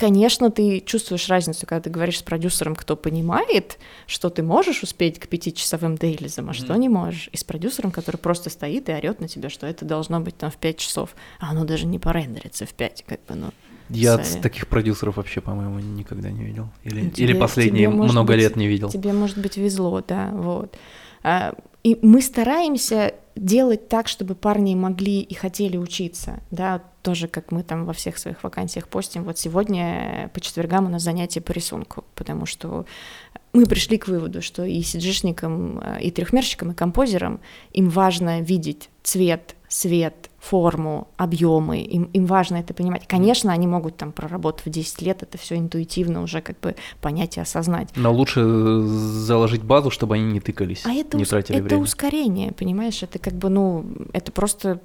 Конечно, 0.00 0.50
ты 0.50 0.80
чувствуешь 0.80 1.28
разницу, 1.28 1.66
когда 1.66 1.82
ты 1.82 1.90
говоришь 1.90 2.20
с 2.20 2.22
продюсером, 2.22 2.74
кто 2.74 2.96
понимает, 2.96 3.78
что 4.06 4.30
ты 4.30 4.42
можешь 4.42 4.82
успеть 4.82 5.18
к 5.18 5.28
пятичасовым 5.28 5.98
дейлизам, 5.98 6.48
а 6.48 6.54
что 6.54 6.72
Мгм. 6.72 6.80
не 6.80 6.88
можешь. 6.88 7.28
И 7.32 7.36
с 7.36 7.44
продюсером, 7.44 7.90
который 7.90 8.16
просто 8.16 8.48
стоит 8.48 8.88
и 8.88 8.92
орет 8.94 9.20
на 9.20 9.28
тебя, 9.28 9.50
что 9.50 9.66
это 9.66 9.84
должно 9.84 10.18
быть 10.20 10.38
там 10.38 10.50
в 10.50 10.56
5 10.56 10.78
часов, 10.78 11.14
а 11.38 11.50
оно 11.50 11.66
даже 11.66 11.84
не 11.84 11.98
порендерится 11.98 12.64
в 12.64 12.72
5, 12.72 13.04
как 13.06 13.20
бы, 13.28 13.34
ну. 13.34 13.50
Я 13.90 14.16
Сори. 14.24 14.40
таких 14.40 14.68
продюсеров 14.68 15.18
вообще, 15.18 15.42
по-моему, 15.42 15.80
никогда 15.80 16.30
не 16.30 16.44
видел. 16.44 16.70
Или, 16.82 17.10
Тебе- 17.10 17.24
или 17.24 17.32
последние 17.34 17.88
тебе, 17.88 17.94
много 18.02 18.28
быть, 18.28 18.38
лет 18.38 18.56
не 18.56 18.68
видел. 18.68 18.88
Тебе, 18.88 19.12
может 19.12 19.36
быть, 19.36 19.58
везло, 19.58 20.02
да, 20.08 20.30
вот. 20.32 20.74
А, 21.22 21.52
И 21.82 21.98
мы 22.02 22.20
стараемся 22.20 23.14
делать 23.36 23.88
так, 23.88 24.08
чтобы 24.08 24.34
парни 24.34 24.74
могли 24.74 25.20
и 25.20 25.34
хотели 25.34 25.76
учиться, 25.76 26.40
да, 26.50 26.82
тоже 27.02 27.26
как 27.26 27.52
мы 27.52 27.62
там 27.62 27.86
во 27.86 27.94
всех 27.94 28.18
своих 28.18 28.44
вакансиях 28.44 28.88
постим. 28.88 29.24
Вот 29.24 29.38
сегодня 29.38 30.30
по 30.34 30.40
четвергам 30.40 30.86
у 30.86 30.88
нас 30.90 31.02
занятия 31.02 31.40
по 31.40 31.52
рисунку, 31.52 32.04
потому 32.14 32.44
что 32.44 32.84
мы 33.52 33.64
пришли 33.66 33.96
к 33.98 34.08
выводу, 34.08 34.42
что 34.42 34.64
и 34.64 34.82
сиджишникам, 34.82 35.80
э, 35.80 36.02
и 36.02 36.10
трехмерщикам, 36.10 36.72
и 36.72 36.74
композерам 36.74 37.40
им 37.72 37.88
важно 37.88 38.40
видеть 38.40 38.90
цвет, 39.02 39.56
свет, 39.72 40.28
форму, 40.40 41.06
объемы, 41.16 41.78
им, 41.80 42.04
им 42.12 42.26
важно 42.26 42.56
это 42.56 42.74
понимать. 42.74 43.06
Конечно, 43.06 43.52
они 43.52 43.68
могут 43.68 43.96
там 43.96 44.10
проработав 44.10 44.68
10 44.68 45.00
лет, 45.02 45.22
это 45.22 45.38
все 45.38 45.56
интуитивно 45.56 46.22
уже 46.22 46.40
как 46.40 46.58
бы 46.58 46.74
понять 47.00 47.36
и 47.36 47.40
осознать. 47.40 47.88
Но 47.94 48.12
лучше 48.12 48.40
э, 48.40 48.80
заложить 48.84 49.62
базу, 49.62 49.90
чтобы 49.90 50.16
они 50.16 50.24
не 50.24 50.40
тыкались, 50.40 50.84
А 50.84 50.92
это, 50.92 51.16
не 51.16 51.22
ус- 51.22 51.28
тратили 51.28 51.58
это 51.58 51.64
время. 51.68 51.82
ускорение, 51.84 52.50
понимаешь? 52.52 53.00
Это 53.04 53.20
как 53.20 53.34
бы, 53.34 53.48
ну, 53.48 53.84
это 54.12 54.32
просто 54.32 54.80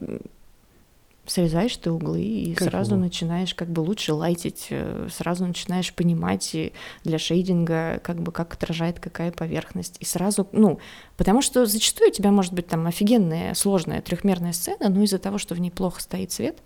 срезаешь 1.28 1.76
ты 1.78 1.92
углы 1.92 2.22
и 2.22 2.54
Кайфово. 2.54 2.70
сразу 2.70 2.96
начинаешь 2.96 3.54
как 3.56 3.70
бы 3.70 3.82
лучше 3.82 4.14
лайтить, 4.14 4.68
э, 4.70 5.08
сразу 5.12 5.46
начинаешь 5.46 5.94
понимать 5.94 6.54
и 6.54 6.74
для 7.04 7.18
шейдинга 7.18 8.00
как 8.04 8.22
бы 8.22 8.32
как 8.32 8.54
отражает 8.54 9.00
какая 9.00 9.32
поверхность. 9.32 9.98
И 10.00 10.06
сразу, 10.06 10.48
ну, 10.52 10.80
потому 11.18 11.42
что 11.42 11.66
зачастую 11.66 12.10
у 12.10 12.14
тебя 12.14 12.32
может 12.32 12.54
быть 12.54 12.68
там 12.68 12.86
офигенная, 12.88 13.54
сложная 13.54 14.02
трехмерная 14.02 14.54
сцена, 14.54 14.90
но 14.90 15.04
из-за 15.04 15.20
того, 15.20 15.38
что 15.38 15.56
в 15.56 15.60
ней 15.60 15.72
плохо 15.72 16.02
стоит 16.02 16.32
свет, 16.32 16.58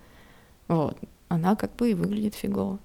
вот, 0.68 0.96
она 1.28 1.56
как 1.56 1.74
бы 1.76 1.90
и 1.90 1.94
выглядит 1.94 2.34
фигово. 2.34 2.78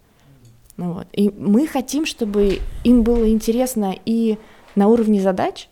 Ну 0.77 0.93
вот. 0.93 1.07
И 1.13 1.29
мы 1.29 1.67
хотим, 1.67 2.05
чтобы 2.05 2.59
им 2.83 3.03
было 3.03 3.29
интересно 3.29 3.95
и 4.05 4.37
на 4.75 4.87
уровне 4.87 5.21
задач, 5.21 5.69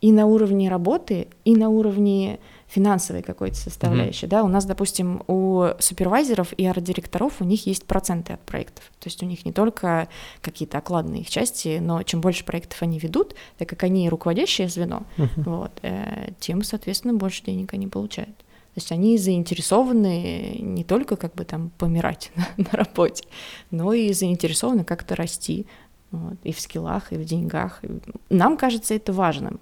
и 0.00 0.12
на 0.12 0.26
уровне 0.26 0.70
работы, 0.70 1.28
и 1.44 1.56
на 1.56 1.68
уровне 1.68 2.38
финансовой 2.68 3.22
какой-то 3.22 3.56
составляющей. 3.56 4.26
Да? 4.26 4.44
У 4.44 4.48
нас, 4.48 4.66
допустим, 4.66 5.22
у 5.26 5.68
супервайзеров 5.78 6.52
и 6.52 6.66
арт-директоров 6.66 7.40
у 7.40 7.44
них 7.44 7.66
есть 7.66 7.84
проценты 7.86 8.34
от 8.34 8.40
проектов. 8.40 8.84
То 9.00 9.08
есть 9.08 9.22
у 9.22 9.26
них 9.26 9.44
не 9.46 9.52
только 9.52 10.08
какие-то 10.42 10.78
окладные 10.78 11.22
их 11.22 11.30
части, 11.30 11.78
но 11.80 12.02
чем 12.02 12.20
больше 12.20 12.44
проектов 12.44 12.82
они 12.82 12.98
ведут, 12.98 13.34
так 13.56 13.68
как 13.68 13.84
они 13.84 14.08
руководящее 14.08 14.68
звено, 14.68 15.04
Мгм. 15.16 15.42
вот, 15.44 15.72
э, 15.82 16.32
тем, 16.40 16.62
соответственно, 16.62 17.14
больше 17.14 17.42
денег 17.44 17.72
они 17.72 17.86
получают. 17.86 18.36
То 18.36 18.80
есть 18.80 18.92
они 18.92 19.16
заинтересованы 19.18 20.58
не 20.60 20.84
только 20.84 21.16
как 21.16 21.34
бы 21.34 21.44
там 21.44 21.70
помирать 21.78 22.30
на, 22.36 22.46
на 22.70 22.70
работе, 22.72 23.24
но 23.70 23.92
и 23.92 24.12
заинтересованы 24.12 24.84
как-то 24.84 25.16
расти 25.16 25.66
вот, 26.10 26.38
и 26.42 26.52
в 26.52 26.60
скиллах, 26.60 27.12
и 27.12 27.16
в 27.16 27.24
деньгах. 27.24 27.80
И 27.82 27.88
Нам 28.30 28.56
кажется 28.56 28.94
это 28.94 29.12
важным. 29.12 29.60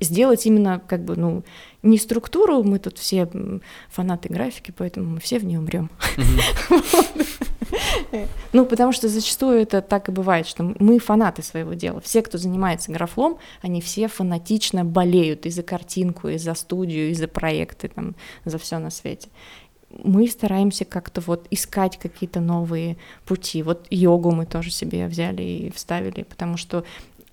Сделать 0.00 0.44
именно 0.46 0.80
как 0.86 1.04
бы, 1.04 1.16
ну, 1.16 1.42
не 1.82 1.98
структуру, 1.98 2.62
мы 2.62 2.78
тут 2.78 2.98
все 2.98 3.28
фанаты 3.88 4.28
графики, 4.28 4.74
поэтому 4.76 5.14
мы 5.14 5.20
все 5.20 5.38
в 5.38 5.44
ней 5.44 5.56
умрем. 5.56 5.90
Ну, 8.52 8.64
потому 8.64 8.92
что 8.92 9.08
зачастую 9.08 9.60
это 9.60 9.82
так 9.82 10.08
и 10.08 10.12
бывает, 10.12 10.46
что 10.46 10.62
мы 10.78 10.98
фанаты 10.98 11.42
своего 11.42 11.74
дела. 11.74 12.00
Все, 12.00 12.22
кто 12.22 12.38
занимается 12.38 12.92
графлом, 12.92 13.38
они 13.60 13.80
все 13.80 14.08
фанатично 14.08 14.84
болеют 14.84 15.46
и 15.46 15.50
за 15.50 15.62
картинку, 15.62 16.28
и 16.28 16.38
за 16.38 16.54
студию, 16.54 17.10
и 17.10 17.14
за 17.14 17.28
проекты, 17.28 17.88
там, 17.88 18.14
за 18.44 18.58
все 18.58 18.78
на 18.78 18.90
свете. 18.90 19.28
Мы 20.02 20.28
стараемся 20.28 20.84
как-то 20.84 21.20
вот 21.20 21.46
искать 21.50 21.98
какие-то 21.98 22.40
новые 22.40 22.96
пути. 23.24 23.62
Вот 23.62 23.86
йогу 23.90 24.30
мы 24.32 24.46
тоже 24.46 24.70
себе 24.70 25.06
взяли 25.06 25.42
и 25.42 25.70
вставили, 25.74 26.22
потому 26.22 26.56
что 26.56 26.84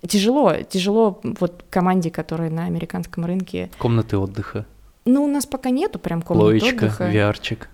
тяжело, 0.06 0.54
тяжело 0.68 1.20
вот 1.22 1.64
команде, 1.70 2.10
которая 2.10 2.50
на 2.50 2.64
американском 2.66 3.24
рынке. 3.24 3.70
Комнаты 3.78 4.18
отдыха, 4.18 4.66
Ну, 5.04 5.24
у 5.24 5.28
нас 5.28 5.46
пока 5.46 5.70
нету 5.70 5.98
прям 5.98 6.22
комнат 6.22 6.42
плоечка, 6.44 6.74
отдыха. 6.84 7.08
виарчик. 7.08 7.68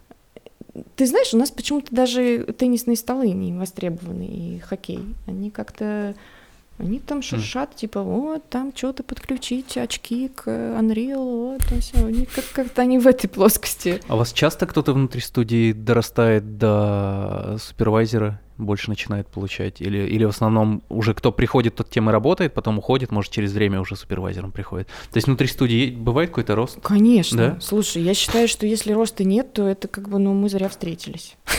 Ты 0.96 1.06
знаешь, 1.06 1.34
у 1.34 1.36
нас 1.36 1.50
почему-то 1.50 1.94
даже 1.94 2.44
теннисные 2.56 2.96
столы 2.96 3.30
не 3.30 3.52
востребованы 3.52 4.26
и 4.26 4.58
хоккей. 4.60 5.00
Они 5.26 5.50
как-то 5.50 6.14
они 6.80 6.98
там 6.98 7.22
шуршат, 7.22 7.76
типа, 7.76 8.02
вот, 8.02 8.48
там 8.48 8.72
что-то 8.74 9.02
подключить, 9.02 9.76
очки 9.76 10.28
к 10.28 10.46
Unreal, 10.48 11.16
вот, 11.58 11.62
и 11.72 11.80
все. 11.80 12.04
Они 12.04 12.24
как- 12.26 12.50
как-то 12.52 12.82
они 12.82 12.98
в 12.98 13.06
этой 13.06 13.28
плоскости. 13.28 14.00
А 14.08 14.14
у 14.14 14.18
вас 14.18 14.32
часто 14.32 14.66
кто-то 14.66 14.92
внутри 14.92 15.20
студии 15.20 15.72
дорастает 15.72 16.58
до 16.58 17.56
супервайзера, 17.60 18.40
больше 18.58 18.90
начинает 18.90 19.26
получать? 19.26 19.80
Или, 19.80 20.06
или 20.06 20.24
в 20.24 20.28
основном 20.28 20.82
уже 20.90 21.14
кто 21.14 21.32
приходит, 21.32 21.76
тот 21.76 21.88
тем 21.90 22.10
и 22.10 22.12
работает, 22.12 22.52
потом 22.52 22.78
уходит, 22.78 23.10
может, 23.10 23.32
через 23.32 23.52
время 23.52 23.80
уже 23.80 23.96
супервайзером 23.96 24.52
приходит? 24.52 24.86
То 25.10 25.16
есть 25.16 25.26
внутри 25.26 25.46
студии 25.46 25.90
бывает 25.90 26.30
какой-то 26.30 26.54
рост? 26.54 26.78
Конечно. 26.82 27.36
Да? 27.36 27.58
Слушай, 27.60 28.02
я 28.02 28.12
считаю, 28.14 28.48
что 28.48 28.66
если 28.66 28.92
роста 28.92 29.24
нет, 29.24 29.52
то 29.54 29.66
это 29.66 29.88
как 29.88 30.08
бы, 30.10 30.18
ну, 30.18 30.34
мы 30.34 30.48
зря 30.48 30.68
встретились. 30.68 31.36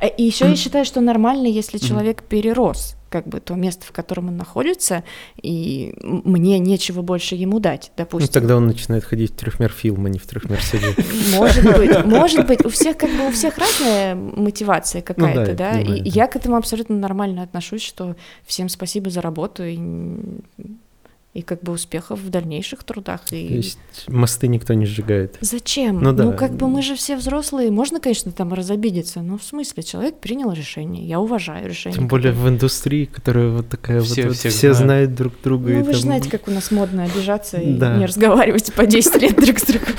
А, 0.00 0.06
И 0.06 0.22
еще 0.22 0.46
я 0.48 0.54
считаю, 0.56 0.84
что 0.84 1.00
нормально, 1.00 1.46
если 1.46 1.78
человек 1.78 2.22
перерос. 2.22 2.94
Как 3.08 3.26
бы 3.26 3.40
то 3.40 3.54
место, 3.54 3.86
в 3.86 3.92
котором 3.92 4.28
он 4.28 4.36
находится, 4.36 5.04
и 5.40 5.94
мне 6.02 6.58
нечего 6.58 7.02
больше 7.02 7.34
ему 7.34 7.60
дать, 7.60 7.92
допустим. 7.96 8.28
Ну, 8.28 8.32
тогда 8.32 8.56
он 8.56 8.66
начинает 8.66 9.04
ходить 9.04 9.32
в 9.32 9.36
трехмер 9.36 9.72
фильм, 9.72 10.06
а 10.06 10.08
не 10.08 10.18
в 10.18 10.26
трехмер 10.26 10.58
CD. 10.58 11.04
Может 11.36 11.64
быть, 11.64 12.04
может 12.04 12.46
быть, 12.46 12.64
у 12.64 12.68
всех 12.68 12.96
как 12.96 13.10
бы 13.10 13.28
у 13.28 13.30
всех 13.30 13.58
разная 13.58 14.14
мотивация 14.14 15.02
какая-то, 15.02 15.40
Ну 15.40 15.46
да, 15.46 15.72
да, 15.72 15.80
и 15.80 16.08
я 16.08 16.26
к 16.26 16.36
этому 16.36 16.56
абсолютно 16.56 16.96
нормально 16.96 17.42
отношусь, 17.42 17.82
что 17.82 18.16
всем 18.46 18.68
спасибо 18.68 19.10
за 19.10 19.20
работу 19.20 19.64
и, 19.64 19.78
и 21.34 21.42
как 21.42 21.62
бы 21.62 21.72
успехов 21.72 22.20
в 22.20 22.30
дальнейших 22.30 22.82
трудах. 22.84 23.20
То 23.26 23.36
И... 23.36 23.54
есть 23.56 23.78
мосты 24.08 24.48
никто 24.48 24.74
не 24.74 24.86
сжигает. 24.86 25.36
Зачем? 25.40 26.00
Ну 26.00 26.12
да. 26.12 26.32
как 26.32 26.52
бы 26.56 26.68
мы 26.68 26.82
же 26.82 26.96
все 26.96 27.16
взрослые, 27.16 27.70
можно, 27.70 28.00
конечно, 28.00 28.32
там 28.32 28.52
разобидеться, 28.54 29.20
но 29.20 29.38
в 29.38 29.44
смысле, 29.44 29.82
человек 29.82 30.18
принял 30.18 30.50
решение, 30.52 31.06
я 31.06 31.20
уважаю 31.20 31.68
решение. 31.68 31.98
Тем 31.98 32.08
более 32.08 32.32
в 32.32 32.48
индустрии, 32.48 33.04
которая 33.04 33.50
вот 33.50 33.68
такая 33.68 34.00
Все 34.00 34.22
вот, 34.22 34.28
вот 34.30 34.36
всех 34.36 34.52
все 34.52 34.72
знают. 34.72 34.78
знают 34.78 35.14
друг 35.14 35.34
друга. 35.44 35.70
Ну, 35.72 35.80
и 35.80 35.82
вы 35.82 35.92
же 35.92 36.00
там- 36.00 36.02
знаете, 36.02 36.30
как 36.30 36.48
у 36.48 36.50
нас 36.50 36.70
модно 36.70 37.04
обижаться 37.04 37.58
и 37.58 37.74
Да. 37.74 37.96
не 37.96 38.06
разговаривать 38.06 38.72
по 38.72 38.86
10 38.86 39.20
лет 39.22 39.36
друг 39.36 39.58
с 39.58 39.64
другом. 39.64 39.88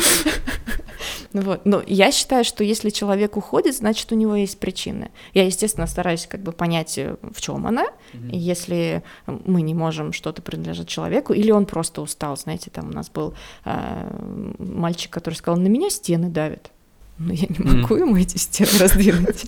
Ну 1.33 1.41
Вот. 1.41 1.65
Но 1.65 1.83
я 1.85 2.11
считаю, 2.11 2.43
что 2.43 2.63
если 2.63 2.89
человек 2.89 3.37
уходит, 3.37 3.75
значит, 3.75 4.11
у 4.11 4.15
него 4.15 4.35
есть 4.35 4.59
причины. 4.59 5.11
Я, 5.33 5.45
естественно, 5.45 5.87
стараюсь 5.87 6.27
как 6.27 6.41
бы 6.41 6.51
понять, 6.51 6.97
э, 6.97 7.15
в 7.21 7.41
чем 7.41 7.65
она. 7.67 7.85
И 8.31 8.37
если 8.37 9.03
мы 9.27 9.61
не 9.61 9.73
можем 9.73 10.13
что-то 10.13 10.41
принадлежать 10.41 10.87
человеку, 10.87 11.33
или 11.33 11.51
он 11.51 11.65
просто 11.65 12.01
устал. 12.01 12.37
Знаете, 12.37 12.69
там 12.69 12.89
у 12.89 12.93
нас 12.93 13.09
был 13.09 13.33
э, 13.65 14.55
мальчик, 14.59 15.11
который 15.11 15.35
сказал, 15.35 15.59
на 15.59 15.67
меня 15.67 15.89
стены 15.89 16.29
давят. 16.29 16.71
Но 17.20 17.34
я 17.34 17.47
не 17.49 17.59
могу 17.59 17.95
ему 17.95 18.15
эти 18.15 18.38
стены 18.38 18.72
раздвинуть. 18.80 19.45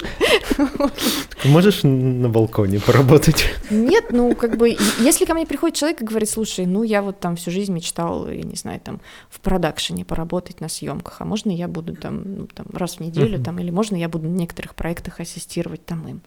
Можешь 1.46 1.84
на 1.84 2.28
балконе 2.28 2.82
поработать? 2.82 3.46
Нет, 3.70 4.08
ну 4.12 4.36
как 4.36 4.58
бы, 4.58 4.76
если 5.00 5.24
ко 5.24 5.34
мне 5.34 5.46
приходит 5.46 5.78
человек 5.78 6.02
и 6.02 6.06
говорит, 6.06 6.30
слушай, 6.30 6.66
ну 6.66 6.84
я 6.84 7.02
вот 7.02 7.22
там 7.22 7.38
всю 7.38 7.50
жизнь 7.50 7.72
мечтал, 7.72 8.28
я 8.28 8.44
не 8.44 8.56
знаю, 8.56 8.82
там 8.82 9.00
в 9.30 9.40
продакшене 9.40 10.04
поработать 10.04 10.60
на 10.60 10.68
съемках, 10.68 11.22
а 11.22 11.26
можно 11.26 11.50
я 11.50 11.70
буду 11.70 11.96
там, 11.96 12.22
ну, 12.26 12.48
там 12.48 12.66
раз 12.74 12.98
в 12.98 13.00
неделю, 13.00 13.42
там, 13.42 13.58
или 13.60 13.72
можно 13.72 13.96
я 13.96 14.10
буду 14.10 14.28
на 14.28 14.36
некоторых 14.36 14.76
проектах 14.76 15.22
ассистировать 15.22 15.86
там 15.86 16.06
им. 16.08 16.22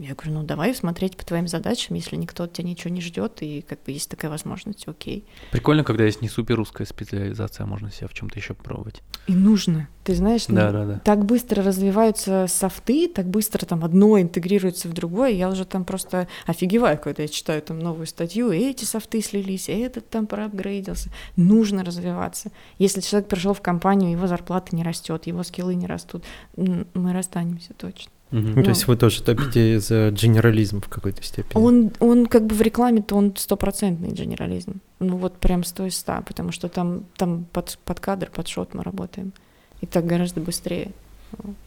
Я 0.00 0.14
говорю, 0.14 0.32
ну 0.32 0.42
давай 0.44 0.74
смотреть 0.74 1.18
по 1.18 1.26
твоим 1.26 1.46
задачам, 1.46 1.94
если 1.94 2.16
никто 2.16 2.44
от 2.44 2.54
тебя 2.54 2.66
ничего 2.66 2.88
не 2.92 3.02
ждет, 3.02 3.42
и 3.42 3.60
как 3.60 3.82
бы 3.82 3.92
есть 3.92 4.08
такая 4.08 4.30
возможность, 4.30 4.88
окей. 4.88 5.26
Прикольно, 5.50 5.84
когда 5.84 6.04
есть 6.04 6.22
не 6.22 6.28
супер 6.30 6.56
русская 6.56 6.86
специализация, 6.86 7.66
можно 7.66 7.90
себя 7.90 8.08
в 8.08 8.14
чем-то 8.14 8.38
еще 8.38 8.54
попробовать. 8.54 9.02
И 9.26 9.34
нужно, 9.34 9.88
ты 10.04 10.14
знаешь, 10.14 10.48
ну, 10.48 10.54
Да, 10.54 10.72
да, 10.72 10.86
да. 10.86 10.98
так 11.00 11.26
быстро 11.26 11.62
развиваются 11.62 12.46
софты, 12.48 13.08
так 13.08 13.28
быстро 13.28 13.66
там 13.66 13.84
одно 13.84 14.18
интегрируется 14.18 14.88
в 14.88 14.94
другое, 14.94 15.32
я 15.32 15.50
уже 15.50 15.66
там 15.66 15.84
просто 15.84 16.28
офигеваю, 16.46 16.98
когда 16.98 17.24
я 17.24 17.28
читаю 17.28 17.60
там 17.60 17.78
новую 17.78 18.06
статью, 18.06 18.50
эти 18.50 18.86
софты 18.86 19.20
слились, 19.20 19.68
этот 19.68 20.08
там 20.08 20.26
проапгрейдился. 20.26 21.10
Нужно 21.36 21.84
развиваться. 21.84 22.52
Если 22.78 23.02
человек 23.02 23.28
пришел 23.28 23.52
в 23.52 23.60
компанию, 23.60 24.12
его 24.12 24.26
зарплата 24.26 24.74
не 24.74 24.82
растет, 24.82 25.26
его 25.26 25.42
скиллы 25.42 25.74
не 25.74 25.86
растут, 25.86 26.24
мы 26.56 27.12
расстанемся 27.12 27.74
точно. 27.74 28.10
Мгм. 28.30 28.46
Ну, 28.48 28.54
то 28.54 28.60
Ну. 28.60 28.68
есть 28.68 28.86
вы 28.86 28.96
тоже 28.96 29.22
топите 29.22 29.80
за 29.80 30.10
генерализм 30.12 30.80
в 30.80 30.88
какой-то 30.88 31.22
степени. 31.22 31.60
Он, 31.60 31.90
он 31.98 32.26
как 32.26 32.46
бы 32.46 32.54
в 32.54 32.62
рекламе-то 32.62 33.16
он 33.16 33.34
стопроцентный 33.36 34.10
генерализм. 34.10 34.80
Ну 35.00 35.16
вот 35.16 35.36
прям 35.38 35.64
сто 35.64 35.84
из 35.86 35.96
ста, 35.96 36.22
потому 36.22 36.52
что 36.52 36.68
там, 36.68 37.04
там 37.16 37.46
под, 37.52 37.78
под 37.84 37.98
кадр, 38.00 38.30
под 38.32 38.46
шот 38.48 38.74
мы 38.74 38.82
работаем. 38.84 39.32
И 39.80 39.86
так 39.86 40.06
гораздо 40.06 40.40
быстрее. 40.40 40.92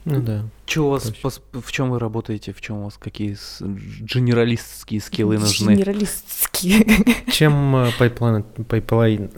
Ну 0.06 0.22
да. 0.22 0.44
Чё 0.66 0.86
у 0.86 0.90
вас, 0.90 1.12
пос- 1.22 1.42
в 1.54 1.72
чем 1.72 1.92
вы 1.92 2.00
работаете, 2.00 2.54
в 2.54 2.62
чем 2.62 2.78
у 2.80 2.84
вас 2.86 2.98
какие 2.98 3.34
с- 3.36 3.62
генералистские 3.62 5.02
скиллы 5.02 5.38
нужны? 5.38 5.74
Генералистские. 5.74 6.86
Чем 7.32 7.76
э, 7.76 7.90
пайплайн... 7.98 8.44
Пайплайн... 8.44 9.30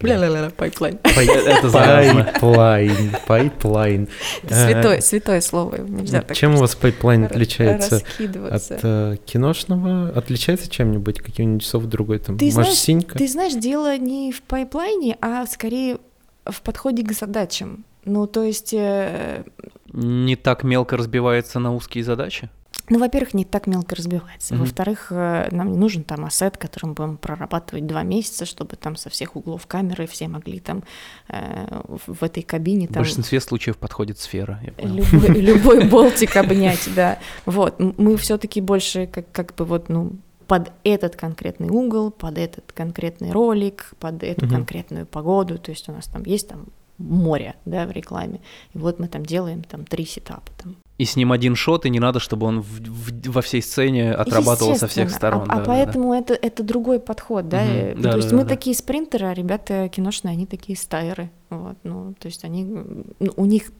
Бля-ля-ля, 0.00 0.50
пайплайн. 0.56 0.98
Пай- 0.98 1.26
Это 1.46 1.68
заразно. 1.68 2.24
Пайплайн. 2.24 3.10
Пайплайн. 3.26 4.08
Это 4.42 4.54
Э, 4.54 4.66
святое, 4.72 5.00
святое 5.00 5.40
слово, 5.40 5.76
нельзя 5.76 6.22
так 6.22 6.36
Чем 6.36 6.54
у 6.54 6.58
вас 6.58 6.74
пайплайн 6.74 7.24
отличается 7.24 8.02
от 8.50 8.62
э, 8.82 9.16
киношного? 9.24 10.08
Отличается 10.10 10.68
чем-нибудь? 10.70 11.20
Каким-нибудь 11.20 11.64
софт 11.64 11.86
другой? 11.86 12.18
Там, 12.18 12.38
Ты 12.38 12.46
может, 12.46 12.54
знаешь, 12.54 12.74
синька? 12.78 13.18
Ты 13.18 13.28
знаешь, 13.28 13.54
дело 13.54 13.96
не 13.98 14.32
в 14.32 14.42
пайплайне, 14.42 15.16
а 15.20 15.46
скорее 15.46 15.98
в 16.44 16.60
подходе 16.62 17.02
к 17.04 17.12
задачам. 17.12 17.84
Ну, 18.06 18.26
то 18.26 18.42
есть, 18.42 18.72
э, 18.72 19.44
Не 19.92 20.36
так 20.36 20.64
мелко 20.64 20.96
разбивается 20.96 21.58
на 21.58 21.74
узкие 21.74 22.02
задачи? 22.04 22.48
ну, 22.88 23.00
во-первых, 23.00 23.34
не 23.34 23.44
так 23.44 23.66
мелко 23.66 23.96
разбивается. 23.96 24.54
Мгм. 24.54 24.62
Во-вторых, 24.64 25.08
э, 25.10 25.48
нам 25.50 25.72
не 25.72 25.76
нужен 25.78 26.04
там 26.04 26.24
ассет, 26.24 26.56
который 26.56 26.84
мы 26.86 26.94
будем 26.94 27.16
прорабатывать 27.16 27.84
два 27.84 28.04
месяца, 28.04 28.46
чтобы 28.46 28.76
там 28.76 28.94
со 28.94 29.10
всех 29.10 29.34
углов 29.34 29.66
камеры 29.66 30.06
все 30.06 30.28
могли 30.28 30.60
там 30.60 30.84
э, 31.28 31.66
в 31.88 32.14
в 32.14 32.22
этой 32.22 32.44
кабине 32.44 32.86
В 32.86 32.92
там 32.92 33.02
большинстве 33.02 33.40
случаев 33.40 33.76
подходит 33.76 34.18
сфера. 34.20 34.60
любой, 34.78 35.40
любой 35.40 35.84
болтик 35.88 36.36
обнять, 36.36 36.88
да. 36.94 37.18
Вот, 37.44 37.80
мы 37.80 38.16
все-таки 38.18 38.60
больше 38.60 39.06
как, 39.08 39.32
как 39.32 39.54
бы 39.56 39.64
вот, 39.64 39.88
ну, 39.88 40.12
под 40.46 40.70
этот 40.84 41.16
конкретный 41.16 41.68
угол, 41.70 42.12
под 42.12 42.38
этот 42.38 42.70
конкретный 42.72 43.32
ролик, 43.32 43.94
под 43.98 44.22
эту 44.22 44.44
Мгм. 44.46 44.54
конкретную 44.54 45.06
погоду. 45.06 45.58
То 45.58 45.72
есть 45.72 45.88
у 45.88 45.92
нас 45.92 46.06
там 46.06 46.22
есть 46.22 46.46
там 46.48 46.66
море, 46.98 47.54
да, 47.64 47.86
в 47.86 47.90
рекламе. 47.90 48.40
И 48.74 48.78
вот 48.78 48.98
мы 48.98 49.08
там 49.08 49.24
делаем 49.24 49.62
там 49.62 49.84
три 49.84 50.04
сетапа. 50.06 50.50
Там. 50.62 50.76
И 50.98 51.04
с 51.04 51.14
ним 51.16 51.30
один 51.32 51.54
шот, 51.56 51.84
и 51.84 51.90
не 51.90 52.00
надо, 52.00 52.20
чтобы 52.20 52.46
он 52.46 52.60
в- 52.60 52.80
в- 52.80 53.28
во 53.30 53.42
всей 53.42 53.60
сцене 53.62 54.12
отрабатывал 54.12 54.76
со 54.76 54.86
всех 54.86 55.10
сторон. 55.10 55.42
А, 55.42 55.46
да, 55.46 55.52
а 55.52 55.56
да, 55.56 55.64
да. 55.64 55.66
поэтому 55.66 56.14
Это, 56.14 56.34
это 56.34 56.62
другой 56.62 57.00
подход, 57.00 57.48
да. 57.48 57.62
Э, 57.62 57.94
Да, 57.94 58.12
то 58.12 58.16
есть 58.16 58.30
да, 58.30 58.36
мы 58.36 58.42
да, 58.44 58.48
да. 58.48 58.54
такие 58.54 58.74
спринтеры, 58.74 59.26
а 59.26 59.34
ребята 59.34 59.88
киношные, 59.90 60.32
они 60.32 60.46
такие 60.46 60.76
стайеры. 60.78 61.30
Вот, 61.50 61.76
ну, 61.84 62.14
то 62.18 62.26
есть 62.28 62.44
они, 62.44 62.64
ну, 62.64 63.32
у 63.36 63.44
них 63.44 63.72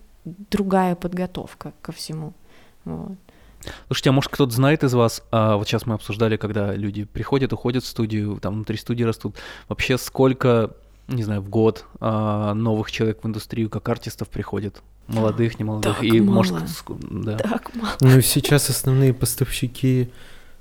другая 0.51 0.95
подготовка 0.95 1.73
ко 1.81 1.93
всему. 1.93 2.35
Вот. 2.85 3.13
Слушайте, 3.89 4.11
а 4.11 4.13
может 4.13 4.31
кто-то 4.31 4.53
знает 4.53 4.85
из 4.85 4.95
вас, 4.95 5.23
а, 5.33 5.57
вот 5.57 5.67
сейчас 5.67 5.87
мы 5.87 5.95
обсуждали, 5.95 6.37
когда 6.37 6.75
люди 6.75 7.05
приходят, 7.05 7.53
уходят 7.53 7.83
в 7.83 7.87
студию, 7.87 8.39
там 8.41 8.55
внутри 8.55 8.77
студии 8.77 9.03
растут, 9.05 9.37
вообще 9.69 9.99
сколько, 9.99 10.71
не 11.09 11.23
знаю, 11.23 11.41
в 11.41 11.49
год 11.49 11.85
а, 12.01 12.55
новых 12.55 12.91
человек 12.91 13.23
в 13.23 13.27
индустрию 13.27 13.71
как 13.71 13.89
артистов 13.89 14.29
приходит? 14.29 14.83
Молодых, 15.07 15.59
немолодых, 15.59 15.95
Так 15.95 16.03
и 16.05 16.21
может, 16.21 16.55
мало. 16.55 16.65
ск- 16.65 17.23
да. 17.25 17.37
Так 17.39 17.75
мало. 17.77 17.91
Ну, 18.01 18.21
сейчас 18.21 18.69
основные 18.71 19.15
поставщики 19.15 20.11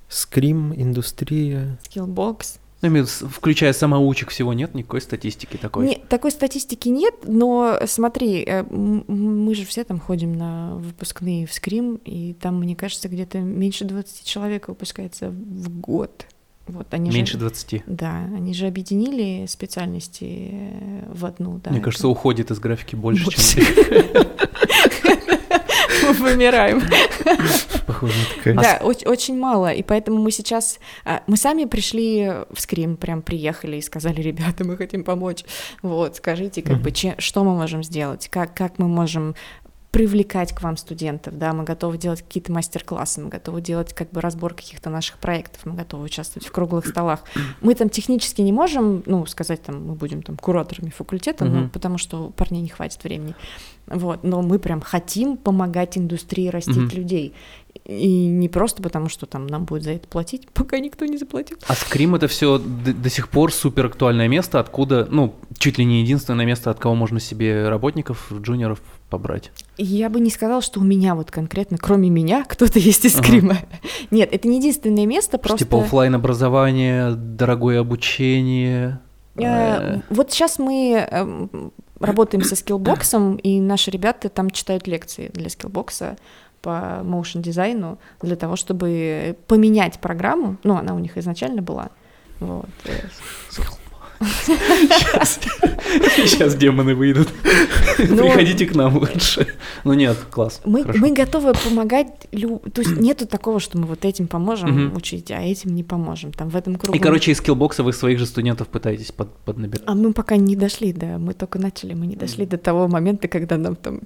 Скрим, 0.08 0.72
индустрия. 0.74 1.80
Skillbox. 1.90 2.60
Ну, 2.82 3.04
включая 3.06 3.74
самоучек, 3.74 4.30
всего 4.30 4.54
нет 4.54 4.76
никакой 4.76 5.02
статистики 5.02 5.58
такой. 5.58 5.88
Не, 5.88 5.96
такой 6.08 6.30
статистики 6.30 6.90
нет, 6.90 7.16
но 7.24 7.80
смотри, 7.88 8.44
э, 8.46 8.64
мы 8.70 9.56
же 9.56 9.66
все 9.66 9.84
там 9.84 10.00
ходим 10.00 10.38
на 10.38 10.76
выпускные 10.76 11.48
в 11.48 11.54
Скрим, 11.54 11.96
и 12.06 12.34
там, 12.34 12.60
мне 12.60 12.76
кажется, 12.76 13.10
где-то 13.10 13.40
меньше 13.40 13.86
20 13.86 14.24
человек 14.24 14.68
выпускается 14.68 15.30
в 15.32 15.70
год. 15.80 16.28
Вот, 16.68 16.88
они 16.94 17.12
же- 17.12 17.18
Меньше 17.18 17.38
20. 17.38 17.84
Да, 17.86 18.26
они 18.36 18.54
же 18.56 18.66
объединили 18.68 19.46
специальности 19.48 20.50
э, 20.52 21.04
в 21.14 21.26
одну, 21.26 21.60
да. 21.64 21.70
Мне 21.70 21.80
это- 21.80 21.86
кажется, 21.86 22.08
уходит 22.08 22.50
из 22.52 22.60
графики 22.60 22.96
больше, 22.96 23.24
Больше. 23.26 23.42
чем... 23.56 23.66
мы 26.04 26.14
вымираем. 26.14 26.82
Похоже, 27.86 28.14
такая. 28.36 28.56
Да, 28.56 28.80
оч- 28.82 29.08
очень 29.08 29.38
мало, 29.38 29.72
и 29.72 29.84
поэтому 29.84 30.18
мы 30.22 30.32
сейчас, 30.32 30.80
а, 31.04 31.22
мы 31.28 31.38
сами 31.38 31.66
пришли 31.66 32.32
в 32.52 32.60
Скрим, 32.60 32.98
прям 32.98 33.22
приехали 33.22 33.78
и 33.78 33.82
сказали, 33.82 34.22
ребята, 34.22 34.64
мы 34.66 34.76
хотим 34.78 35.04
помочь, 35.04 35.44
вот, 35.82 36.16
скажите, 36.18 36.62
как 36.62 36.82
бы, 36.82 36.92
че- 36.92 37.16
что 37.20 37.44
мы 37.44 37.56
можем 37.56 37.84
сделать, 37.84 38.28
как, 38.30 38.54
как 38.56 38.80
мы 38.80 38.88
можем 38.88 39.36
привлекать 39.96 40.52
к 40.52 40.62
вам 40.62 40.76
студентов, 40.76 41.38
да, 41.38 41.54
мы 41.54 41.64
готовы 41.64 41.98
делать 41.98 42.22
какие-то 42.22 42.52
мастер-классы, 42.52 43.22
мы 43.22 43.30
готовы 43.30 43.62
делать 43.62 43.94
как 43.94 44.12
бы 44.12 44.20
разбор 44.20 44.54
каких-то 44.54 44.90
наших 44.90 45.20
проектов, 45.20 45.66
мы 45.66 45.74
готовы 45.74 46.04
участвовать 46.04 46.46
в 46.46 46.52
круглых 46.52 46.86
столах. 46.86 47.24
Мы 47.62 47.76
там 47.76 47.88
технически 47.88 48.42
не 48.42 48.52
можем, 48.52 49.04
ну, 49.06 49.26
сказать 49.26 49.62
там, 49.62 49.88
мы 49.88 49.96
будем 49.96 50.22
там 50.22 50.36
кураторами 50.36 50.90
факультета, 50.90 51.46
ну, 51.46 51.60
Мгм. 51.60 51.70
потому 51.70 51.98
что 51.98 52.32
парней 52.36 52.62
не 52.62 52.68
хватит 52.68 53.02
времени, 53.06 53.36
вот, 53.88 54.22
но 54.24 54.42
мы 54.42 54.60
прям 54.60 54.82
хотим 54.82 55.38
помогать 55.38 55.98
индустрии 55.98 56.50
растить 56.50 56.76
Мгм. 56.76 56.90
людей. 56.98 57.34
И 57.86 58.26
не 58.26 58.50
просто 58.50 58.82
потому, 58.82 59.10
что 59.10 59.28
там 59.28 59.46
нам 59.46 59.66
будет 59.66 59.84
за 59.84 59.92
это 59.92 60.08
платить, 60.08 60.48
пока 60.54 60.80
никто 60.80 61.06
не 61.06 61.18
заплатил. 61.18 61.58
А 61.68 61.76
скрим 61.76 62.16
это 62.16 62.28
все 62.28 62.58
до, 62.58 62.94
до 62.94 63.10
сих 63.10 63.30
пор 63.30 63.54
супер 63.54 63.86
актуальное 63.86 64.28
место, 64.28 64.60
откуда, 64.60 65.08
ну, 65.10 65.36
чуть 65.58 65.78
ли 65.78 65.86
не 65.86 66.02
единственное 66.02 66.46
место, 66.46 66.72
от 66.72 66.80
кого 66.80 66.96
можно 66.96 67.20
себе 67.20 67.70
работников, 67.70 68.32
джуниоров 68.34 68.82
побрать. 69.10 69.52
Я 69.78 70.10
бы 70.10 70.20
не 70.20 70.32
сказала, 70.32 70.62
что 70.64 70.80
у 70.80 70.84
меня 70.84 71.14
вот 71.14 71.30
конкретно, 71.30 71.78
кроме 71.78 72.10
меня, 72.10 72.44
кто-то 72.48 72.80
есть 72.80 73.06
из 73.06 73.16
Ага. 73.16 73.24
скрима. 73.24 73.58
Нет, 74.10 74.30
это 74.32 74.48
не 74.48 74.58
единственное 74.58 75.06
место, 75.06 75.38
просто... 75.38 75.66
Типа 75.66 75.82
оффлайн 75.82 76.16
образование, 76.16 77.12
дорогое 77.16 77.80
обучение. 77.82 79.00
Э, 79.36 79.44
э, 79.44 80.02
Вот 80.10 80.32
сейчас 80.32 80.60
мы 80.60 81.08
эм, 81.12 81.72
работаем 82.00 82.44
со 82.44 82.56
Skillbox 82.56 83.14
ом, 83.14 83.36
и 83.36 83.60
наши 83.60 83.92
ребята 83.92 84.30
там 84.30 84.50
читают 84.50 84.88
лекции 84.88 85.30
для 85.34 85.50
Skillbox 85.50 86.10
а 86.10 86.18
по 86.66 87.02
motion 87.04 87.42
дизайну 87.42 88.00
для 88.24 88.36
того, 88.36 88.56
чтобы 88.56 89.38
поменять 89.48 90.00
программу. 90.00 90.58
Ну, 90.64 90.76
она 90.76 90.96
у 90.96 91.00
них 91.00 91.16
изначально 91.16 91.62
была. 91.62 91.90
Вот. 92.40 92.66
Сейчас, 94.20 95.40
сейчас 96.16 96.56
демоны 96.56 96.96
выйдут. 96.96 97.28
Ну, 98.00 98.24
Приходите 98.24 98.66
к 98.66 98.76
нам 98.76 98.98
лучше. 98.98 99.48
Ну 99.84 99.94
нет, 99.94 100.18
класс. 100.32 100.62
Мы, 100.66 100.84
мы 100.86 101.12
готовы 101.12 101.54
помогать. 101.54 102.08
Лю... 102.32 102.62
То 102.74 102.82
есть 102.82 102.98
нету 102.98 103.28
такого, 103.28 103.60
что 103.60 103.78
мы 103.78 103.86
вот 103.86 104.06
этим 104.06 104.28
поможем 104.28 104.88
угу. 104.88 104.98
учить, 104.98 105.32
а 105.32 105.42
этим 105.42 105.76
не 105.76 105.84
поможем. 105.84 106.32
Там 106.32 106.50
в 106.50 106.56
этом 106.56 106.76
кругу. 106.76 106.98
И, 106.98 107.00
короче, 107.00 107.32
из 107.32 107.38
скиллбокса 107.38 107.84
вы 107.84 107.94
своих 107.94 108.18
же 108.20 108.26
студентов 108.26 108.68
пытаетесь 108.70 109.12
под, 109.12 109.36
поднабирать. 109.40 109.84
А 109.86 109.96
мы 109.96 110.14
пока 110.14 110.38
не 110.38 110.56
дошли, 110.56 110.94
да. 110.94 111.18
Мы 111.18 111.34
только 111.34 111.60
начали, 111.60 111.94
мы 111.94 112.08
не 112.08 112.16
дошли 112.16 112.46
до 112.46 112.58
того 112.58 112.88
момента, 112.88 113.28
когда 113.28 113.58
нам 113.58 113.76
там 113.76 114.00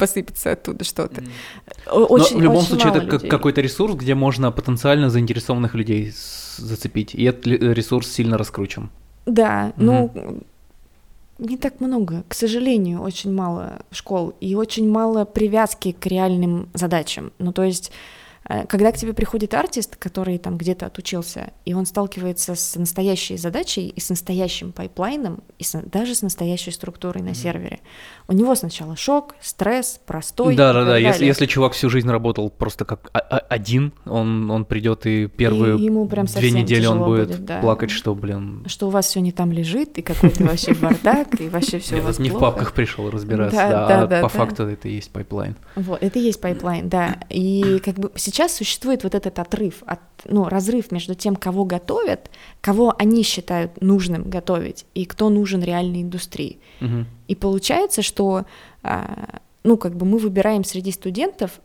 посыпется 0.00 0.52
оттуда 0.52 0.84
что-то. 0.84 1.22
Очень, 1.90 2.36
Но 2.36 2.40
в 2.40 2.42
любом 2.42 2.56
очень 2.56 2.68
случае 2.68 2.90
это 2.90 3.00
людей. 3.00 3.30
какой-то 3.30 3.60
ресурс, 3.60 3.94
где 3.94 4.14
можно 4.14 4.50
потенциально 4.50 5.10
заинтересованных 5.10 5.74
людей 5.74 6.12
зацепить, 6.56 7.14
и 7.14 7.24
этот 7.24 7.46
ресурс 7.46 8.10
сильно 8.10 8.38
раскручен. 8.38 8.90
Да, 9.26 9.72
угу. 9.76 9.84
ну 9.84 10.42
не 11.38 11.56
так 11.56 11.80
много, 11.80 12.24
к 12.28 12.34
сожалению, 12.34 13.00
очень 13.00 13.32
мало 13.32 13.82
школ 13.92 14.34
и 14.40 14.54
очень 14.54 14.90
мало 14.90 15.24
привязки 15.24 15.92
к 15.92 16.06
реальным 16.06 16.68
задачам. 16.74 17.32
Ну 17.38 17.52
то 17.52 17.62
есть 17.62 17.92
Э, 17.92 18.19
когда 18.68 18.90
к 18.90 18.96
тебе 18.96 19.12
приходит 19.12 19.54
артист, 19.54 19.96
который 19.96 20.38
там 20.38 20.58
где-то 20.58 20.86
отучился, 20.86 21.52
и 21.64 21.74
он 21.74 21.86
сталкивается 21.86 22.54
с 22.54 22.74
настоящей 22.76 23.36
задачей 23.36 23.88
и 23.88 24.00
с 24.00 24.10
настоящим 24.10 24.72
пайплайном, 24.72 25.42
и 25.58 25.64
с, 25.64 25.80
даже 25.80 26.14
с 26.14 26.22
настоящей 26.22 26.70
структурой 26.70 27.22
на 27.22 27.34
сервере, 27.34 27.80
у 28.28 28.32
него 28.32 28.54
сначала 28.54 28.96
шок, 28.96 29.34
стресс, 29.40 30.00
простой. 30.04 30.56
Да, 30.56 30.72
да, 30.72 30.84
да. 30.84 30.96
Если, 30.96 31.24
если 31.24 31.46
чувак 31.46 31.72
всю 31.72 31.90
жизнь 31.90 32.08
работал 32.08 32.50
просто 32.50 32.84
как 32.84 33.10
один, 33.12 33.92
он, 34.04 34.50
он 34.50 34.64
придет 34.64 35.06
и 35.06 35.26
первые 35.26 35.78
и 35.78 35.84
ему 35.84 36.06
прям 36.06 36.26
две 36.26 36.50
недели 36.50 36.86
он 36.86 37.04
будет, 37.04 37.28
будет 37.28 37.44
да. 37.44 37.60
плакать, 37.60 37.90
что, 37.90 38.14
блин. 38.14 38.64
Что 38.66 38.88
у 38.88 38.90
вас 38.90 39.06
все 39.06 39.20
не 39.20 39.32
там 39.32 39.52
лежит, 39.52 39.98
и 39.98 40.02
какой-то 40.02 40.44
вообще 40.44 40.74
бардак, 40.74 41.40
и 41.40 41.48
вообще 41.48 41.78
все 41.78 42.00
у 42.00 42.02
вас 42.02 42.18
не 42.18 42.30
в 42.30 42.38
папках 42.38 42.72
пришел 42.72 43.10
разбираться, 43.10 43.56
да, 43.56 44.02
а 44.02 44.22
по 44.22 44.28
факту 44.28 44.64
это 44.64 44.88
и 44.88 44.94
есть 44.94 45.12
пайплайн. 45.12 45.56
Вот, 45.76 46.02
это 46.02 46.18
и 46.18 46.22
есть 46.22 46.40
пайплайн, 46.40 46.88
да. 46.88 47.18
И 47.28 47.80
как 47.84 47.96
бы 47.96 48.10
сейчас 48.30 48.54
существует 48.54 49.02
вот 49.02 49.14
этот 49.14 49.38
отрыв, 49.38 49.82
от, 49.86 50.00
ну, 50.24 50.48
разрыв 50.48 50.92
между 50.92 51.14
тем, 51.14 51.34
кого 51.34 51.64
готовят, 51.64 52.30
кого 52.60 52.94
они 52.96 53.24
считают 53.24 53.80
нужным 53.82 54.30
готовить, 54.30 54.86
и 54.94 55.04
кто 55.04 55.28
нужен 55.30 55.62
реальной 55.62 56.02
индустрии. 56.02 56.58
Угу. 56.80 57.06
И 57.28 57.34
получается, 57.34 58.02
что, 58.02 58.46
а, 58.82 59.40
ну, 59.64 59.76
как 59.76 59.96
бы 59.96 60.06
мы 60.06 60.18
выбираем 60.18 60.62
среди 60.62 60.92
студентов, 60.92 61.60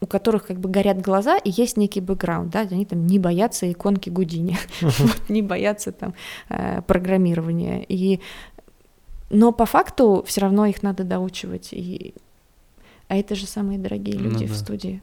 у 0.00 0.06
которых 0.06 0.46
как 0.46 0.60
бы 0.60 0.68
горят 0.68 1.00
глаза 1.00 1.38
и 1.38 1.50
есть 1.50 1.78
некий 1.78 2.02
бэкграунд, 2.02 2.50
да, 2.50 2.60
они 2.60 2.84
там 2.84 3.06
не 3.06 3.18
боятся 3.18 3.70
иконки 3.72 4.10
Гудини, 4.10 4.58
не 5.30 5.40
боятся 5.40 5.92
там 5.92 6.12
э, 6.50 6.82
программирования, 6.82 7.82
и 7.88 8.20
но 9.30 9.52
по 9.52 9.64
факту 9.64 10.22
все 10.26 10.42
равно 10.42 10.66
их 10.66 10.82
надо 10.82 11.02
доучивать, 11.02 11.70
и 11.72 12.14
а 13.08 13.16
это 13.16 13.34
же 13.34 13.46
самые 13.46 13.78
дорогие 13.78 14.18
ну 14.18 14.30
люди 14.30 14.46
в 14.46 14.54
студии. 14.54 15.02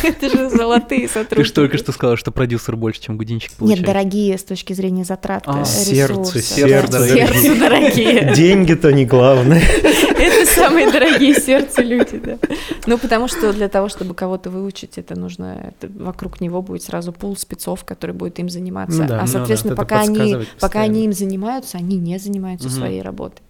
Это 0.02 0.28
же 0.28 0.48
золотые 0.48 1.08
сотрудники. 1.08 1.36
Ты 1.36 1.44
же 1.44 1.52
только 1.52 1.78
что 1.78 1.92
сказала, 1.92 2.16
что 2.16 2.30
продюсер 2.30 2.76
больше, 2.76 3.02
чем 3.02 3.16
Гудинчик 3.16 3.52
получает. 3.52 3.80
Нет, 3.80 3.86
дорогие 3.86 4.38
с 4.38 4.44
точки 4.44 4.72
зрения 4.72 5.04
затрат 5.04 5.44
а, 5.46 5.64
Сердце, 5.64 6.40
сердце. 6.42 7.08
Сердце 7.08 7.54
дорогие. 7.58 8.32
Деньги-то 8.36 8.92
не 8.92 9.04
главное. 9.04 9.62
Это 9.82 10.46
самые 10.50 10.90
дорогие 10.90 11.34
сердце 11.34 11.82
люди, 11.82 12.18
да. 12.18 12.38
Ну, 12.86 12.98
потому 12.98 13.28
что 13.28 13.52
для 13.52 13.68
того, 13.68 13.88
чтобы 13.88 14.14
кого-то 14.14 14.50
выучить, 14.50 14.98
это 14.98 15.18
нужно, 15.18 15.72
это, 15.78 15.92
вокруг 15.98 16.40
него 16.40 16.62
будет 16.62 16.82
сразу 16.82 17.12
пул 17.12 17.36
спецов, 17.36 17.84
который 17.84 18.14
будет 18.14 18.38
им 18.38 18.48
заниматься. 18.48 19.02
Ну, 19.02 19.08
да, 19.08 19.22
а, 19.22 19.26
соответственно, 19.26 19.74
ну, 19.74 19.76
да, 19.76 19.82
пока, 19.82 20.00
они, 20.00 20.36
пока 20.60 20.80
они 20.80 21.04
им 21.04 21.12
занимаются, 21.12 21.78
они 21.78 21.96
не 21.96 22.18
занимаются 22.18 22.68
угу. 22.68 22.76
своей 22.76 23.02
работой. 23.02 23.42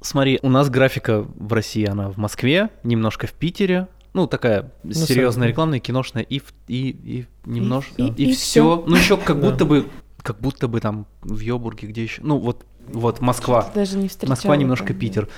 Смотри, 0.00 0.38
у 0.42 0.48
нас 0.48 0.70
графика 0.70 1.26
в 1.34 1.52
России, 1.52 1.84
она 1.84 2.10
в 2.10 2.16
Москве, 2.16 2.70
немножко 2.84 3.26
в 3.26 3.32
Питере, 3.32 3.88
ну, 4.18 4.26
такая 4.26 4.72
ну, 4.82 4.92
серьезная 4.92 5.48
рекламная, 5.48 5.78
киношная, 5.78 6.24
и, 6.24 6.42
и, 6.66 6.88
и 6.88 7.26
немножко, 7.44 7.94
и, 7.96 8.08
и, 8.08 8.24
и, 8.24 8.30
и 8.30 8.34
все. 8.34 8.82
Ну, 8.84 8.96
еще 8.96 9.16
как 9.16 9.40
будто 9.40 9.64
бы, 9.64 9.86
как 10.22 10.40
будто 10.40 10.66
бы 10.66 10.80
там 10.80 11.06
в 11.22 11.38
Йобурге, 11.38 11.86
где 11.86 12.02
еще, 12.02 12.20
ну, 12.24 12.38
вот, 12.38 12.66
вот 12.88 13.20
Москва. 13.20 13.70
Даже 13.74 13.96
не 13.96 14.10
Москва, 14.26 14.56
немножко 14.56 14.92
Питер. 14.92 15.28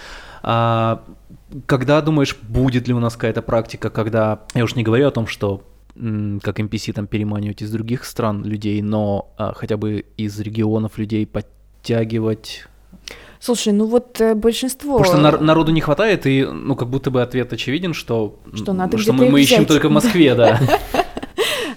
А, 0.43 1.05
когда 1.67 2.01
думаешь, 2.01 2.37
будет 2.41 2.89
ли 2.89 2.95
у 2.95 3.01
нас 3.01 3.15
какая-то 3.15 3.43
практика, 3.43 3.91
когда, 3.91 4.45
я 4.55 4.65
уж 4.65 4.75
не 4.75 4.83
говорю 4.83 5.09
о 5.09 5.11
том, 5.11 5.27
что 5.27 5.63
как 5.95 6.59
NPC 6.59 6.95
там 6.95 7.07
переманивать 7.07 7.61
из 7.61 7.71
других 7.71 8.05
стран 8.05 8.45
людей, 8.45 8.81
но 8.81 9.35
а, 9.37 9.53
хотя 9.53 9.77
бы 9.77 10.07
из 10.17 10.41
регионов 10.41 10.97
людей 10.97 11.27
подтягивать 11.27 12.67
Слушай, 13.41 13.73
ну 13.73 13.87
вот 13.87 14.21
э, 14.21 14.35
большинство... 14.35 14.99
Потому 14.99 15.15
что 15.15 15.23
нар- 15.23 15.41
народу 15.41 15.73
не 15.73 15.81
хватает, 15.81 16.27
и 16.27 16.45
ну 16.45 16.77
как 16.77 16.89
будто 16.89 17.11
бы 17.11 17.23
ответ 17.23 17.53
очевиден, 17.53 17.95
что, 17.95 18.39
что, 18.53 18.75
надо 18.75 18.99
что 18.99 19.15
мы, 19.15 19.31
мы 19.31 19.41
ищем 19.41 19.65
только 19.65 19.89
в 19.89 19.93
Москве, 19.93 20.35
да. 20.35 20.61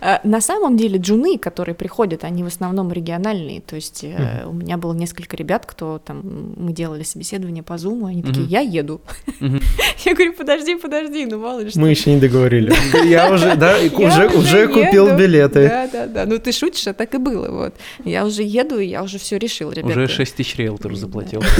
А, 0.06 0.20
на 0.26 0.42
самом 0.42 0.76
деле 0.76 1.00
джуны, 1.00 1.38
которые 1.38 1.76
приходят, 1.76 2.26
они 2.26 2.44
в 2.44 2.48
основном 2.48 2.92
региональные. 2.92 3.62
То 3.62 3.76
есть 3.78 4.04
mm-hmm. 4.04 4.50
у 4.50 4.52
меня 4.52 4.76
было 4.76 4.94
несколько 4.94 5.38
ребят, 5.38 5.66
кто 5.66 5.98
там, 5.98 6.54
мы 6.58 6.74
делали 6.74 7.04
собеседование 7.04 7.64
по 7.64 7.74
Zoom, 7.74 8.06
они 8.06 8.22
такие, 8.22 8.46
я 8.46 8.60
еду. 8.60 9.02
Я 10.06 10.14
говорю, 10.14 10.34
подожди, 10.34 10.76
подожди, 10.76 11.26
ну 11.26 11.40
мало 11.40 11.62
ли 11.62 11.70
что. 11.70 11.80
Мы 11.80 11.90
еще 11.90 12.14
не 12.14 12.20
договорили. 12.20 12.74
Я 13.08 13.32
уже, 13.32 13.56
да, 13.56 13.78
уже, 13.78 14.28
уже 14.28 14.68
купил 14.68 15.16
билеты. 15.16 15.70
Да, 15.70 15.88
да, 15.88 16.08
да. 16.08 16.26
Ну 16.26 16.38
ты 16.38 16.52
шутишь, 16.52 16.88
а 16.88 16.94
так 16.94 17.16
и 17.16 17.18
было. 17.18 17.50
Вот. 17.50 17.76
Я 18.04 18.26
уже 18.26 18.44
еду, 18.44 18.80
и 18.80 18.88
я 18.88 19.04
уже 19.04 19.18
все 19.20 19.38
решил, 19.38 19.72
ребята. 19.72 20.00
Уже 20.00 20.08
6 20.10 20.36
тысяч 20.36 20.58
риэлтору 20.58 20.96
заплатил. 20.96 21.42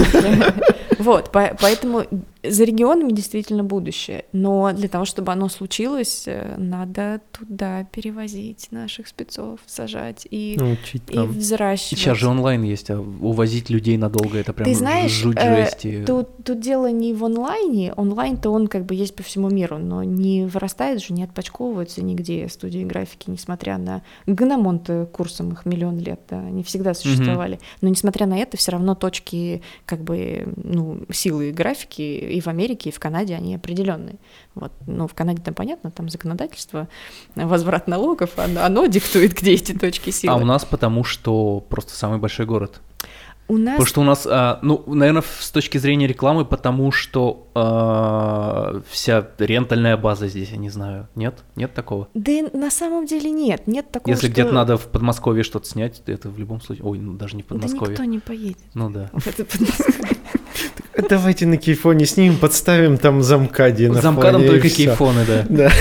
Вот, 0.98 1.32
поэтому 1.32 2.06
за 2.48 2.64
регионами 2.64 3.12
действительно 3.12 3.64
будущее, 3.64 4.24
но 4.32 4.72
для 4.72 4.88
того, 4.88 5.04
чтобы 5.04 5.32
оно 5.32 5.48
случилось, 5.48 6.24
э, 6.26 6.54
надо 6.58 7.20
туда 7.32 7.84
перевозить 7.84 8.68
наших 8.70 9.08
спецов, 9.08 9.60
сажать 9.66 10.26
и, 10.30 10.56
Научить 10.58 11.02
и 11.08 11.18
взращивать. 11.18 11.98
Сейчас 11.98 12.18
же 12.18 12.28
онлайн 12.28 12.62
есть, 12.62 12.90
а 12.90 13.00
увозить 13.00 13.70
людей 13.70 13.96
надолго 13.96 14.38
это 14.38 14.52
прям 14.52 14.66
Ты 14.66 14.74
знаешь, 14.74 15.10
жуть 15.10 15.36
э, 15.40 15.56
жести. 15.56 16.04
Тут, 16.06 16.44
тут 16.44 16.60
дело 16.60 16.90
не 16.90 17.12
в 17.12 17.24
онлайне, 17.24 17.92
онлайн-то 17.94 18.50
он 18.50 18.66
как 18.68 18.84
бы 18.84 18.94
есть 18.94 19.14
по 19.14 19.22
всему 19.22 19.48
миру, 19.48 19.78
но 19.78 20.02
не 20.04 20.44
вырастает 20.44 21.02
же, 21.02 21.12
не 21.12 21.24
отпочковывается 21.24 22.02
нигде 22.02 22.48
студии 22.48 22.84
графики, 22.84 23.30
несмотря 23.30 23.78
на 23.78 24.02
Гономонт 24.26 24.90
курсом 25.12 25.52
их 25.52 25.66
миллион 25.66 25.98
лет, 25.98 26.20
да, 26.28 26.40
они 26.40 26.62
всегда 26.62 26.94
существовали, 26.94 27.56
mm-hmm. 27.56 27.78
но 27.80 27.88
несмотря 27.88 28.26
на 28.26 28.38
это, 28.38 28.56
все 28.56 28.72
равно 28.72 28.94
точки 28.94 29.62
как 29.86 30.02
бы 30.02 30.52
ну 30.56 31.00
силы 31.10 31.52
графики 31.52 32.33
и 32.34 32.40
в 32.40 32.48
Америке, 32.48 32.90
и 32.90 32.92
в 32.92 32.98
Канаде 32.98 33.34
они 33.34 33.54
определенные. 33.54 34.16
Вот. 34.54 34.72
Ну, 34.86 35.06
в 35.06 35.14
Канаде 35.14 35.42
там 35.42 35.54
понятно, 35.54 35.90
там 35.90 36.08
законодательство, 36.08 36.88
возврат 37.34 37.86
налогов, 37.86 38.30
оно, 38.36 38.64
оно 38.64 38.86
диктует, 38.86 39.34
где 39.34 39.52
эти 39.52 39.72
точки 39.72 40.10
силы. 40.10 40.34
А 40.34 40.36
у 40.36 40.44
нас 40.44 40.64
потому, 40.64 41.04
что 41.04 41.64
просто 41.68 41.94
самый 41.94 42.18
большой 42.18 42.46
город. 42.46 42.80
У 43.46 43.58
нас... 43.58 43.74
Потому 43.74 43.86
что 43.86 44.00
у 44.00 44.04
нас, 44.04 44.26
а, 44.28 44.58
ну, 44.62 44.82
наверное, 44.86 45.22
с 45.22 45.50
точки 45.50 45.76
зрения 45.76 46.06
рекламы, 46.06 46.46
потому 46.46 46.90
что 46.92 47.46
а, 47.54 48.80
вся 48.88 49.28
рентальная 49.38 49.98
база 49.98 50.28
здесь, 50.28 50.48
я 50.48 50.56
не 50.56 50.70
знаю, 50.70 51.08
нет? 51.14 51.44
Нет 51.54 51.74
такого? 51.74 52.08
Да 52.14 52.32
на 52.54 52.70
самом 52.70 53.04
деле 53.04 53.30
нет, 53.30 53.66
нет 53.66 53.90
такого, 53.90 54.10
Если 54.10 54.28
что... 54.28 54.32
где-то 54.32 54.52
надо 54.52 54.78
в 54.78 54.86
Подмосковье 54.86 55.44
что-то 55.44 55.68
снять, 55.68 56.02
это 56.06 56.30
в 56.30 56.38
любом 56.38 56.62
случае... 56.62 56.86
Ой, 56.86 56.98
ну 56.98 57.12
даже 57.12 57.36
не 57.36 57.42
в 57.42 57.46
Подмосковье. 57.46 57.96
Да 57.96 58.04
никто 58.04 58.04
не 58.04 58.18
поедет. 58.18 58.58
Ну 58.72 58.88
да. 58.88 59.10
Давайте 61.08 61.46
на 61.46 61.56
кейфоне 61.56 62.06
снимем, 62.06 62.38
подставим 62.38 62.98
там 62.98 63.22
замкади 63.22 63.86
на 63.86 64.00
Замкадом 64.00 64.42
фоне, 64.42 64.52
только 64.52 64.68
кейфоны, 64.68 65.24
да. 65.26 65.46
да. 65.48 65.72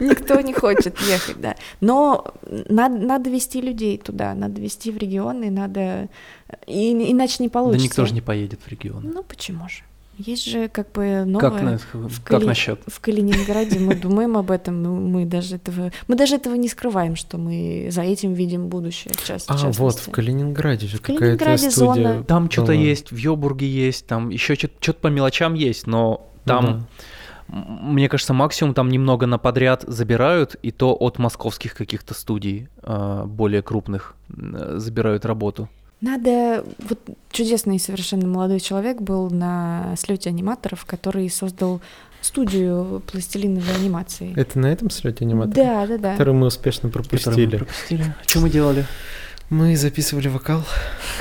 Никто 0.00 0.40
не 0.40 0.52
хочет 0.52 0.98
ехать, 1.00 1.40
да. 1.40 1.56
Но 1.80 2.34
надо, 2.68 2.96
надо 2.96 3.30
вести 3.30 3.60
людей 3.60 3.98
туда, 3.98 4.34
надо 4.34 4.60
вести 4.60 4.90
в 4.90 4.96
регионы, 4.96 5.50
надо... 5.50 6.08
И, 6.66 6.92
иначе 7.12 7.36
не 7.40 7.48
получится. 7.48 7.78
Да 7.78 7.84
никто 7.84 8.06
же 8.06 8.14
не 8.14 8.20
поедет 8.20 8.60
в 8.64 8.68
регионы. 8.68 9.10
Ну 9.12 9.22
почему 9.22 9.68
же? 9.68 9.82
Есть 10.18 10.46
же 10.46 10.68
как 10.68 10.92
бы 10.92 11.24
новое. 11.24 11.50
Как, 11.50 11.62
на, 11.62 11.78
в 11.78 12.22
как 12.22 12.38
Кали... 12.38 12.44
насчет? 12.44 12.80
В 12.86 13.00
Калининграде 13.00 13.78
мы 13.78 13.94
думаем 13.94 14.36
об 14.36 14.50
этом, 14.50 14.82
мы, 14.82 15.00
мы 15.00 15.24
даже 15.24 15.56
этого, 15.56 15.90
мы 16.06 16.16
даже 16.16 16.36
этого 16.36 16.54
не 16.54 16.68
скрываем, 16.68 17.16
что 17.16 17.38
мы 17.38 17.88
за 17.90 18.02
этим 18.02 18.34
видим 18.34 18.68
будущее. 18.68 19.14
В 19.14 19.26
част, 19.26 19.50
а 19.50 19.54
частности. 19.54 19.80
вот 19.80 19.98
в 19.98 20.10
Калининграде 20.10 20.86
же 20.86 20.98
какая-то 20.98 21.56
студия. 21.56 21.70
Зона... 21.70 22.24
Там 22.24 22.50
что-то 22.50 22.72
есть, 22.72 23.10
в 23.10 23.16
Йобурге 23.16 23.66
есть, 23.66 24.06
там 24.06 24.28
еще 24.28 24.54
что-то 24.54 24.94
по 24.94 25.08
мелочам 25.08 25.54
есть, 25.54 25.86
но 25.86 26.30
там. 26.44 26.64
Ну, 26.64 26.72
да. 26.78 26.84
Мне 27.48 28.08
кажется, 28.08 28.32
максимум 28.32 28.72
там 28.72 28.88
немного 28.88 29.26
на 29.26 29.36
подряд 29.36 29.84
забирают, 29.86 30.54
и 30.62 30.70
то 30.70 30.94
от 30.94 31.18
московских 31.18 31.74
каких-то 31.74 32.14
студий 32.14 32.68
э, 32.82 33.24
более 33.26 33.60
крупных 33.60 34.14
забирают 34.28 35.26
работу. 35.26 35.68
Надо... 36.02 36.64
Вот 36.80 36.98
чудесный 37.30 37.78
совершенно 37.78 38.26
молодой 38.26 38.60
человек 38.60 39.00
был 39.00 39.30
на 39.30 39.94
слете 39.96 40.28
аниматоров, 40.30 40.84
который 40.84 41.30
создал 41.30 41.80
студию 42.20 43.02
пластилиновой 43.10 43.74
анимации. 43.76 44.32
Это 44.36 44.58
на 44.58 44.66
этом 44.66 44.90
слете 44.90 45.24
аниматора? 45.24 45.54
Да, 45.54 45.86
да, 45.86 45.98
да. 45.98 46.12
Который 46.12 46.34
мы 46.34 46.48
успешно 46.48 46.88
Который 46.88 47.08
пропустили. 47.08 47.46
мы 47.46 47.58
пропустили. 47.58 48.14
Что 48.26 48.40
мы 48.40 48.50
делали? 48.50 48.84
Мы 49.52 49.76
записывали 49.76 50.28
вокал. 50.28 50.62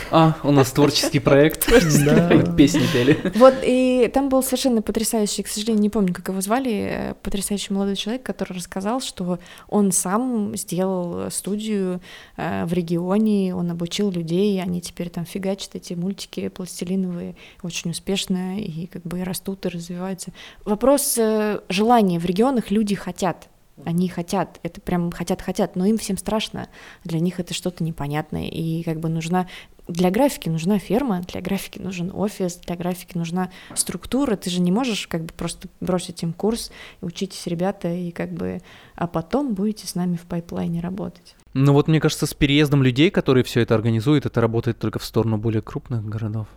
А, 0.10 0.38
у 0.44 0.52
нас 0.52 0.72
творческий 0.72 1.20
проект. 1.20 1.70
Да. 2.06 2.30
Песни 2.56 2.84
пели. 2.94 3.20
Вот, 3.36 3.56
и 3.62 4.10
там 4.14 4.30
был 4.30 4.42
совершенно 4.42 4.82
потрясающий, 4.82 5.44
к 5.44 5.50
сожалению, 5.50 5.82
не 5.82 5.90
помню, 5.90 6.14
как 6.14 6.30
его 6.30 6.40
звали, 6.40 6.72
э, 6.72 7.14
потрясающий 7.22 7.74
молодой 7.74 7.98
человек, 7.98 8.24
который 8.24 8.54
рассказал, 8.54 9.02
что 9.02 9.40
он 9.68 9.92
сам 9.92 10.56
сделал 10.56 11.30
студию 11.30 12.00
э, 12.38 12.64
в 12.64 12.72
регионе, 12.72 13.54
он 13.54 13.70
обучил 13.70 14.10
людей, 14.10 14.62
они 14.62 14.80
теперь 14.80 15.10
там 15.10 15.26
фигачат 15.26 15.76
эти 15.76 15.94
мультики 15.94 16.48
пластилиновые 16.48 17.36
очень 17.64 17.92
успешно 17.92 18.58
и 18.58 18.86
как 18.86 19.02
бы 19.04 19.26
растут, 19.26 19.66
и 19.66 19.70
развиваются. 19.70 20.32
Вопрос 20.64 21.18
э, 21.18 21.60
желания. 21.68 22.18
В 22.18 22.26
регионах 22.26 22.72
люди 22.72 22.96
хотят. 22.96 23.50
Они 23.86 24.08
хотят, 24.10 24.60
это 24.64 24.82
прям 24.82 25.12
хотят-хотят, 25.12 25.76
но 25.76 25.86
им 25.86 25.98
всем 25.98 26.18
страшно. 26.18 26.68
Для 27.04 27.20
них 27.20 27.40
это 27.40 27.54
что-то 27.54 27.84
непонятное. 27.84 28.46
И 28.46 28.84
как 28.84 29.00
бы 29.00 29.10
нужна 29.10 29.48
для 29.88 30.10
графики 30.10 30.48
нужна 30.50 30.80
ферма, 30.80 31.22
для 31.22 31.42
графики 31.42 31.80
нужен 31.80 32.12
офис, 32.14 32.58
для 32.66 32.76
графики 32.76 33.18
нужна 33.18 33.50
структура. 33.76 34.36
Ты 34.36 34.50
же 34.50 34.62
не 34.62 34.72
можешь 34.72 35.08
как 35.08 35.26
бы 35.26 35.34
просто 35.34 35.68
бросить 35.80 36.24
им 36.24 36.34
курс, 36.34 36.72
учитесь, 37.02 37.48
ребята, 37.48 37.92
и 37.92 38.12
как 38.12 38.32
бы, 38.32 38.62
а 38.96 39.08
потом 39.08 39.54
будете 39.54 39.88
с 39.88 39.96
нами 39.96 40.16
в 40.16 40.22
пайплайне 40.22 40.82
работать. 40.82 41.36
Ну 41.54 41.74
вот 41.74 41.88
мне 41.88 42.00
кажется, 42.00 42.26
с 42.26 42.34
переездом 42.34 42.84
людей, 42.84 43.10
которые 43.10 43.44
все 43.44 43.62
это 43.62 43.76
организуют, 43.76 44.26
это 44.26 44.40
работает 44.40 44.80
только 44.80 45.00
в 45.00 45.06
сторону 45.06 45.38
более 45.38 45.62
крупных 45.62 46.06
городов. 46.06 46.48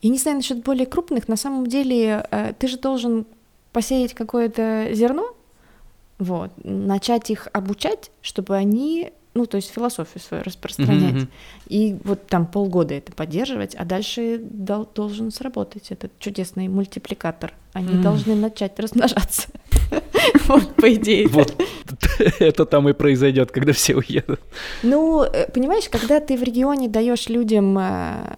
И 0.00 0.08
не 0.08 0.18
знаю 0.18 0.38
насчет 0.38 0.62
более 0.62 0.86
крупных, 0.86 1.28
на 1.28 1.36
самом 1.36 1.66
деле 1.66 2.26
э, 2.30 2.52
ты 2.58 2.68
же 2.68 2.78
должен 2.78 3.26
посеять 3.72 4.14
какое-то 4.14 4.88
зерно, 4.92 5.34
вот, 6.18 6.50
начать 6.62 7.30
их 7.30 7.48
обучать, 7.52 8.10
чтобы 8.22 8.56
они, 8.56 9.12
ну, 9.34 9.46
то 9.46 9.56
есть 9.56 9.70
философию 9.72 10.20
свою 10.22 10.42
распространять. 10.44 11.14
Мгм. 11.14 11.28
И 11.68 11.96
вот 12.04 12.26
там 12.26 12.46
полгода 12.46 12.94
это 12.94 13.12
поддерживать, 13.12 13.74
а 13.74 13.84
дальше 13.84 14.38
дол- 14.40 14.88
должен 14.94 15.30
сработать 15.32 15.90
этот 15.90 16.16
чудесный 16.18 16.68
мультипликатор. 16.68 17.52
Они 17.72 17.94
М. 17.94 18.02
должны 18.02 18.34
начать 18.34 18.78
размножаться. 18.78 19.48
Вот, 20.46 20.74
по 20.76 20.92
идее. 20.94 21.28
Вот 21.28 21.54
это 22.38 22.64
там 22.64 22.88
и 22.88 22.92
произойдет, 22.92 23.50
когда 23.50 23.72
все 23.72 23.94
уедут. 23.96 24.40
Ну, 24.82 25.22
э, 25.22 25.50
понимаешь, 25.50 25.88
когда 25.90 26.20
ты 26.20 26.36
в 26.36 26.42
регионе 26.42 26.88
даешь 26.88 27.28
людям 27.28 27.76
э, 27.78 28.36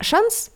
шанс, 0.00 0.50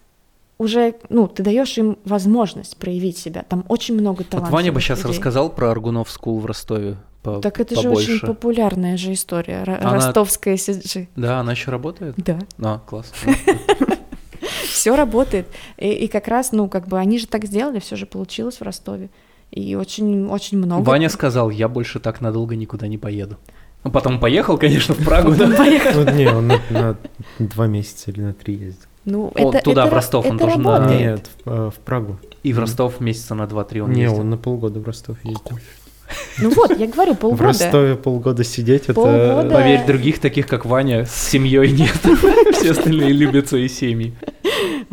уже, 0.60 0.94
ну, 1.08 1.26
ты 1.26 1.42
даешь 1.42 1.78
им 1.78 1.96
возможность 2.04 2.76
проявить 2.76 3.16
себя. 3.16 3.44
Там 3.48 3.64
очень 3.68 3.94
много 3.94 4.18
Вот 4.18 4.28
талантов. 4.28 4.52
Ваня 4.52 4.72
бы 4.72 4.80
сейчас 4.80 5.04
рассказал 5.04 5.50
про 5.50 5.70
Аргунов 5.70 6.10
School 6.10 6.38
в 6.38 6.44
Ростове. 6.46 6.96
по- 7.22 7.40
Так 7.40 7.60
это 7.60 7.74
же 7.76 7.82
побольше. 7.88 8.12
очень 8.16 8.26
популярная 8.26 8.96
же 8.96 9.12
история. 9.14 9.62
Ро- 9.64 9.78
Она- 9.80 9.94
Ростовская 9.94 10.54
SSG. 10.56 11.08
Да, 11.16 11.40
она 11.40 11.52
еще 11.52 11.70
работает? 11.70 12.14
Да, 12.18 12.38
А, 12.58 12.78
класс. 12.86 13.10
все 14.68 14.96
работает. 14.96 15.46
И, 15.78 15.88
и 15.88 16.08
как 16.08 16.28
раз, 16.28 16.52
ну, 16.52 16.68
как 16.68 16.88
бы 16.88 16.98
они 16.98 17.18
же 17.18 17.26
так 17.26 17.44
сделали, 17.44 17.78
все 17.80 17.96
же 17.96 18.06
получилось 18.06 18.56
в 18.56 18.62
Ростове. 18.62 19.10
И 19.50 19.74
очень, 19.74 20.26
очень 20.28 20.58
много. 20.58 20.82
Ваня 20.88 21.08
сказал, 21.08 21.50
я 21.50 21.68
больше 21.68 22.00
так 22.00 22.20
надолго 22.20 22.54
никуда 22.54 22.86
не 22.86 22.98
поеду. 22.98 23.36
Ну, 23.82 23.90
потом 23.90 24.20
поехал, 24.20 24.58
конечно, 24.58 24.94
в 24.94 25.04
Прагу, 25.04 25.34
да? 25.34 25.48
Поехал. 25.56 26.04
Ну, 26.04 26.10
не, 26.12 26.26
он 26.28 26.48
на, 26.48 26.60
на 26.70 26.96
два 27.38 27.66
месяца 27.66 28.10
или 28.10 28.20
на 28.20 28.34
три 28.34 28.54
ездил. 28.56 28.86
Ну, 29.04 29.32
О, 29.34 29.50
это, 29.50 29.62
туда, 29.62 29.82
это 29.82 29.90
в 29.90 29.94
Ростов, 29.94 30.26
ра- 30.26 30.30
он 30.30 30.36
это 30.36 30.44
тоже 30.46 30.58
на- 30.58 30.78
работает. 30.78 31.00
Нет, 31.00 31.30
в, 31.44 31.50
э, 31.50 31.70
в 31.70 31.74
Прагу. 31.80 32.18
И 32.42 32.52
в 32.52 32.58
Ростов 32.58 33.00
месяца 33.00 33.34
на 33.34 33.44
2-3 33.44 33.80
он 33.80 33.92
не, 33.92 34.02
ездил. 34.02 34.20
он 34.20 34.30
на 34.30 34.36
полгода 34.36 34.80
в 34.80 34.84
Ростов 34.86 35.16
ездил. 35.24 35.58
Ну 36.38 36.50
вот, 36.50 36.76
я 36.78 36.86
говорю, 36.86 37.14
В 37.14 37.18
полгода. 37.18 37.44
Ростове 37.44 37.96
полгода 37.96 38.44
сидеть, 38.44 38.84
это... 38.84 38.94
Полгода. 38.94 39.48
Поверь, 39.50 39.86
других 39.86 40.18
таких, 40.18 40.46
как 40.46 40.66
Ваня, 40.66 41.04
с 41.06 41.14
семьей 41.14 41.70
нет. 41.72 41.96
Все 42.52 42.72
остальные 42.72 43.12
любят 43.12 43.48
свои 43.48 43.68
семьи. 43.68 44.14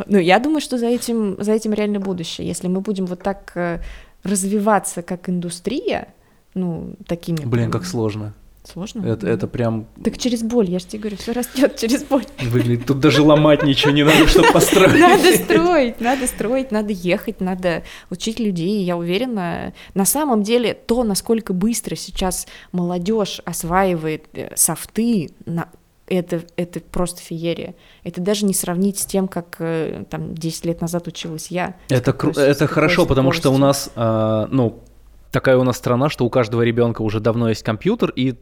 Ну, 0.06 0.20
я 0.20 0.40
думаю, 0.40 0.62
что 0.62 0.78
за 0.78 0.86
этим, 0.88 1.36
за 1.40 1.54
этим 1.54 1.74
реально 1.74 2.00
будущее. 2.00 2.48
Если 2.48 2.68
мы 2.68 2.82
будем 2.82 3.08
вот 3.08 3.24
так 3.24 3.52
э, 3.56 3.80
развиваться 4.24 5.02
как 5.02 5.28
индустрия, 5.28 6.10
ну, 6.54 6.94
такими... 7.08 7.38
Блин, 7.38 7.72
как 7.72 7.86
сложно. 7.86 8.34
Сложно? 8.72 9.06
Это, 9.06 9.28
это 9.28 9.48
прям 9.48 9.86
Так 10.04 10.18
через 10.18 10.44
боль, 10.44 10.70
я 10.70 10.80
же 10.80 10.86
тебе 10.86 11.04
говорю, 11.04 11.18
все 11.18 11.32
растет 11.32 11.78
через 11.78 12.04
боль. 12.04 12.26
выглядит. 12.42 12.86
Тут 12.86 13.00
даже 13.00 13.22
ломать 13.22 13.64
ничего 13.64 13.92
не 13.92 14.04
надо, 14.04 14.28
чтобы 14.28 14.52
построить. 14.52 15.00
Надо 15.00 15.32
строить, 15.38 16.02
надо 16.02 16.28
строить, 16.28 16.72
надо 16.72 16.92
ехать, 16.92 17.40
надо 17.40 17.84
учить 18.10 18.40
людей. 18.40 18.84
Я 18.84 18.98
уверена, 18.98 19.74
на 19.94 20.06
самом 20.06 20.44
деле 20.44 20.74
то, 20.74 21.04
насколько 21.04 21.54
быстро 21.54 21.96
сейчас 21.96 22.48
молодежь 22.72 23.42
осваивает 23.46 24.26
э, 24.34 24.50
софты, 24.56 25.32
на- 25.46 25.70
это, 26.08 26.42
это 26.56 26.80
просто 26.80 27.22
феерия. 27.22 27.76
Это 28.04 28.22
даже 28.22 28.46
не 28.46 28.54
сравнить 28.54 28.98
с 29.00 29.06
тем, 29.06 29.28
как 29.28 29.58
э, 29.60 30.04
там 30.10 30.34
10 30.36 30.66
лет 30.66 30.82
назад 30.82 31.08
училась 31.08 31.48
я. 31.52 31.76
Это, 31.90 32.12
кру- 32.12 32.38
это 32.40 32.66
хорошо, 32.68 33.06
потому 33.06 33.32
что 33.32 33.50
у 33.52 33.58
нас, 33.58 33.90
а, 33.96 34.48
ну, 34.52 34.80
такая 35.32 35.58
у 35.58 35.64
нас 35.64 35.76
страна, 35.78 36.10
что 36.10 36.26
у 36.26 36.30
каждого 36.30 36.62
ребенка 36.62 37.02
уже 37.02 37.20
давно 37.20 37.50
есть 37.50 37.62
компьютер 37.64 38.12
и 38.16 38.32
э, 38.32 38.36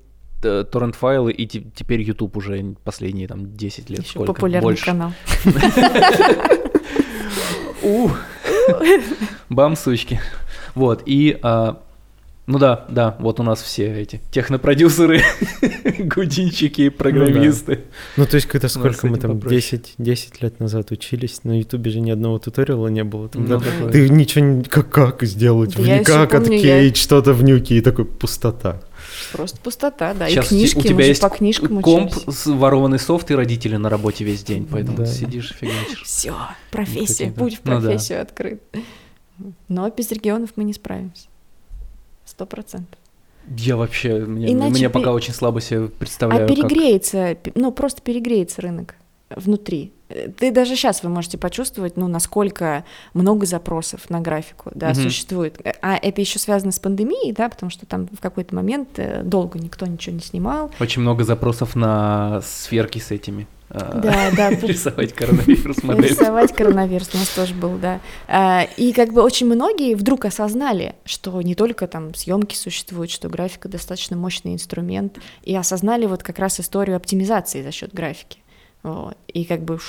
торрент-файлы, 0.72 1.32
и 1.32 1.46
те- 1.48 1.64
теперь 1.76 2.02
YouTube 2.02 2.38
уже 2.38 2.76
последние 2.84 3.28
там 3.28 3.56
10 3.56 3.90
лет. 3.90 4.00
Ещё 4.00 4.10
сколько? 4.12 4.34
популярный 4.34 4.66
Больше. 4.66 4.86
канал. 4.86 5.14
У. 7.84 8.10
Бам, 9.50 9.76
сучки. 9.76 10.20
Вот, 10.74 11.04
и... 11.06 11.38
а, 11.42 11.82
ну 12.48 12.60
да, 12.60 12.86
да, 12.90 13.16
вот 13.20 13.40
у 13.40 13.44
нас 13.44 13.62
все 13.62 13.86
эти 14.02 14.22
технопродюсеры, 14.32 15.22
гудинчики, 16.00 16.90
программисты. 16.90 17.82
Ну, 18.18 18.26
то 18.26 18.36
есть, 18.36 18.48
когда 18.48 18.68
сколько 18.70 19.08
мы 19.08 19.18
там, 19.18 19.40
попроще. 19.40 19.82
10, 19.82 19.94
10 19.98 20.42
лет 20.44 20.60
назад 20.60 20.92
учились, 20.92 21.44
на 21.44 21.58
Ютубе 21.60 21.90
же 21.92 22.00
ни 22.02 22.12
одного 22.12 22.38
туториала 22.40 22.88
не 22.90 23.04
было. 23.04 23.30
Там, 23.30 23.46
Ну, 23.46 23.60
да, 23.60 23.90
ты 23.92 24.10
ничего 24.10 24.46
не... 24.46 24.64
Как, 24.64 24.90
как 24.90 25.24
сделать? 25.24 25.76
Да 25.76 25.82
в 25.82 25.86
я 25.86 26.00
никак 26.00 26.30
помню, 26.32 26.50
я- 26.52 26.56
откеять 26.58 26.98
что-то 26.98 27.34
в 27.34 27.44
нюке, 27.44 27.78
и 27.78 27.82
такой 27.82 28.06
пустота. 28.06 28.82
Просто 29.32 29.60
пустота, 29.62 30.14
да. 30.14 30.30
Сейчас 30.30 30.46
и 30.48 30.50
книжки, 30.50 30.76
у 30.78 30.82
мы 30.82 30.88
тебя 30.88 31.04
же 31.04 31.10
есть 31.10 31.22
по 31.22 31.30
книжкам 31.30 31.82
комп 31.82 32.12
учились. 32.16 32.36
с 32.38 32.46
ворованный 32.48 33.00
софт 33.00 33.32
и 33.32 33.36
родители 33.36 33.76
на 33.78 33.90
работе 33.90 34.24
весь 34.24 34.44
день, 34.44 34.68
поэтому 34.70 34.98
Да. 34.98 35.06
ты 35.06 35.12
сидишь 35.12 35.52
и 35.52 35.54
фигачишь. 35.56 36.04
Все, 36.04 36.36
профессия, 36.72 37.26
Такие, 37.26 37.32
да. 37.32 37.40
путь 37.42 37.56
в 37.56 37.66
Ну 37.66 37.72
да. 37.80 37.82
профессию 37.90 38.22
открыт. 38.22 38.62
Но 39.68 39.90
без 39.90 40.12
регионов 40.12 40.52
мы 40.56 40.64
не 40.64 40.74
справимся. 40.74 41.28
Сто 42.26 42.46
процентов. 42.46 42.98
Я 43.58 43.78
вообще, 43.78 44.20
мне, 44.26 44.52
Иначе 44.54 44.72
мне 44.72 44.82
пе- 44.88 44.90
пока 44.90 45.12
очень 45.12 45.34
слабо 45.34 45.62
себе 45.62 45.88
представляю, 45.88 46.46
А 46.46 46.48
как... 46.48 46.56
перегреется, 46.56 47.36
пе- 47.36 47.52
ну 47.56 47.72
просто 47.72 48.02
перегреется 48.02 48.62
рынок 48.62 48.96
внутри. 49.30 49.92
Э, 50.10 50.30
Ты 50.30 50.52
даже 50.52 50.76
сейчас 50.76 51.04
вы 51.04 51.10
можете 51.10 51.38
почувствовать, 51.38 51.98
ну, 51.98 52.08
насколько 52.08 52.86
много 53.14 53.46
запросов 53.46 54.10
на 54.10 54.20
графику, 54.22 54.72
да, 54.76 54.88
Мгм. 54.92 54.96
существует. 55.04 55.60
Э, 55.64 55.74
А 55.82 55.96
это 55.98 56.22
еще 56.22 56.40
связано 56.40 56.72
с 56.72 56.80
пандемией, 56.80 57.32
да, 57.34 57.50
потому 57.50 57.70
что 57.70 57.86
там 57.86 58.08
в 58.08 58.20
какой-то 58.22 58.54
момент 58.56 58.90
э, 58.98 59.24
долго 59.24 59.58
никто 59.60 59.86
ничего 59.86 60.16
не 60.16 60.22
снимал. 60.22 60.72
Очень 60.80 61.02
много 61.02 61.24
запросов 61.24 61.76
на 61.76 62.42
сферки 62.42 63.00
с 63.00 63.12
этими. 63.12 63.48
Да, 63.68 64.30
да, 64.38 64.52
Рисовать 64.52 65.14
коронавирус 65.14 65.78
модель. 65.84 66.10
Рисовать 66.12 66.54
коронавирус 66.54 67.10
у 67.16 67.18
нас 67.18 67.30
тоже 67.30 67.56
был, 67.56 67.78
да. 67.78 68.00
А, 68.28 68.68
И 68.78 68.94
как 68.94 69.12
бы 69.12 69.24
очень 69.24 69.48
многие 69.48 69.96
вдруг 69.96 70.26
осознали, 70.26 70.94
что 71.04 71.42
не 71.42 71.56
только 71.56 71.88
там 71.88 72.14
съемки 72.14 72.56
существуют, 72.56 73.10
что 73.10 73.28
графика 73.28 73.68
достаточно 73.68 74.16
мощный 74.16 74.54
инструмент, 74.54 75.18
и 75.44 75.56
осознали 75.56 76.06
вот 76.06 76.22
как 76.22 76.38
раз 76.38 76.60
историю 76.60 76.96
оптимизации 76.96 77.64
за 77.64 77.72
счет 77.72 77.92
графики. 77.92 78.38
Вот. 78.86 79.18
И 79.34 79.46
как 79.46 79.64
бы 79.64 79.80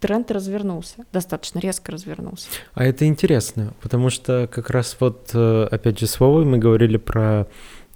тренд 0.00 0.30
развернулся, 0.30 1.04
достаточно 1.12 1.58
резко 1.58 1.92
развернулся. 1.92 2.48
А 2.72 2.84
это 2.84 3.04
интересно, 3.06 3.74
потому 3.82 4.08
что 4.08 4.48
как 4.50 4.70
раз 4.70 4.96
вот, 4.98 5.30
э, 5.34 5.68
опять 5.70 5.98
же, 5.98 6.06
с 6.06 6.18
Вовой 6.18 6.46
мы 6.46 6.56
говорили 6.56 6.96
про, 6.96 7.46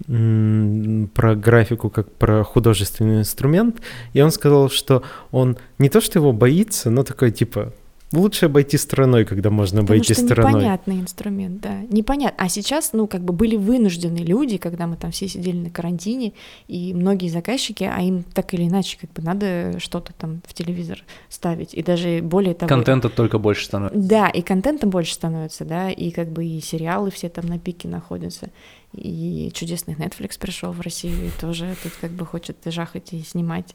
про 0.06 1.34
графику 1.34 1.88
как 1.88 2.12
про 2.12 2.44
художественный 2.44 3.20
инструмент, 3.20 3.80
и 4.12 4.20
он 4.20 4.30
сказал, 4.32 4.68
что 4.68 5.02
он 5.30 5.56
не 5.78 5.88
то, 5.88 6.02
что 6.02 6.18
его 6.18 6.32
боится, 6.32 6.90
но 6.90 7.04
такой 7.04 7.30
типа, 7.30 7.72
лучше 8.12 8.46
обойти 8.46 8.76
стороной, 8.76 9.24
когда 9.24 9.50
можно 9.50 9.80
Потому 9.80 9.98
обойти 9.98 10.14
что 10.14 10.24
стороной. 10.24 10.52
непонятный 10.52 11.00
инструмент, 11.00 11.60
да, 11.60 11.80
непонятно. 11.90 12.44
А 12.44 12.48
сейчас, 12.48 12.92
ну, 12.92 13.06
как 13.06 13.22
бы 13.22 13.32
были 13.32 13.56
вынуждены 13.56 14.18
люди, 14.18 14.56
когда 14.56 14.86
мы 14.86 14.96
там 14.96 15.10
все 15.10 15.28
сидели 15.28 15.56
на 15.56 15.70
карантине, 15.70 16.32
и 16.68 16.92
многие 16.94 17.28
заказчики, 17.28 17.84
а 17.84 18.00
им 18.00 18.22
так 18.22 18.52
или 18.54 18.64
иначе, 18.66 18.98
как 19.00 19.12
бы 19.12 19.22
надо 19.22 19.78
что-то 19.78 20.12
там 20.12 20.42
в 20.46 20.54
телевизор 20.54 21.04
ставить, 21.28 21.74
и 21.74 21.82
даже 21.82 22.20
более 22.22 22.54
того... 22.54 22.68
Контента 22.68 23.08
только 23.08 23.38
больше 23.38 23.64
становится. 23.64 23.98
Да, 23.98 24.28
и 24.28 24.42
контента 24.42 24.86
больше 24.86 25.14
становится, 25.14 25.64
да, 25.64 25.90
и 25.90 26.10
как 26.10 26.30
бы 26.30 26.44
и 26.44 26.60
сериалы 26.60 27.10
все 27.10 27.28
там 27.28 27.46
на 27.46 27.58
пике 27.58 27.88
находятся, 27.88 28.50
и 28.92 29.50
чудесный 29.54 29.94
Netflix 29.94 30.38
пришел 30.38 30.72
в 30.72 30.80
Россию 30.80 31.26
и 31.26 31.40
тоже 31.40 31.76
тут 31.82 31.92
как 32.00 32.10
бы 32.10 32.26
хочет 32.26 32.56
жахать 32.66 33.12
и 33.12 33.22
снимать. 33.22 33.74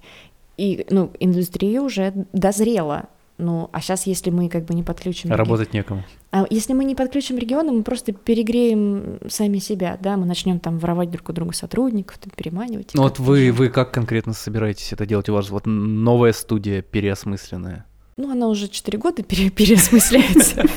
И, 0.57 0.85
ну, 0.89 1.11
индустрия 1.19 1.81
уже 1.81 2.13
дозрела 2.31 3.09
Ну, 3.37 3.69
а 3.73 3.81
сейчас, 3.81 4.07
если 4.07 4.29
мы 4.29 4.47
как 4.47 4.63
бы 4.65 4.73
не 4.73 4.83
подключим... 4.83 5.29
реги- 5.29 5.35
Работать 5.37 5.73
некому. 5.73 6.03
А 6.31 6.45
если 6.49 6.71
мы 6.73 6.85
не 6.85 6.95
подключим 6.95 7.37
регионы, 7.37 7.73
мы 7.73 7.83
просто 7.83 8.13
перегреем 8.13 9.19
сами 9.27 9.57
себя, 9.57 9.97
да, 10.01 10.15
мы 10.15 10.25
начнем 10.25 10.59
там 10.59 10.79
воровать 10.79 11.11
друг 11.11 11.29
у 11.29 11.33
друга 11.33 11.53
сотрудников, 11.53 12.17
там, 12.17 12.31
переманивать. 12.35 12.91
Ну 12.93 13.03
вот 13.03 13.19
вы, 13.19 13.51
вы 13.51 13.67
как 13.69 13.91
конкретно 13.91 14.31
собираетесь 14.33 14.93
это 14.93 15.05
делать? 15.05 15.27
У 15.27 15.33
вас 15.33 15.49
вот 15.49 15.65
новая 15.65 16.31
студия 16.31 16.81
переосмысленная. 16.81 17.85
Ну, 18.17 18.31
она 18.31 18.47
уже 18.47 18.69
4 18.69 18.97
года 18.97 19.21
пере- 19.23 19.49
переосмысляется. 19.49 20.63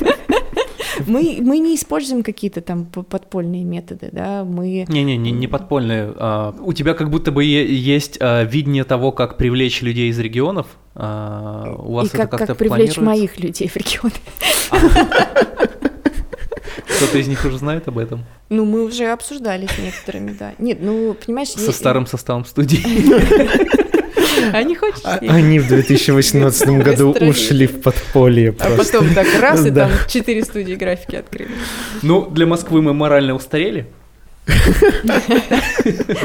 Мы, 1.07 1.37
мы 1.41 1.59
не 1.59 1.75
используем 1.75 2.23
какие-то 2.23 2.59
там 2.59 2.85
подпольные 2.85 3.63
методы, 3.63 4.09
да, 4.11 4.43
мы... 4.43 4.85
Не-не, 4.89 5.15
не, 5.15 5.31
не 5.31 5.47
подпольная. 5.47 6.13
а, 6.17 6.53
у 6.59 6.73
тебя 6.73 6.93
как 6.93 7.09
будто 7.09 7.31
бы 7.31 7.43
есть 7.45 8.17
а, 8.19 8.43
видение 8.43 8.83
того, 8.83 9.13
как 9.13 9.37
привлечь 9.37 9.81
людей 9.81 10.09
из 10.09 10.19
регионов. 10.19 10.67
А, 10.95 11.75
у 11.77 11.93
вас 11.93 12.05
и 12.05 12.07
это 12.09 12.17
как, 12.17 12.31
как-то 12.31 12.47
как 12.47 12.57
привлечь 12.57 12.97
моих 12.97 13.39
людей 13.39 13.67
в 13.67 13.75
регионы. 13.75 14.13
Кто-то 16.99 17.17
из 17.17 17.27
них 17.27 17.45
уже 17.45 17.57
знает 17.57 17.87
об 17.87 17.97
этом? 17.97 18.25
Ну, 18.49 18.65
мы 18.65 18.83
уже 18.83 19.05
обсуждали 19.05 19.67
с 19.67 19.77
некоторыми, 19.77 20.35
да. 20.37 20.53
Нет, 20.59 20.79
ну, 20.81 21.13
понимаешь... 21.13 21.49
Со 21.49 21.71
старым 21.71 22.05
составом 22.05 22.45
студии. 22.45 22.83
А 24.53 24.63
не 24.63 24.75
хочешь? 24.75 25.01
А-? 25.03 25.17
Они 25.21 25.59
в 25.59 25.67
2018 25.67 26.69
году 26.81 27.11
ушли 27.11 27.67
в 27.67 27.81
подполье 27.81 28.55
А 28.59 28.77
потом 28.77 29.13
так 29.13 29.27
раз, 29.39 29.65
и 29.65 29.69
Да. 29.69 29.87
там 29.87 29.97
четыре 30.07 30.43
студии 30.43 30.75
графики 30.75 31.15
открыли. 31.15 31.51
Ну, 32.01 32.29
для 32.29 32.45
Москвы 32.45 32.81
мы 32.81 32.93
морально 32.93 33.35
устарели. 33.35 33.87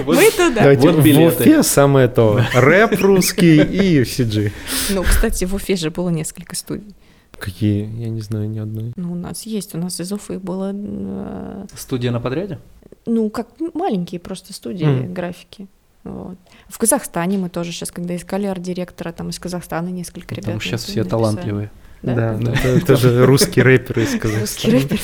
Мы 0.07 0.31
туда. 0.31 0.75
В. 0.75 1.27
Уфе 1.27 1.63
самое 1.63 2.09
то. 2.09 2.41
Рэп 2.55 3.01
русский 3.01 3.61
и 3.63 4.03
CG. 4.03 4.53
Ну, 4.91 5.03
кстати, 5.03 5.45
в 5.45 5.55
Уфе 5.55 5.77
же 5.77 5.91
было 5.91 6.11
несколько 6.11 6.57
студий. 6.57 6.95
Какие? 7.39 7.89
Я 8.01 8.09
не 8.09 8.21
знаю 8.21 8.49
ни 8.49 8.59
одной. 8.59 8.93
Ну, 8.97 9.13
у 9.13 9.17
нас 9.17 9.43
есть, 9.45 9.75
у 9.75 9.79
нас 9.79 10.01
из 10.01 10.13
Уфы 10.13 10.39
было, 10.39 10.71
э, 10.75 11.67
Студия 11.77 12.11
на 12.11 12.21
подряде? 12.21 12.59
ну, 13.07 13.29
как 13.29 13.49
маленькие 13.75 14.19
просто 14.21 14.53
студии 14.55 15.07
графики. 15.07 15.67
Вот. 16.05 16.37
В 16.69 16.79
Казахстане 16.79 17.39
мы 17.39 17.49
тоже 17.51 17.73
сейчас, 17.73 17.91
когда 17.91 18.15
искали 18.17 18.47
арт-директора, 18.47 19.13
там 19.13 19.31
из 19.31 19.39
Казахстана 19.39 19.89
несколько 19.89 20.35
ребят. 20.35 20.47
Там 20.53 20.61
сейчас 20.61 20.83
написали. 20.83 21.01
все 21.03 21.05
талантливые. 21.11 21.71
Да? 22.03 22.15
Да, 22.15 22.35
Да. 22.35 22.53
это 22.53 22.87
тоже 22.87 23.27
русские 23.27 23.65
рэперы 23.65 24.03
из 24.05 24.13
Русский 24.13 24.19
Казахстана. 24.21 24.75
рэпер. 24.75 25.01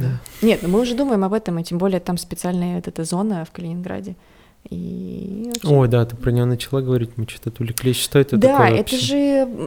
Да. 0.00 0.46
Нет, 0.46 0.60
ну 0.62 0.68
мы 0.68 0.80
уже 0.80 0.94
думаем 0.94 1.24
об 1.24 1.32
этом, 1.32 1.58
и 1.58 1.64
тем 1.64 1.78
более 1.78 2.00
там 2.00 2.18
специальная 2.18 2.76
вот 2.76 2.88
эта 2.88 3.04
зона 3.04 3.44
в 3.44 3.50
Калининграде. 3.50 4.14
И 4.68 5.50
очень- 5.62 5.74
Ой, 5.74 5.88
да, 5.88 6.04
ты 6.04 6.16
про 6.16 6.30
нее 6.32 6.44
начала 6.44 6.80
говорить, 6.82 7.10
мы 7.16 7.26
что-то 7.26 7.48
отвлеклись. 7.50 7.96
Что 7.96 8.18
это 8.18 8.36
да, 8.36 8.48
такое 8.58 8.68
это 8.68 8.76
вообще? 8.78 8.96
же... 8.98 9.16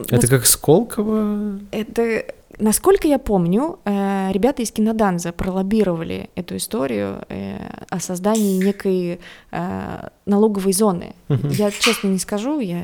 Это 0.08 0.28
как 0.28 0.46
Сколково? 0.46 1.58
Это, 1.72 2.24
насколько 2.58 3.08
я 3.08 3.18
помню, 3.18 3.80
э, 3.84 4.30
ребята 4.32 4.62
из 4.62 4.70
Киноданза 4.70 5.32
пролоббировали 5.32 6.30
эту 6.36 6.56
историю 6.56 7.24
э, 7.28 7.56
о 7.90 7.98
создании 7.98 8.64
некой 8.64 9.18
э, 9.50 10.08
налоговой 10.26 10.72
зоны. 10.72 11.14
Я 11.28 11.72
честно 11.72 12.06
не 12.08 12.18
скажу, 12.18 12.60
я 12.60 12.80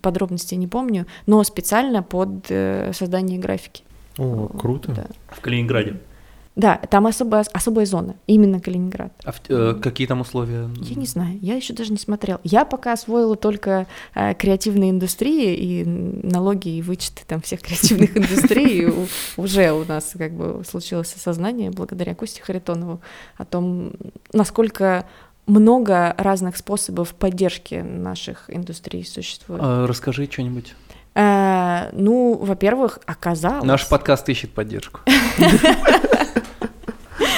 подробностей 0.00 0.56
не 0.56 0.68
помню, 0.68 1.06
но 1.26 1.44
специально 1.44 2.02
под 2.02 2.46
э, 2.48 2.92
создание 2.94 3.38
графики. 3.38 3.84
О, 4.16 4.48
круто. 4.58 4.92
Да. 4.92 5.06
В 5.28 5.40
Калининграде. 5.40 6.00
Да, 6.54 6.76
там 6.90 7.06
особая, 7.06 7.46
особая 7.52 7.86
зона, 7.86 8.16
именно 8.26 8.60
Калининград. 8.60 9.12
А 9.24 9.32
в- 9.32 9.40
э, 9.48 9.74
какие 9.80 10.06
там 10.06 10.20
условия? 10.20 10.68
Я 10.82 10.96
не 10.96 11.06
знаю, 11.06 11.38
я 11.40 11.54
еще 11.54 11.72
даже 11.72 11.92
не 11.92 11.96
смотрел. 11.98 12.40
Я 12.44 12.66
пока 12.66 12.92
освоила 12.92 13.36
только 13.36 13.86
э, 14.14 14.34
креативные 14.34 14.90
индустрии 14.90 15.54
и 15.54 15.84
налоги 15.84 16.68
и 16.68 16.82
вычеты 16.82 17.22
там 17.26 17.40
всех 17.40 17.60
креативных 17.62 18.14
индустрий. 18.16 18.86
Уже 19.38 19.72
у 19.72 19.84
нас 19.86 20.12
как 20.18 20.32
бы 20.32 20.62
случилось 20.68 21.14
осознание 21.14 21.70
благодаря 21.70 22.14
Косте 22.14 22.42
Харитонову 22.42 23.00
о 23.38 23.46
том, 23.46 23.92
насколько 24.34 25.06
много 25.46 26.14
разных 26.18 26.58
способов 26.58 27.14
поддержки 27.14 27.76
наших 27.76 28.44
индустрий 28.48 29.04
существует. 29.06 29.60
А, 29.64 29.86
Расскажи 29.86 30.28
что-нибудь. 30.30 30.74
Э, 31.14 31.88
ну, 31.92 32.34
во-первых, 32.34 32.98
оказалось... 33.06 33.64
Наш 33.64 33.88
подкаст 33.88 34.28
ищет 34.28 34.52
поддержку. 34.52 35.00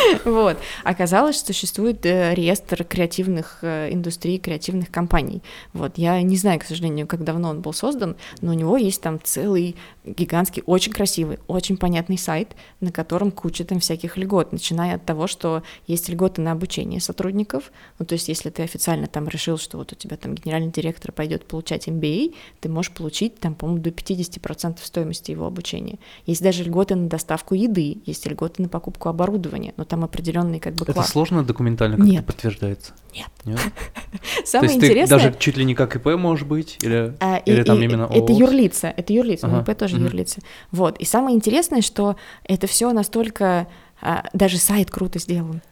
Вот. 0.25 0.59
Оказалось, 0.85 1.37
что 1.37 1.53
существует 1.53 2.05
э, 2.07 2.35
реестр 2.35 2.85
креативных 2.85 3.59
э, 3.63 3.93
индустрий, 3.93 4.39
креативных 4.39 4.91
компаний. 4.91 5.43
Вот. 5.73 5.93
Я 5.97 6.21
не 6.23 6.37
знаю, 6.37 6.61
к 6.61 6.65
сожалению, 6.65 7.07
как 7.07 7.25
давно 7.25 7.51
он 7.51 7.61
был 7.61 7.73
создан, 7.73 8.17
но 8.41 8.53
у 8.53 8.55
него 8.55 8.77
есть 8.77 9.01
там 9.01 9.21
целый 9.23 9.77
гигантский, 10.05 10.63
очень 10.67 10.93
красивый, 10.93 11.39
очень 11.47 11.77
понятный 11.77 12.19
сайт, 12.19 12.55
на 12.81 12.93
котором 12.93 13.31
куча 13.31 13.65
там 13.65 13.81
всяких 13.81 14.17
льгот, 14.17 14.53
начиная 14.53 14.97
от 14.97 15.05
того, 15.05 15.27
что 15.27 15.63
есть 15.87 16.09
льготы 16.09 16.43
на 16.43 16.53
обучение 16.53 17.01
сотрудников. 17.01 17.73
Ну, 17.99 18.07
то 18.07 18.15
есть, 18.15 18.29
если 18.29 18.51
ты 18.51 18.63
официально 18.63 19.07
там 19.07 19.29
решил, 19.29 19.59
что 19.59 19.79
вот 19.79 19.93
у 19.93 19.97
тебя 19.97 20.17
там 20.17 20.35
генеральный 20.35 20.71
директор 20.71 21.13
пойдет 21.13 21.47
получать 21.47 21.89
MBA, 21.89 22.35
ты 22.61 22.69
можешь 22.69 22.93
получить 22.93 23.39
там, 23.39 23.55
по-моему, 23.55 23.83
до 23.83 23.91
50% 23.91 24.79
стоимости 24.83 25.31
его 25.31 25.47
обучения. 25.47 25.99
Есть 26.27 26.43
даже 26.43 26.65
льготы 26.65 26.95
на 26.95 27.09
доставку 27.09 27.55
еды, 27.55 27.99
есть 28.05 28.27
льготы 28.27 28.63
на 28.63 28.69
покупку 28.69 29.09
оборудования, 29.09 29.73
но 29.77 29.85
там 29.85 29.94
определенный 30.03 30.59
как 30.59 30.75
бы 30.75 30.83
Это 30.85 30.95
класс. 30.95 31.11
сложно 31.11 31.45
документально 31.45 31.97
как-то 31.99 32.23
подтверждается? 32.25 32.93
Нет. 33.15 33.29
Нет? 33.45 33.61
Самое 34.45 34.69
То 34.69 34.73
есть 34.75 34.81
ты 34.81 34.87
интересное... 34.87 35.19
даже 35.19 35.37
чуть 35.39 35.57
ли 35.57 35.65
не 35.65 35.75
как 35.77 35.95
ИП 35.95 36.07
может 36.17 36.49
быть? 36.49 36.79
Или... 36.83 37.15
а, 37.21 37.37
и- 37.37 37.51
или 37.53 37.63
там 37.63 37.79
и- 37.81 37.85
именно 37.85 38.05
это 38.11 38.33
ООО? 38.33 38.39
юрлица, 38.39 38.89
это 38.97 39.13
юрлица, 39.13 39.47
Ага, 39.47 39.59
ага. 39.61 39.73
ИП 39.73 39.79
тоже 39.79 39.97
мгм. 39.97 40.07
юрлица. 40.07 40.41
Вот. 40.73 40.99
И 40.99 41.05
самое 41.05 41.37
интересное, 41.37 41.83
что 41.83 42.17
это 42.45 42.67
все 42.67 42.93
настолько 42.93 43.69
а, 44.03 44.25
даже 44.33 44.57
сайт 44.59 44.91
круто 44.91 45.19
сделан. 45.19 45.63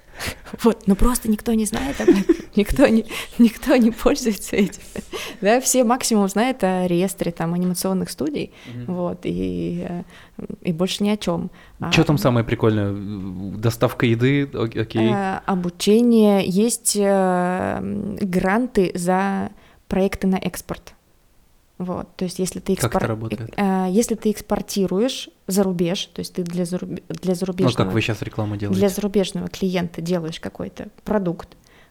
Вот, 0.62 0.86
но 0.86 0.94
просто 0.94 1.30
никто 1.30 1.52
не 1.54 1.64
знает 1.64 2.00
об 2.00 2.08
этом, 2.10 2.24
никто 2.56 2.86
не, 2.86 3.04
никто 3.38 3.74
не 3.76 3.90
пользуется 3.90 4.56
этим. 4.56 4.82
Да, 5.40 5.60
все 5.60 5.82
максимум 5.84 6.28
знают 6.28 6.62
о 6.62 6.86
реестре 6.86 7.32
там 7.32 7.54
анимационных 7.54 8.10
студий, 8.10 8.52
вот, 8.86 9.20
и, 9.24 9.86
э, 9.88 10.02
и 10.62 10.72
больше 10.72 11.02
ни 11.04 11.08
о 11.10 11.16
чем. 11.16 11.50
Что 11.90 12.04
там 12.04 12.18
самое 12.18 12.44
прикольное? 12.44 12.92
Доставка 13.56 14.06
еды, 14.06 14.44
ок- 14.46 14.76
окей. 14.76 15.10
Э, 15.10 15.40
обучение, 15.46 16.44
есть 16.46 16.96
э, 17.00 17.78
гранты 18.20 18.92
за 18.94 19.50
проекты 19.88 20.26
на 20.26 20.36
экспорт. 20.36 20.94
Вот, 21.78 22.14
то 22.16 22.24
есть 22.26 22.38
если 22.38 22.60
ты, 22.60 22.76
Как 22.76 22.94
это 22.94 22.98
экспор- 23.06 23.08
работает? 23.08 23.50
если 23.90 24.14
ты 24.14 24.30
экспортируешь 24.30 25.28
за 25.52 25.62
рубеж, 25.62 26.06
то 26.06 26.20
есть 26.20 26.34
ты 26.34 26.42
для, 26.42 26.64
заруб- 26.64 27.02
для 27.08 27.30
Ну, 27.32 27.34
зарубежного 27.34 27.76
как 27.84 27.92
вы 27.92 28.00
сейчас 28.00 28.22
рекламу 28.22 28.56
для 28.56 28.68
делаете? 28.68 28.88
зарубежного 28.88 29.48
клиента 29.48 30.00
делаешь 30.00 30.40
какой-то 30.40 30.88
продукт, 31.04 31.48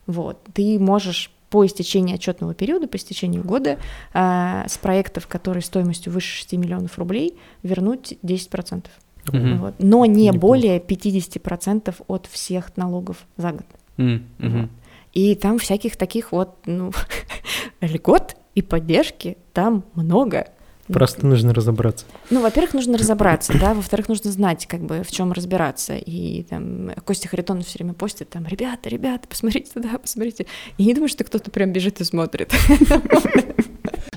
вот, 0.07 0.39
ты 0.53 0.79
можешь 0.79 1.31
по 1.49 1.65
истечении 1.65 2.15
отчетного 2.15 2.53
периода, 2.53 2.87
по 2.87 2.95
истечению 2.97 3.43
года 3.43 3.77
э, 4.13 4.63
с 4.67 4.77
проектов, 4.77 5.27
которые 5.27 5.61
стоимостью 5.63 6.13
выше 6.13 6.37
6 6.37 6.53
миллионов 6.53 6.97
рублей, 6.97 7.37
вернуть 7.61 8.13
10%. 8.23 8.85
Мгм. 9.31 9.57
Вот. 9.59 9.75
Но 9.79 10.05
не 10.05 10.25
Неплохо. 10.27 10.39
более 10.39 10.79
50% 10.79 11.93
от 12.07 12.25
всех 12.27 12.75
налогов 12.77 13.17
за 13.37 13.51
год. 13.51 13.65
Мгм. 13.97 14.69
И 15.13 15.35
там 15.35 15.59
всяких 15.59 15.97
таких 15.97 16.31
вот, 16.31 16.55
ну, 16.65 16.91
льгот 17.81 18.35
и 18.55 18.61
поддержки 18.61 19.37
там 19.53 19.83
много. 19.93 20.47
Просто 20.87 21.25
нужно 21.25 21.53
разобраться. 21.53 22.05
Ну, 22.29 22.41
во-первых, 22.41 22.73
нужно 22.73 22.97
разобраться, 22.97 23.53
да, 23.57 23.73
во-вторых, 23.73 24.09
нужно 24.09 24.31
знать, 24.31 24.65
как 24.67 24.81
бы, 24.81 25.03
в 25.03 25.11
чем 25.11 25.31
разбираться. 25.31 25.95
И 25.95 26.43
там 26.43 26.91
Костя 27.05 27.27
Харитонов 27.27 27.65
все 27.67 27.79
время 27.79 27.93
постит 27.93 28.29
там, 28.29 28.45
ребята, 28.45 28.89
ребята, 28.89 29.27
посмотрите 29.27 29.71
туда, 29.73 29.97
посмотрите. 29.97 30.47
И 30.77 30.85
не 30.85 30.93
думаю, 30.93 31.09
что 31.09 31.23
кто-то 31.23 31.51
прям 31.51 31.71
бежит 31.71 32.01
и 32.01 32.03
смотрит. 32.03 32.53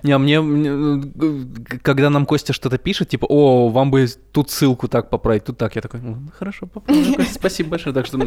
Не, 0.04 0.12
а 0.12 0.18
мне, 0.18 0.40
мне, 0.42 0.70
э, 0.70 1.78
когда 1.82 2.10
нам 2.10 2.26
Костя 2.26 2.52
что-то 2.52 2.76
пишет, 2.76 3.08
типа, 3.08 3.24
о, 3.26 3.68
вам 3.70 3.90
бы 3.90 4.06
тут 4.32 4.50
ссылку 4.50 4.86
так 4.86 5.08
поправить, 5.08 5.44
тут 5.44 5.56
так, 5.56 5.74
я 5.76 5.82
такой, 5.82 6.00
ну, 6.02 6.18
хорошо, 6.38 6.66
поправлю, 6.66 7.14
Костя, 7.14 7.34
спасибо 7.34 7.70
большое. 7.70 7.94
Так 7.94 8.04
что 8.04 8.18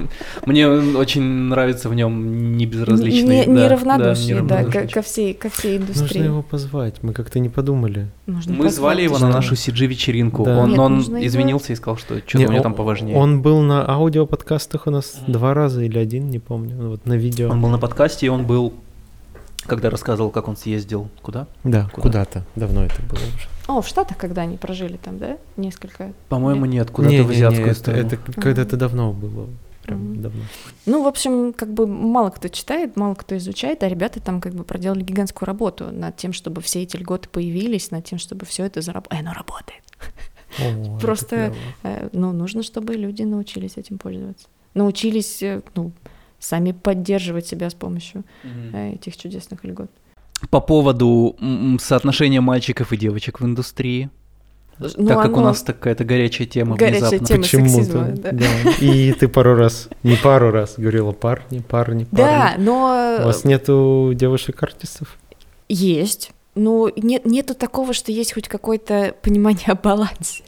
мне 0.47 0.67
очень 0.67 1.21
нравится 1.21 1.87
в 1.89 1.93
нем 1.93 2.57
не 2.57 2.65
безразличный. 2.65 3.45
Не- 3.45 3.45
да, 3.45 3.51
Неравнодушие, 3.65 4.41
да, 4.41 4.61
неравнодушный 4.63 4.87
ко, 4.87 4.93
ко 4.93 5.01
всей, 5.03 5.33
ко 5.35 5.49
всей 5.49 5.77
Нужно 5.77 5.93
индустрии. 5.93 6.23
его 6.23 6.41
позвать, 6.41 7.03
мы 7.03 7.13
как-то 7.13 7.39
не 7.39 7.49
подумали. 7.49 8.07
Нужно 8.25 8.53
Мы 8.53 8.57
позвать, 8.65 8.73
звали 8.75 9.01
его 9.03 9.19
на 9.19 9.29
нашу 9.29 9.53
CG-вечеринку. 9.53 10.45
Да. 10.45 10.57
Он, 10.63 10.69
Нет, 10.71 10.79
он 10.79 10.95
нужно 10.95 11.17
его- 11.17 11.27
извинился 11.27 11.73
и 11.73 11.75
сказал, 11.75 11.97
что 11.97 12.17
что-то 12.25 12.49
у 12.49 12.51
него 12.53 12.63
там 12.63 12.73
поважнее. 12.73 13.15
Он 13.15 13.43
был 13.43 13.61
на 13.61 13.87
аудиоподкастах 13.87 14.87
у 14.87 14.89
нас 14.89 15.17
два 15.27 15.53
раза 15.53 15.83
или 15.83 15.99
один, 15.99 16.29
не 16.29 16.39
помню. 16.39 16.89
Вот 16.89 17.05
на 17.05 17.13
видео. 17.13 17.51
Он 17.51 17.61
был 17.61 17.69
на 17.69 17.77
подкасте, 17.77 18.25
и 18.25 18.29
он 18.29 18.47
был, 18.47 18.73
когда 19.67 19.89
рассказывал, 19.89 20.31
как 20.31 20.47
он 20.47 20.57
съездил. 20.57 21.09
Куда? 21.21 21.47
Да, 21.63 21.89
Куда? 21.93 22.01
куда-то. 22.01 22.43
Давно 22.55 22.83
это 22.85 23.01
было 23.03 23.19
уже. 23.19 23.47
О, 23.67 23.81
в 23.81 23.87
Штатах, 23.87 24.17
когда 24.17 24.43
они 24.43 24.57
прожили 24.57 24.97
там, 24.97 25.17
да? 25.19 25.37
Несколько. 25.57 26.13
По-моему, 26.29 26.65
нет, 26.65 26.89
куда-то 26.89 27.13
Не, 27.13 27.21
в 27.21 27.27
не, 27.29 27.35
азиатскую 27.35 27.65
не, 27.65 27.71
это, 27.71 27.79
сторону. 27.79 28.07
это 28.07 28.17
когда-то 28.41 28.77
давно 28.77 29.11
было. 29.13 29.47
прям 29.83 29.99
Мгм. 30.11 30.21
давно. 30.21 30.41
Ну, 30.85 31.03
в 31.03 31.07
общем, 31.07 31.53
как 31.53 31.73
бы 31.73 31.85
мало 31.87 32.29
кто 32.29 32.47
читает, 32.49 32.95
мало 32.97 33.15
кто 33.15 33.37
изучает, 33.37 33.83
а 33.83 33.87
ребята 33.89 34.19
там 34.21 34.41
как 34.41 34.53
бы 34.53 34.63
проделали 34.63 35.01
гигантскую 35.03 35.47
работу 35.47 35.91
над 35.91 36.15
тем, 36.17 36.33
чтобы 36.33 36.61
все 36.61 36.83
эти 36.83 36.97
льготы 36.97 37.29
появились, 37.29 37.91
над 37.91 38.03
тем, 38.05 38.19
чтобы 38.19 38.45
все 38.45 38.65
это 38.65 38.81
заработало. 38.81 39.19
оно 39.19 39.33
работает. 39.33 39.83
О, 40.59 40.63
это 40.63 40.97
Просто. 41.01 41.53
Э, 41.83 42.09
Ну, 42.13 42.31
нужно, 42.33 42.63
чтобы 42.63 42.95
люди 42.95 43.23
научились 43.23 43.77
этим 43.77 43.97
пользоваться. 43.97 44.47
Научились, 44.73 45.41
э, 45.43 45.61
ну, 45.75 45.91
сами 46.39 46.71
поддерживать 46.71 47.47
себя 47.47 47.69
с 47.69 47.73
помощью 47.73 48.23
э, 48.73 48.93
этих 48.93 49.17
чудесных 49.17 49.63
льгот. 49.63 49.89
По 50.49 50.59
поводу 50.61 51.35
соотношения 51.79 52.41
мальчиков 52.41 52.93
и 52.93 52.97
девочек 52.97 53.39
в 53.39 53.45
индустрии, 53.45 54.09
Ну, 54.79 55.07
так 55.07 55.23
как 55.23 55.31
у 55.31 55.37
оно- 55.39 55.45
нас 55.47 55.63
такая-то 55.63 56.03
горячая 56.05 56.47
тема 56.47 56.75
Горячая 56.77 57.09
внезапно. 57.17 57.27
тема. 57.27 57.43
сексизма, 57.43 58.03
Почему-то, 58.05 58.21
да. 58.21 58.31
да. 58.31 58.45
И 58.79 59.11
ты 59.13 59.27
пару 59.27 59.55
раз, 59.55 59.89
не 60.03 60.15
пару 60.15 60.51
раз 60.51 60.75
говорила 60.77 61.11
парни, 61.11 61.59
парни, 61.59 62.03
парни. 62.03 62.15
Да, 62.15 62.53
но 62.59 63.17
У 63.21 63.25
вас 63.25 63.43
нету 63.45 64.11
девушек-артистов? 64.13 65.17
есть. 65.69 66.31
Но 66.53 66.89
нет, 66.95 67.25
нету 67.25 67.53
такого, 67.55 67.93
что 67.93 68.11
есть 68.11 68.33
хоть 68.33 68.47
какое-то 68.47 69.15
понимание 69.21 69.67
о 69.67 69.75
балансе. 69.75 70.43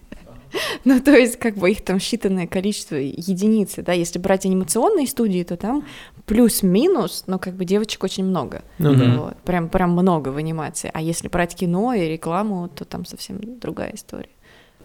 Ну, 0.86 1.00
то 1.00 1.12
есть, 1.12 1.38
как 1.38 1.56
бы 1.56 1.72
их 1.72 1.84
там 1.84 1.97
считанное 1.97 2.47
количество 2.47 2.95
единицы, 2.95 3.82
да, 3.82 3.93
если 3.93 4.20
брать 4.20 4.45
анимационные 4.45 5.08
студии, 5.08 5.43
то 5.43 5.58
там 5.58 5.84
плюс-минус, 6.26 7.26
но 7.28 7.39
как 7.39 7.56
бы 7.56 7.66
девочек 7.66 8.04
очень 8.04 8.24
много. 8.24 8.64
Ну 8.78 8.95
да. 8.95 9.18
Вот, 9.18 9.38
прям, 9.38 9.70
прям 9.70 9.91
много 9.91 10.30
в 10.30 10.38
анимации. 10.38 10.89
А 10.93 11.02
если 11.02 11.28
брать 11.28 11.56
кино 11.56 11.93
и 11.93 12.08
рекламу, 12.08 12.70
то 12.70 12.86
там 12.86 13.06
совсем 13.06 13.39
другая 13.60 13.93
история. 13.93 14.30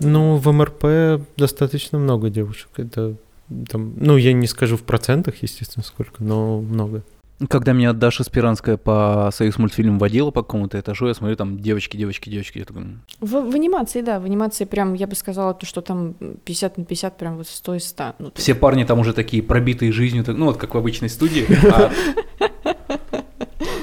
Ну, 0.01 0.37
в 0.37 0.53
МРП 0.53 1.27
достаточно 1.37 1.99
много 1.99 2.31
девушек. 2.31 2.71
Это 2.77 3.17
там, 3.69 3.95
ну, 3.97 4.17
я 4.17 4.33
не 4.33 4.47
скажу 4.47 4.77
в 4.77 4.83
процентах, 4.83 5.37
естественно, 5.43 5.85
сколько, 5.85 6.23
но 6.23 6.61
много. 6.61 7.03
Когда 7.49 7.73
меня 7.73 7.93
Даша 7.93 8.25
Спиранская 8.25 8.77
по 8.77 9.31
Союз 9.33 9.59
мультфильм 9.59 9.99
водила 9.99 10.31
по 10.31 10.43
какому-то 10.43 10.79
этажу, 10.79 11.07
я 11.09 11.15
смотрю, 11.15 11.37
там 11.37 11.59
девочки, 11.59 11.97
девочки, 11.97 12.31
девочки. 12.31 12.59
Я 12.59 12.65
такой, 12.65 12.83
«М, 12.83 13.03
В, 13.21 13.31
в 13.51 13.55
анимации, 13.55 14.01
да, 14.03 14.21
в 14.21 14.25
анимации 14.25 14.65
прям, 14.65 14.95
я 14.95 15.07
бы 15.07 15.15
сказала, 15.15 15.55
то, 15.55 15.67
что 15.67 15.81
там 15.81 16.15
50 16.45 16.79
на 16.79 16.85
50, 16.85 17.17
прям 17.19 17.37
вот 17.37 17.49
100 17.49 17.75
из 17.77 17.89
100. 17.89 18.15
Ну, 18.19 18.33
все 18.35 18.55
парни 18.55 18.85
там 18.85 18.99
уже 18.99 19.13
такие 19.13 19.43
пробитые 19.43 19.93
жизнью, 19.93 20.25
так- 20.25 20.37
ну 20.37 20.47
вот 20.47 20.57
как 20.57 20.75
в 20.75 20.79
обычной 20.79 21.09
студии. 21.09 21.47
а 21.73 21.91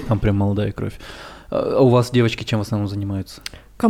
Там 0.07 0.19
прям 0.19 0.37
молодая 0.37 0.71
кровь. 0.71 0.99
А 1.49 1.79
у 1.81 1.89
вас 1.89 2.11
девочки 2.11 2.43
чем 2.43 2.59
в 2.59 2.61
основном 2.63 2.87
занимаются? 2.87 3.41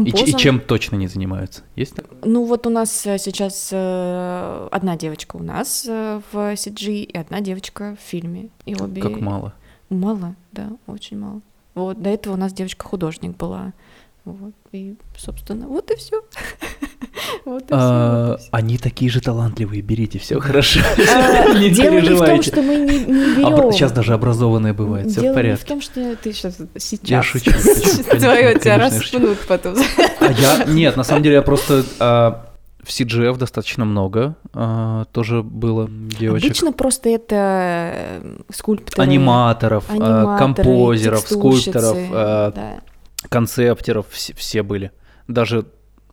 И, 0.06 0.10
и 0.10 0.34
чем 0.38 0.62
точно 0.62 0.96
не 0.96 1.08
занимаются? 1.08 1.64
Есть? 1.76 1.96
Ну 2.24 2.46
вот 2.46 2.66
у 2.66 2.70
нас 2.70 3.06
э, 3.06 3.18
сейчас 3.18 3.70
э, 3.74 4.68
одна 4.72 4.96
девочка 4.96 5.36
у 5.36 5.44
нас 5.44 5.86
э, 5.86 6.22
в 6.32 6.38
CG 6.54 7.04
и 7.04 7.18
одна 7.18 7.42
девочка 7.42 7.98
в 8.00 8.10
фильме. 8.10 8.50
И 8.66 8.74
обе... 8.74 9.02
Как 9.02 9.20
мало. 9.20 9.54
Мало, 9.92 10.36
да, 10.52 10.70
очень 10.88 11.20
мало. 11.20 11.42
Вот, 11.76 12.02
до 12.02 12.10
этого 12.10 12.34
у 12.34 12.38
нас 12.38 12.54
девочка-художник 12.54 13.38
была. 13.38 13.74
Вот, 14.26 14.54
и, 14.72 14.96
собственно, 15.18 15.68
вот 15.68 15.92
и 15.92 15.96
все. 15.96 16.22
Вот 17.46 17.64
А, 17.72 18.38
все. 18.38 18.48
Они 18.52 18.78
такие 18.78 19.10
же 19.10 19.20
талантливые, 19.22 19.82
берите, 19.82 20.20
все 20.20 20.40
хорошо. 20.40 20.80
А, 21.14 21.54
Не 21.60 21.70
Дело 21.70 22.00
не 22.00 22.10
в 22.10 22.20
том, 22.26 22.42
что 22.44 22.62
мы 22.62 22.76
не, 22.78 23.00
не 23.00 23.44
Обра- 23.44 23.58
берем. 23.58 23.72
Сейчас 23.72 23.92
даже 23.92 24.14
образованные 24.14 24.74
бывают, 24.74 25.10
все 25.10 25.20
в 25.20 25.24
Дело 25.24 25.32
не 25.34 25.34
в 25.34 25.42
порядке. 25.42 25.66
том, 25.68 25.82
что 25.82 26.16
ты 26.18 26.34
сейчас 26.34 26.58
сейчас. 26.78 27.10
Я 27.10 27.24
шучу, 27.24 27.52
шучу, 27.52 28.04
Твое 28.20 28.60
тебя 28.60 28.78
распнут 28.78 29.40
потом. 29.48 29.76
А 30.20 30.32
я, 30.32 30.66
нет, 30.66 30.96
на 30.98 31.04
самом 31.04 31.24
деле 31.24 31.36
я 31.36 31.42
просто 31.42 31.84
а, 32.00 32.51
в 32.84 32.88
CGF 32.90 33.38
достаточно 33.38 33.86
много 33.86 34.36
а, 34.54 35.06
тоже 35.12 35.44
было 35.44 35.88
девочек. 35.90 36.46
Обычно 36.52 36.74
просто 36.74 37.10
это 37.10 37.36
э, 37.94 38.38
скульпторы, 38.54 39.04
Аниматоров, 39.04 39.86
а, 39.90 39.94
аниматоры, 39.94 40.38
композеров, 40.40 41.20
скульпторов, 41.20 41.98
а, 42.12 42.52
да. 42.52 42.82
концептеров, 43.30 44.08
все, 44.10 44.34
все 44.34 44.64
были. 44.64 44.92
Даже 45.28 45.66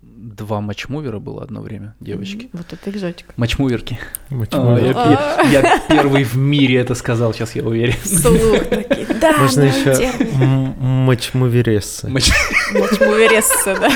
два 0.03 0.61
матчмувера 0.61 1.19
было 1.21 1.43
одно 1.43 1.61
время, 1.61 1.95
девочки. 2.01 2.51
Вот 2.53 2.73
это 2.73 2.91
экзотика. 2.91 3.33
Матчмуверки. 3.37 3.99
А, 4.31 4.79
я, 4.79 5.51
я- 5.51 5.63
я 5.63 5.83
первый 5.89 6.25
в 6.25 6.37
мире 6.37 6.77
это 6.77 6.95
сказал, 6.95 7.33
сейчас 7.33 7.55
я 7.55 7.63
уверен. 7.65 7.95
Слух 8.05 8.65
такие. 8.69 9.07
Да, 9.21 9.39
Можно 9.39 9.63
еще 9.63 9.95
термин. 9.95 10.75
мачмуверессы. 10.79 12.09
Матч- 12.09 12.33
Матчмувересса, 12.73 13.77
да. 13.81 13.91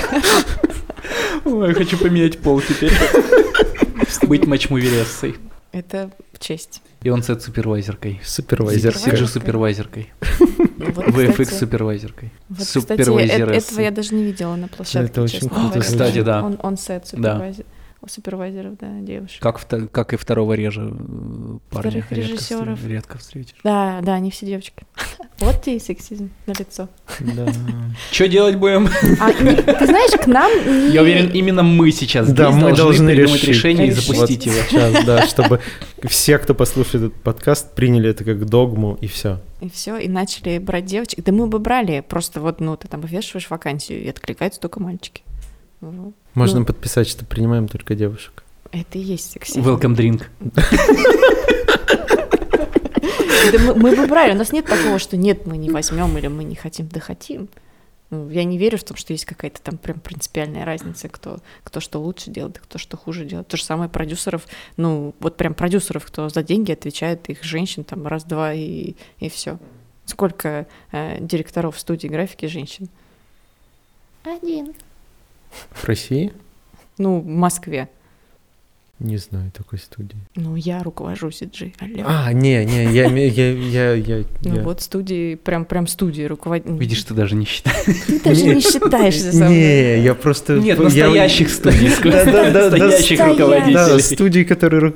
Ой, 1.45 1.75
хочу 1.75 1.99
поменять 1.99 2.39
пол 2.39 2.61
теперь. 2.61 2.93
Быть 4.29 4.47
матчмуверессой. 4.47 5.37
Это 5.73 6.11
честь. 6.39 6.83
И 7.03 7.09
он 7.11 7.23
сет 7.23 7.43
супервайзеркой. 7.43 8.21
Супервайзер. 8.23 8.97
Супервайзеркой. 9.27 10.13
Ну 10.39 10.93
вот, 10.93 11.07
VFX 11.09 11.33
кстати, 11.45 11.59
супервайзеркой. 11.61 12.33
вот, 12.49 12.59
кстати, 12.67 12.79
э- 12.79 12.81
Супервайзерессы. 12.81 13.67
этого 13.69 13.81
я 13.81 13.91
даже 13.91 14.15
не 14.15 14.25
видела 14.25 14.57
на 14.57 14.69
площадке, 14.69 15.11
Это 15.11 15.23
очень 15.23 15.49
круто. 15.49 15.81
Кстати, 15.81 16.23
да. 16.23 16.43
Он, 16.45 16.59
он 16.63 16.77
сет 16.77 17.07
супервайзер. 17.07 17.65
У 18.05 18.09
супервайзеров, 18.09 18.77
да, 18.79 18.99
девушек. 19.01 19.41
Как, 19.41 19.61
вто- 19.61 19.87
как 19.87 20.13
и 20.13 20.17
второго 20.17 20.55
режа 20.55 20.83
э, 20.83 20.89
парня 20.91 21.59
Вторых 21.71 21.95
редко, 22.11 22.15
режиссеров. 22.17 22.85
редко 22.85 23.19
встретишь. 23.19 23.55
Да, 23.63 24.01
да, 24.03 24.15
они 24.15 24.31
все 24.33 24.45
девочки. 24.47 24.83
Вот 25.39 25.61
тебе 25.63 25.77
и 25.77 25.81
сексизм 25.81 26.31
на 26.47 26.53
лицо. 26.53 26.89
Да. 27.21 27.47
Что 28.13 28.29
делать 28.29 28.57
будем? 28.57 28.89
А, 29.21 29.33
ты 29.33 29.87
знаешь, 29.87 30.13
к 30.21 30.27
нам. 30.29 30.51
Я 30.93 31.03
уверен, 31.03 31.31
именно 31.31 31.63
мы 31.65 31.91
сейчас 31.91 32.33
Да, 32.33 32.51
мы 32.53 32.75
должны 32.77 33.11
решить. 33.11 33.45
решение 33.45 33.89
и 33.89 33.91
запустить 33.93 34.47
его. 34.47 34.55
Сейчас, 34.69 35.05
да, 35.05 35.27
чтобы 35.27 35.59
все, 36.05 36.39
кто 36.39 36.55
послушает 36.55 37.07
этот 37.07 37.23
подкаст, 37.23 37.75
приняли 37.75 38.11
это 38.11 38.25
как 38.25 38.45
догму, 38.47 38.97
и 39.01 39.07
все. 39.09 39.41
И 39.61 39.69
все, 39.69 39.97
и 39.97 40.09
начали 40.09 40.59
брать 40.59 40.85
девочек. 40.87 41.25
Да 41.25 41.33
мы 41.33 41.47
бы 41.49 41.59
брали, 41.61 42.05
просто 42.09 42.41
вот, 42.41 42.61
ну, 42.61 42.77
ты 42.77 42.87
там 42.89 43.01
вывешиваешь 43.01 43.49
вакансию, 43.51 44.01
и 44.03 44.09
откликаются 44.09 44.61
только 44.61 44.81
мальчики. 44.81 45.23
Можно 46.35 46.61
Ну. 46.61 46.65
подписать, 46.67 47.09
что 47.09 47.25
принимаем 47.25 47.69
только 47.69 47.95
девушек. 47.95 48.45
Это 48.71 48.99
и 48.99 49.03
есть 49.03 49.31
сексизм. 49.33 49.61
Welcome 49.61 49.95
drink. 49.97 50.23
Да 53.53 53.59
мы, 53.59 53.75
мы 53.75 53.97
бы 53.97 54.07
брали, 54.07 54.33
у 54.33 54.37
нас 54.37 54.53
нет 54.53 54.67
такого, 54.67 54.99
что 54.99 55.17
нет, 55.17 55.47
мы 55.47 55.57
не 55.57 55.69
возьмем 55.71 56.17
или 56.17 56.29
мы 56.29 56.45
не 56.45 56.55
хотим, 56.55 56.87
да 56.89 57.01
хотим. 57.01 57.49
Ну, 58.11 58.29
Я 58.31 58.45
не 58.45 58.57
верю 58.57 58.79
в 58.79 58.85
том, 58.85 58.97
что 58.97 59.13
есть 59.13 59.25
какая-то 59.25 59.61
там 59.61 59.79
прям 59.79 59.99
принципиальная 59.99 60.65
разница, 60.65 61.09
кто, 61.09 61.39
кто 61.65 61.81
что 61.81 61.99
лучше 61.99 62.31
делает, 62.31 62.59
кто 62.61 62.79
что 62.79 62.97
хуже 62.97 63.25
делает. 63.25 63.49
То 63.49 63.57
же 63.57 63.65
самое 63.65 63.91
продюсеров, 63.91 64.47
ну, 64.77 65.15
вот 65.19 65.37
прям 65.37 65.55
продюсеров, 65.55 66.07
кто 66.07 66.29
за 66.29 66.43
деньги 66.43 66.73
отвечает, 66.73 67.29
их 67.31 67.43
женщин 67.43 67.85
там 67.85 68.07
раз-два 68.07 68.53
и, 68.55 68.95
и 69.19 69.29
все. 69.29 69.59
Сколько 70.05 70.67
э, 70.93 71.19
директоров 71.21 71.79
студии 71.81 72.07
графики 72.07 72.47
женщин? 72.47 72.89
Один. 74.25 74.75
В 75.71 75.85
России? 75.85 76.33
Ну, 76.99 77.21
в 77.21 77.27
Москве. 77.27 77.89
Не 79.03 79.17
знаю 79.17 79.51
такой 79.51 79.81
студии. 79.81 80.17
Ну, 80.37 80.55
я 80.55 80.81
руковожу 80.85 81.29
CG. 81.31 81.75
Алло. 81.81 82.05
А, 82.07 82.33
не, 82.33 82.65
не, 82.65 82.85
я, 82.93 83.07
я, 83.09 83.53
я, 83.53 83.95
я, 83.95 84.25
ну, 84.45 84.61
вот 84.61 84.81
студии, 84.81 85.35
прям, 85.35 85.65
прям 85.65 85.89
студии 85.89 86.23
руководить. 86.23 86.69
Видишь, 86.79 87.03
ты 87.03 87.13
даже 87.13 87.35
не 87.35 87.45
считаешь. 87.45 87.85
ты 88.07 88.21
даже 88.21 88.45
не 88.45 88.61
считаешь 88.61 89.19
за 89.19 89.33
собой. 89.33 89.49
Не, 89.57 90.05
я 90.05 90.15
просто... 90.15 90.57
Нет, 90.59 90.79
я- 90.79 90.85
настоящих 90.85 91.51
студий. 91.51 91.89
Настоящих 92.05 93.19
стоять. 93.19 93.37
Да, 93.39 93.47
руководителей. 93.47 94.03
студии, 94.03 94.45
которые... 94.45 94.93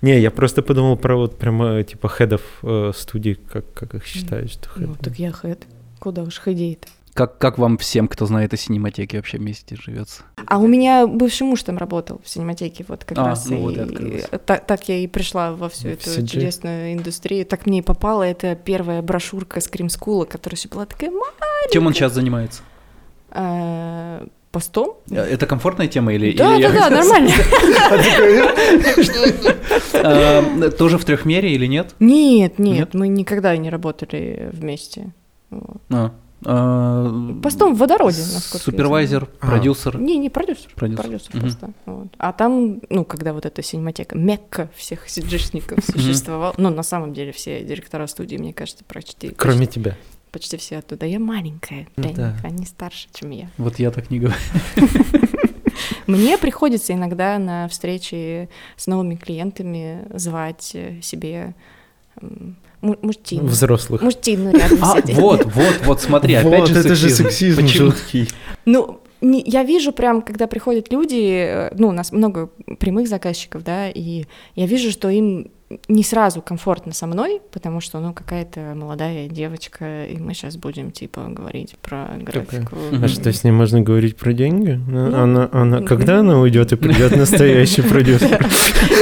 Не, 0.00 0.20
я 0.20 0.30
просто 0.30 0.62
подумал 0.62 0.96
про 0.96 1.16
вот 1.16 1.36
прямо 1.36 1.82
типа 1.82 2.06
хедов 2.08 2.42
э, 2.62 2.92
студий, 2.94 3.34
как, 3.34 3.64
как 3.72 3.96
их 3.96 4.06
считают, 4.06 4.52
что 4.52 4.68
Ну, 4.76 4.94
так 4.94 5.18
я 5.18 5.32
хэт. 5.32 5.66
Куда 5.98 6.22
уж 6.22 6.38
хедей-то. 6.38 6.86
Как, 7.18 7.36
как 7.38 7.58
вам 7.58 7.78
всем, 7.78 8.06
кто 8.06 8.26
знает 8.26 8.54
о 8.54 8.56
синематеке, 8.56 9.16
вообще 9.16 9.38
вместе 9.38 9.74
живется? 9.74 10.22
А 10.46 10.58
у 10.58 10.68
меня 10.68 11.04
бывший 11.08 11.42
муж 11.48 11.64
там 11.64 11.76
работал 11.76 12.20
в 12.24 12.28
синематеке, 12.28 12.84
вот 12.86 13.04
как 13.04 13.18
А, 13.18 13.24
раз. 13.26 13.46
ну 13.48 13.56
вот 13.58 13.72
и 13.74 13.78
и 13.78 13.80
открылось. 13.80 14.24
так, 14.46 14.64
так 14.64 14.88
я 14.88 14.98
и 14.98 15.08
пришла 15.08 15.50
во 15.50 15.68
всю 15.68 15.88
эту 15.88 16.08
CG. 16.10 16.28
чудесную 16.28 16.92
индустрию. 16.92 17.44
Так 17.44 17.66
мне 17.66 17.80
и 17.80 17.82
попала 17.82 18.22
эта 18.22 18.54
первая 18.54 19.02
брошюрка 19.02 19.60
Скрим 19.60 19.88
Скула, 19.88 20.26
которая 20.26 20.56
еще 20.56 20.68
была 20.68 20.86
такая 20.86 21.10
ма- 21.10 21.26
Чем 21.72 21.88
он 21.88 21.92
сейчас 21.94 22.12
занимается? 22.14 22.62
э, 23.32 24.24
постом. 24.52 24.94
Э, 25.10 25.16
Это 25.16 25.46
комфортная 25.46 25.88
тема 25.88 26.14
или... 26.14 26.36
Да, 26.36 26.54
или 26.54 26.62
да, 26.68 26.72
я- 26.72 26.88
да, 26.88 26.90
нормально. 26.98 27.32
Э, 29.92 30.70
Тоже 30.70 30.98
в 30.98 31.04
трехмере 31.04 31.52
или 31.52 31.66
нет? 31.66 31.96
Нет, 31.98 32.60
нет, 32.60 32.76
Нет? 32.78 32.94
мы 32.94 33.08
никогда 33.08 33.56
не 33.56 33.70
работали 33.70 34.50
вместе. 34.52 35.12
А, 36.44 37.32
Постом 37.42 37.74
в 37.74 37.78
водороде, 37.78 38.20
насколько 38.20 38.58
я 38.58 38.72
Супервайзер, 38.72 39.28
А. 39.40 39.46
продюсер. 39.46 39.98
Не, 40.00 40.16
не 40.18 40.30
продюсер. 40.30 40.70
Продюсер. 40.74 41.02
Продюсер, 41.04 41.30
Мгм. 41.34 41.40
просто. 41.40 41.70
Вот. 41.86 42.08
А 42.18 42.32
там, 42.32 42.80
ну, 42.90 43.04
когда 43.04 43.32
вот 43.32 43.44
эта 43.44 43.62
синематека, 43.62 44.16
мекка 44.16 44.70
всех 44.76 45.08
сиджишников 45.08 45.84
существовала, 45.84 46.54
ну, 46.56 46.70
на 46.70 46.82
самом 46.84 47.12
деле, 47.12 47.32
все 47.32 47.62
директора 47.64 48.06
студии, 48.06 48.36
мне 48.36 48.52
кажется, 48.52 48.84
почти, 48.84 49.30
Кроме 49.30 49.66
тебя. 49.66 49.96
почти, 50.30 50.56
все 50.56 50.78
оттуда. 50.78 51.06
Я 51.06 51.18
маленькая, 51.18 51.88
да. 51.96 52.36
они 52.44 52.66
старше, 52.66 53.08
чем 53.12 53.30
я. 53.30 53.50
Вот 53.58 53.78
я 53.80 53.90
так 53.90 54.10
не 54.10 54.20
говорю. 54.20 54.36
Мне 56.06 56.38
приходится 56.38 56.92
иногда 56.92 57.38
на 57.38 57.68
встречи 57.68 58.48
с 58.76 58.86
новыми 58.86 59.14
клиентами 59.14 60.06
звать 60.14 60.70
э, 60.74 61.00
себе 61.02 61.54
мужчин. 62.80 63.46
Взрослых. 63.46 64.02
Мужчину 64.02 64.52
рядом 64.52 64.78
А, 64.82 65.00
сидеть. 65.00 65.16
вот, 65.16 65.44
вот, 65.46 65.80
вот, 65.84 66.00
смотри, 66.00 66.34
опять 66.34 66.60
Вот 66.60 66.68
же 66.68 66.78
это 66.78 66.94
же 66.94 67.08
сексизм. 67.08 67.24
сексизм 67.24 67.62
Почему? 67.62 67.86
жуткий. 67.90 68.28
Ну, 68.66 69.00
не- 69.20 69.42
я 69.46 69.64
вижу 69.64 69.92
прям, 69.92 70.22
когда 70.22 70.46
приходят 70.46 70.92
люди, 70.92 71.16
э, 71.70 71.74
ну, 71.76 71.88
у 71.88 71.92
нас 71.92 72.12
много 72.12 72.50
прямых 72.78 73.08
заказчиков, 73.08 73.64
да, 73.64 73.88
и 73.90 74.24
я 74.54 74.66
вижу, 74.66 74.90
что 74.90 75.08
им 75.10 75.50
не 75.88 76.02
сразу 76.02 76.40
комфортно 76.40 76.94
со 76.94 77.06
мной, 77.06 77.40
потому 77.52 77.80
что, 77.80 78.00
ну, 78.00 78.14
какая-то 78.14 78.72
молодая 78.74 79.28
девочка, 79.28 80.04
и 80.06 80.16
мы 80.16 80.32
сейчас 80.32 80.56
будем, 80.56 80.90
типа, 80.90 81.26
говорить 81.28 81.76
про 81.82 82.08
графику. 82.20 82.76
А 83.02 83.08
что, 83.08 83.30
с 83.32 83.44
ней 83.44 83.50
можно 83.50 83.82
говорить 83.82 84.16
про 84.16 84.32
деньги? 84.32 84.80
Ну, 84.88 85.14
Она, 85.14 85.48
она, 85.52 85.82
когда 85.82 86.20
она 86.20 86.40
уйдет 86.40 86.72
и 86.72 86.76
придет 86.76 87.14
настоящий 87.14 87.82
продюсер? 87.82 88.38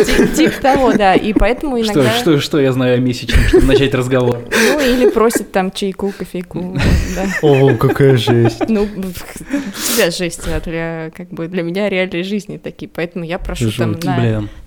Ти- 0.07 0.47
Типа 0.47 0.61
того, 0.61 0.93
да, 0.93 1.15
и 1.15 1.33
поэтому 1.33 1.83
Что, 1.85 1.93
иногда... 1.95 2.11
что, 2.13 2.41
что 2.41 2.61
я 2.61 2.73
знаю 2.73 2.97
о 2.97 2.99
месячном, 2.99 3.45
чтобы 3.45 3.67
начать 3.67 3.95
разговор? 3.95 4.41
Ну, 4.77 4.81
или 4.81 5.09
просят 5.11 5.53
там 5.53 5.71
чайку, 5.71 6.13
кофейку. 6.17 6.77
О, 7.43 7.75
какая 7.77 8.17
жесть. 8.17 8.69
Ну, 8.69 8.87
тебя 8.87 10.11
жесть, 10.11 10.43
а 10.47 10.61
для, 10.61 11.11
как 11.17 11.31
бы, 11.31 11.49
для 11.49 11.63
меня 11.63 11.89
реальной 11.89 12.23
жизни 12.23 12.59
такие, 12.59 12.89
поэтому 12.93 13.25
я 13.25 13.39
прошу 13.39 13.71
там 13.73 13.97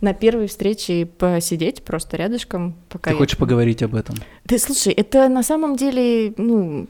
на 0.02 0.14
первой 0.14 0.48
встрече 0.48 1.06
посидеть 1.06 1.84
просто 1.90 2.18
рядышком, 2.18 2.76
пока 2.88 3.10
ты 3.10 3.16
я- 3.16 3.18
хочешь 3.18 3.36
поговорить 3.38 3.82
об 3.82 3.96
этом? 3.96 4.16
Да 4.46 4.60
слушай, 4.60 4.94
это 4.94 5.28
на 5.28 5.42
самом 5.42 5.76
деле, 5.76 6.36
ну, 6.38 6.88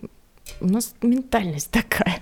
у 0.60 0.68
нас 0.68 0.93
ментальность 1.02 1.72
такая. 1.72 2.20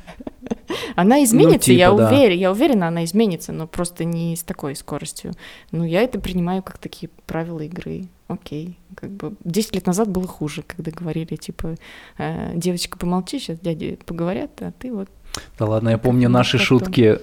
Она 0.95 1.23
изменится, 1.23 1.73
я 1.73 1.89
типа, 1.89 1.97
да. 1.97 2.09
уверена, 2.09 2.39
я 2.39 2.51
уверена, 2.51 2.88
она 2.89 3.03
изменится, 3.03 3.51
но 3.51 3.65
просто 3.65 4.03
не 4.03 4.36
с 4.36 4.43
такой 4.43 4.75
скоростью. 4.75 5.34
Ну, 5.71 5.86
я 5.86 6.01
это 6.03 6.19
принимаю 6.19 6.61
как 6.61 6.78
такие 6.78 7.09
правила 7.25 7.61
игры. 7.61 8.05
Окей, 8.28 8.78
как 8.95 9.09
бы 9.09 9.34
10 9.43 9.73
лет 9.73 9.88
назад 9.88 10.09
было 10.09 10.28
хуже, 10.28 10.61
когда 10.67 10.91
говорили, 10.91 11.36
типа, 11.36 11.78
э, 12.19 12.51
девочка, 12.55 12.99
помолчи, 12.99 13.39
сейчас 13.39 13.59
дяди 13.59 13.97
поговорят, 14.05 14.51
а 14.61 14.71
ты 14.78 14.93
вот... 14.93 15.09
Да 15.57 15.65
ладно, 15.65 15.89
я 15.89 15.97
помню 15.97 16.30
наши 16.30 16.57
как-то. 16.59 16.65
шутки. 16.65 17.17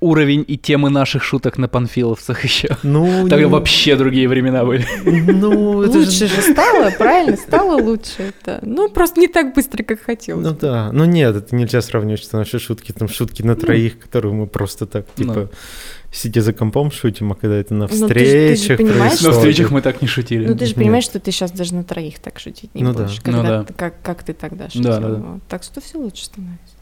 Уровень 0.00 0.44
и 0.46 0.58
темы 0.58 0.90
наших 0.90 1.22
шуток 1.24 1.56
на 1.56 1.66
панфиловцах 1.66 2.44
еще. 2.44 2.76
Ну, 2.82 3.22
Тогда 3.22 3.38
не- 3.38 3.44
вообще 3.46 3.96
другие 3.96 4.28
времена 4.28 4.64
были. 4.64 4.84
Ну, 5.04 5.82
это 5.82 5.96
лучше 5.98 6.26
же 6.26 6.42
стало, 6.42 6.90
правильно, 6.90 7.36
стало 7.38 7.80
лучше 7.80 8.32
это. 8.42 8.58
Ну, 8.62 8.90
просто 8.90 9.20
не 9.20 9.28
так 9.28 9.54
быстро, 9.54 9.82
как 9.82 10.00
хотелось. 10.02 10.44
Ну 10.44 10.52
да, 10.60 10.90
ну 10.92 11.04
нет, 11.06 11.34
это 11.36 11.56
нельзя 11.56 11.80
сравнивать, 11.80 12.20
что 12.22 12.36
наши 12.36 12.58
шутки, 12.58 12.92
там 12.92 13.08
шутки 13.08 13.42
на 13.42 13.56
троих, 13.56 13.98
которые 13.98 14.34
мы 14.34 14.46
просто 14.46 14.84
так, 14.86 15.06
Ну. 15.16 15.24
типа, 15.24 15.50
сидя 16.12 16.42
за 16.42 16.52
компом 16.52 16.90
шутим, 16.92 17.32
а 17.32 17.34
когда 17.34 17.56
это 17.56 17.72
на 17.72 17.88
Ну, 17.90 18.08
ты 18.08 18.14
ты 18.14 18.20
же 18.20 18.54
встречах 18.56 18.76
понимаешь, 18.78 19.20
На 19.22 19.32
встречах 19.32 19.70
мы 19.70 19.80
так 19.80 20.02
не 20.02 20.08
шутили. 20.08 20.46
Ну, 20.46 20.52
ты 20.54 20.66
же 20.66 20.72
Нет. 20.72 20.76
понимаешь, 20.76 21.04
что 21.04 21.18
ты 21.18 21.30
сейчас 21.32 21.50
даже 21.50 21.74
на 21.74 21.82
троих 21.82 22.18
так 22.18 22.38
шутить 22.38 22.74
не 22.74 22.82
Ну 22.82 22.92
да. 22.92 23.04
будешь, 23.04 23.16
Ну 23.24 23.32
когда 23.32 23.42
да. 23.58 23.64
ты- 23.64 23.72
как, 23.72 23.94
как 24.02 24.22
ты 24.22 24.34
тогда 24.34 24.64
Да, 24.64 24.70
шутил. 24.70 24.82
да, 24.84 25.00
да. 25.00 25.08
Вот. 25.14 25.42
Так 25.48 25.62
что 25.62 25.80
все 25.80 25.96
лучше 25.98 26.26
становится. 26.26 26.74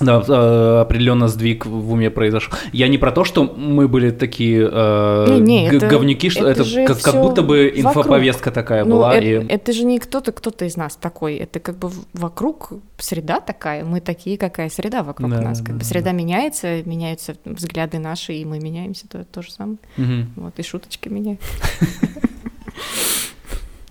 Да, 0.00 0.22
э, 0.26 0.80
определенно 0.80 1.28
сдвиг 1.28 1.66
в 1.66 1.92
уме 1.92 2.10
произошел. 2.10 2.52
Я 2.72 2.88
не 2.88 2.98
про 2.98 3.12
то, 3.12 3.22
что 3.24 3.44
мы 3.44 3.86
были 3.86 4.10
такие 4.10 4.68
э, 4.70 5.38
Не, 5.40 5.62
не, 5.64 5.70
г- 5.70 5.76
это- 5.76 5.86
говнюки, 5.88 6.30
что 6.30 6.48
это 6.48 6.62
это, 6.62 6.86
как, 6.94 7.00
как 7.00 7.14
будто 7.14 7.42
бы 7.42 7.72
вокруг. 7.76 7.96
инфоповестка 7.96 8.50
такая 8.50 8.84
Ну, 8.84 8.96
была. 8.96 9.14
это, 9.14 9.24
и- 9.24 9.46
это 9.48 9.72
же 9.72 9.84
не 9.84 9.98
кто-то, 10.00 10.32
кто-то 10.32 10.64
из 10.64 10.76
нас 10.76 10.96
такой. 10.96 11.36
Это 11.36 11.60
как 11.60 11.78
бы 11.78 11.90
вокруг 12.12 12.72
среда 12.98 13.38
такая. 13.40 13.84
Мы 13.84 14.00
такие, 14.00 14.36
какая 14.36 14.68
среда 14.68 15.02
вокруг 15.04 15.30
Да, 15.30 15.40
нас. 15.40 15.60
да, 15.60 15.64
Как 15.66 15.74
бы 15.76 15.80
да, 15.82 15.86
среда 15.86 16.10
меняется, 16.12 16.82
меняются 16.82 17.36
взгляды 17.44 17.98
наши, 18.00 18.32
и 18.34 18.44
мы 18.44 18.58
меняемся. 18.58 19.06
То, 19.08 19.24
то 19.24 19.42
же 19.42 19.52
самое. 19.52 19.78
Мгм. 19.96 20.32
Вот, 20.36 20.58
и 20.58 20.62
шуточки 20.64 21.08
меняются. 21.08 21.46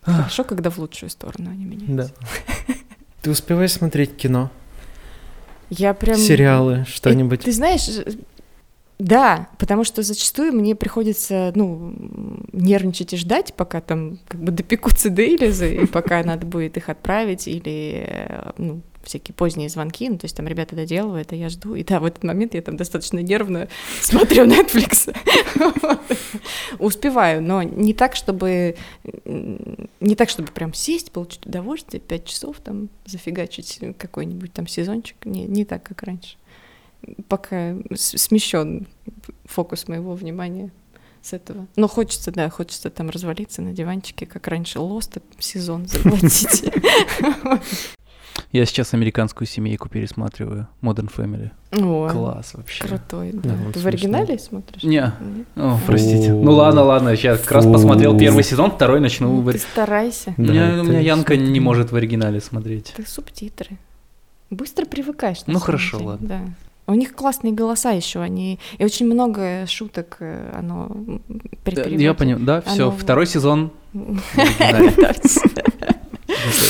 Хорошо, 0.03 0.43
когда 0.43 0.69
в 0.69 0.77
лучшую 0.79 1.09
сторону 1.09 1.49
они 1.51 1.65
меняются. 1.65 2.13
Да. 2.67 2.73
Ты 3.21 3.29
успеваешь 3.29 3.73
смотреть 3.73 4.15
кино, 4.17 4.49
Я 5.71 5.93
прям... 5.93 6.17
сериалы, 6.17 6.83
Э, 6.85 6.85
что-нибудь? 6.85 7.41
Ты 7.41 7.51
знаешь, 7.53 7.87
э, 7.87 8.11
да, 8.99 9.47
потому 9.57 9.85
что 9.85 10.03
зачастую 10.03 10.51
мне 10.51 10.75
приходится, 10.75 11.53
ну, 11.55 11.93
нервничать 12.51 13.13
и 13.13 13.17
ждать, 13.17 13.53
пока 13.55 13.79
там 13.79 14.19
как 14.27 14.41
бы 14.41 14.51
допекутся 14.51 15.09
дейлизы, 15.09 15.73
и 15.75 15.85
пока 15.87 16.23
надо 16.23 16.45
будет 16.45 16.75
их 16.75 16.89
отправить, 16.89 17.47
или, 17.47 18.05
э, 18.05 18.51
ну, 18.57 18.81
всякие 19.03 19.33
поздние 19.33 19.69
звонки, 19.69 20.09
ну, 20.09 20.17
то 20.17 20.25
есть 20.25 20.35
там 20.35 20.47
ребята 20.47 20.75
доделывают, 20.75 21.31
а 21.31 21.35
я 21.35 21.49
жду, 21.49 21.75
и 21.75 21.83
да, 21.83 21.99
в 21.99 22.05
этот 22.05 22.23
момент 22.23 22.53
я 22.53 22.61
там 22.61 22.77
достаточно 22.77 23.19
нервно 23.19 23.67
смотрю 24.01 24.45
Netflix. 24.45 25.15
Успеваю, 26.79 27.41
но 27.41 27.63
не 27.63 27.93
так, 27.93 28.15
чтобы 28.15 28.75
не 29.23 30.15
так, 30.15 30.29
чтобы 30.29 30.51
прям 30.51 30.73
сесть, 30.73 31.11
получить 31.11 31.45
удовольствие, 31.45 32.01
пять 32.01 32.25
часов 32.25 32.57
там 32.63 32.89
зафигачить 33.05 33.79
какой-нибудь 33.97 34.53
там 34.53 34.67
сезончик, 34.67 35.17
не, 35.25 35.43
не 35.45 35.65
так, 35.65 35.83
как 35.83 36.03
раньше 36.03 36.37
пока 37.27 37.75
смещен 37.95 38.87
фокус 39.45 39.87
моего 39.87 40.13
внимания 40.13 40.71
с 41.21 41.33
этого. 41.33 41.67
Но 41.75 41.87
хочется, 41.87 42.31
да, 42.31 42.49
хочется 42.49 42.89
там 42.89 43.09
развалиться 43.09 43.61
на 43.61 43.73
диванчике, 43.73 44.25
как 44.25 44.47
раньше 44.47 44.79
Лоста 44.79 45.21
сезон 45.39 45.87
заглотить. 45.87 46.65
Я 48.51 48.65
сейчас 48.65 48.93
американскую 48.93 49.47
семейку 49.47 49.87
пересматриваю. 49.89 50.67
Modern 50.81 51.09
Family. 51.15 51.51
О, 51.71 52.09
Класс 52.09 52.53
вообще. 52.53 52.83
Крутой, 52.85 53.31
Да, 53.33 53.49
да. 53.49 53.55
вот 53.65 53.73
Ты 53.73 53.79
в 53.79 53.87
оригинале 53.87 54.37
смотришь? 54.39 54.83
Не. 54.83 55.13
О, 55.55 55.79
простите. 55.87 56.31
Фу. 56.31 56.41
Ну 56.43 56.51
ладно, 56.51 56.83
ладно, 56.83 57.15
сейчас 57.15 57.39
как 57.39 57.51
раз 57.53 57.65
посмотрел 57.65 58.17
первый 58.17 58.43
сезон, 58.43 58.71
второй 58.71 58.99
начну. 58.99 59.41
Ну, 59.41 59.51
ты 59.51 59.57
старайся. 59.57 60.33
У 60.37 60.41
Да, 60.43 60.51
меня, 60.51 60.65
у 60.65 60.73
это 60.83 60.83
меня 60.89 60.99
Янка 60.99 61.37
не 61.37 61.59
может 61.59 61.91
в 61.91 61.95
оригинале 61.95 62.41
смотреть. 62.41 62.93
Это 62.97 63.09
субтитры. 63.09 63.77
Быстро 64.49 64.85
привыкаешь. 64.85 65.37
Ну, 65.47 65.59
хорошо, 65.59 66.03
ладно. 66.03 66.27
Да. 66.27 66.41
У 66.87 66.93
них 66.95 67.13
классные 67.15 67.53
голоса 67.53 67.91
еще, 67.91 68.19
они 68.19 68.59
и 68.77 68.83
очень 68.83 69.05
много 69.05 69.65
шуток, 69.67 70.17
э, 70.19 70.51
оно 70.57 70.91
при 71.63 71.75
Да. 71.75 71.83
Я 71.83 72.13
понял, 72.13 72.37
да, 72.39 72.59
все, 72.61 72.87
Оно- 72.89 72.97
второй 72.97 73.27
сезон. 73.27 73.71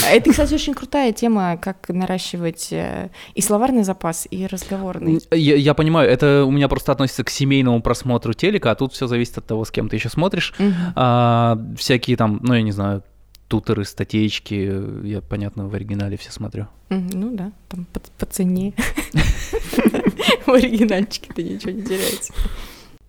А 0.05 0.09
Это, 0.09 0.31
кстати, 0.31 0.53
очень 0.53 0.73
крутая 0.73 1.11
тема, 1.11 1.57
как 1.57 1.89
наращивать 1.89 2.69
э, 2.71 3.09
и 3.35 3.41
словарный 3.41 3.83
запас, 3.83 4.27
и 4.29 4.47
разговорный. 4.47 5.19
Я, 5.31 5.55
я 5.55 5.73
понимаю, 5.73 6.09
это 6.09 6.45
у 6.45 6.51
меня 6.51 6.67
просто 6.67 6.91
относится 6.91 7.23
к 7.23 7.29
семейному 7.29 7.81
просмотру 7.81 8.33
телека, 8.33 8.71
а 8.71 8.75
тут 8.75 8.93
все 8.93 9.07
зависит 9.07 9.37
от 9.37 9.45
того, 9.45 9.65
с 9.65 9.71
кем 9.71 9.89
ты 9.89 9.95
еще 9.95 10.09
смотришь. 10.09 10.53
А, 10.95 11.59
всякие 11.77 12.17
там, 12.17 12.39
ну 12.43 12.53
я 12.53 12.61
не 12.61 12.71
знаю, 12.71 13.03
тутеры, 13.47 13.83
статейки, 13.83 15.05
я, 15.05 15.21
понятно, 15.21 15.67
в 15.67 15.75
оригинале 15.75 16.15
все 16.17 16.31
смотрю. 16.31 16.67
Ну 16.89 17.35
да, 17.35 17.51
там 17.67 17.85
по, 17.91 17.99
по 18.17 18.25
цене. 18.25 18.73
В 20.45 20.51
оригинальчике-то 20.51 21.41
ничего 21.43 21.71
не 21.71 21.83
теряется. 21.83 22.33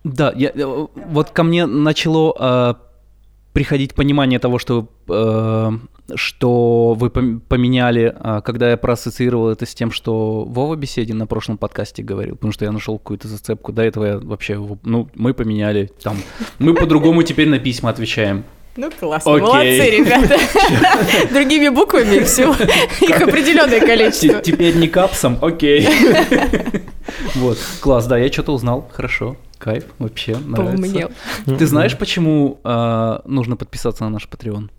Да, 0.03 0.33
я, 0.35 0.51
э, 0.53 0.87
вот 0.95 1.29
ко 1.29 1.43
мне 1.43 1.65
начало 1.65 2.35
э, 2.37 2.73
приходить 3.53 3.95
понимание 3.95 4.39
того, 4.39 4.59
что, 4.59 4.89
э, 5.07 5.71
что 6.15 6.93
вы 6.93 7.07
пом- 7.07 7.39
поменяли, 7.47 8.13
э, 8.17 8.41
когда 8.43 8.69
я 8.69 8.77
проассоциировал 8.77 9.49
это 9.49 9.65
с 9.65 9.73
тем, 9.73 9.91
что 9.91 10.43
Вова 10.43 10.75
Беседин 10.75 11.17
на 11.17 11.27
прошлом 11.27 11.57
подкасте 11.57 12.03
говорил, 12.03 12.35
потому 12.35 12.53
что 12.53 12.65
я 12.65 12.71
нашел 12.71 12.97
какую-то 12.97 13.27
зацепку. 13.27 13.71
До 13.71 13.81
этого 13.81 14.05
я 14.05 14.17
вообще, 14.17 14.59
ну, 14.83 15.09
мы 15.15 15.33
поменяли, 15.33 15.91
там, 16.01 16.17
мы 16.59 16.73
по-другому 16.73 17.23
теперь 17.23 17.49
на 17.49 17.59
письма 17.59 17.89
отвечаем. 17.89 18.43
Ну 18.75 18.89
классно, 18.89 19.35
Окей. 19.35 19.45
молодцы, 19.45 19.89
ребята. 19.97 20.39
Другими 21.33 21.69
буквами 21.69 22.23
все, 22.23 22.51
их 23.01 23.21
определенное 23.21 23.79
количество. 23.79 24.41
Теперь 24.41 24.75
не 24.75 24.87
капсом, 24.87 25.37
окей. 25.41 25.87
Вот, 27.35 27.57
класс, 27.81 28.07
да, 28.07 28.17
я 28.17 28.31
что-то 28.31 28.53
узнал, 28.53 28.89
хорошо, 28.91 29.37
кайф, 29.59 29.85
вообще, 29.99 30.35
нравится. 30.37 30.77
Поумнел. 30.77 31.11
Ты 31.45 31.67
знаешь, 31.67 31.97
почему 31.97 32.59
э, 32.63 33.19
нужно 33.25 33.55
подписаться 33.55 34.03
на 34.03 34.09
наш 34.09 34.27
Patreon? 34.27 34.69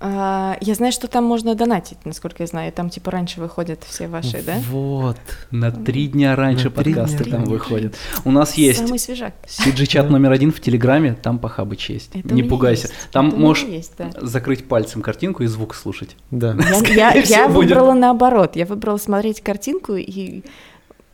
А, 0.00 0.56
Я 0.60 0.74
знаю, 0.74 0.92
что 0.92 1.08
там 1.08 1.24
можно 1.24 1.54
донатить, 1.54 1.98
насколько 2.04 2.42
я 2.42 2.46
знаю. 2.46 2.72
Там 2.72 2.88
типа 2.88 3.10
раньше 3.10 3.40
выходят 3.40 3.82
все 3.84 4.06
ваши, 4.06 4.42
да? 4.42 4.54
Вот. 4.70 5.16
На 5.50 5.72
три 5.72 6.06
дня 6.06 6.36
раньше 6.36 6.66
На 6.66 6.70
подкасты 6.70 7.24
дня 7.24 7.32
там 7.32 7.44
выходят. 7.46 7.96
У 8.24 8.30
нас 8.30 8.54
есть 8.54 8.78
Самый 8.78 8.98
свежак. 8.98 9.34
CG-чат 9.46 10.08
номер 10.08 10.32
один 10.32 10.52
в 10.52 10.60
Телеграме, 10.60 11.14
там 11.20 11.38
похабыч 11.38 11.90
есть. 11.90 12.10
Это 12.14 12.28
у 12.32 12.36
Не 12.36 12.42
пугайся. 12.44 12.88
есть, 12.88 12.94
Там 13.10 13.28
это 13.28 13.36
можешь 13.38 13.64
есть, 13.64 13.92
да. 13.98 14.10
закрыть 14.20 14.68
пальцем 14.68 15.02
картинку 15.02 15.42
и 15.42 15.46
звук 15.46 15.74
слушать. 15.74 16.16
Да. 16.30 16.56
Я, 16.88 17.48
выбрала 17.48 17.94
наоборот. 17.94 18.54
Я 18.54 18.66
выбрала 18.66 18.98
смотреть 18.98 19.40
картинку, 19.40 19.94
и 19.96 20.42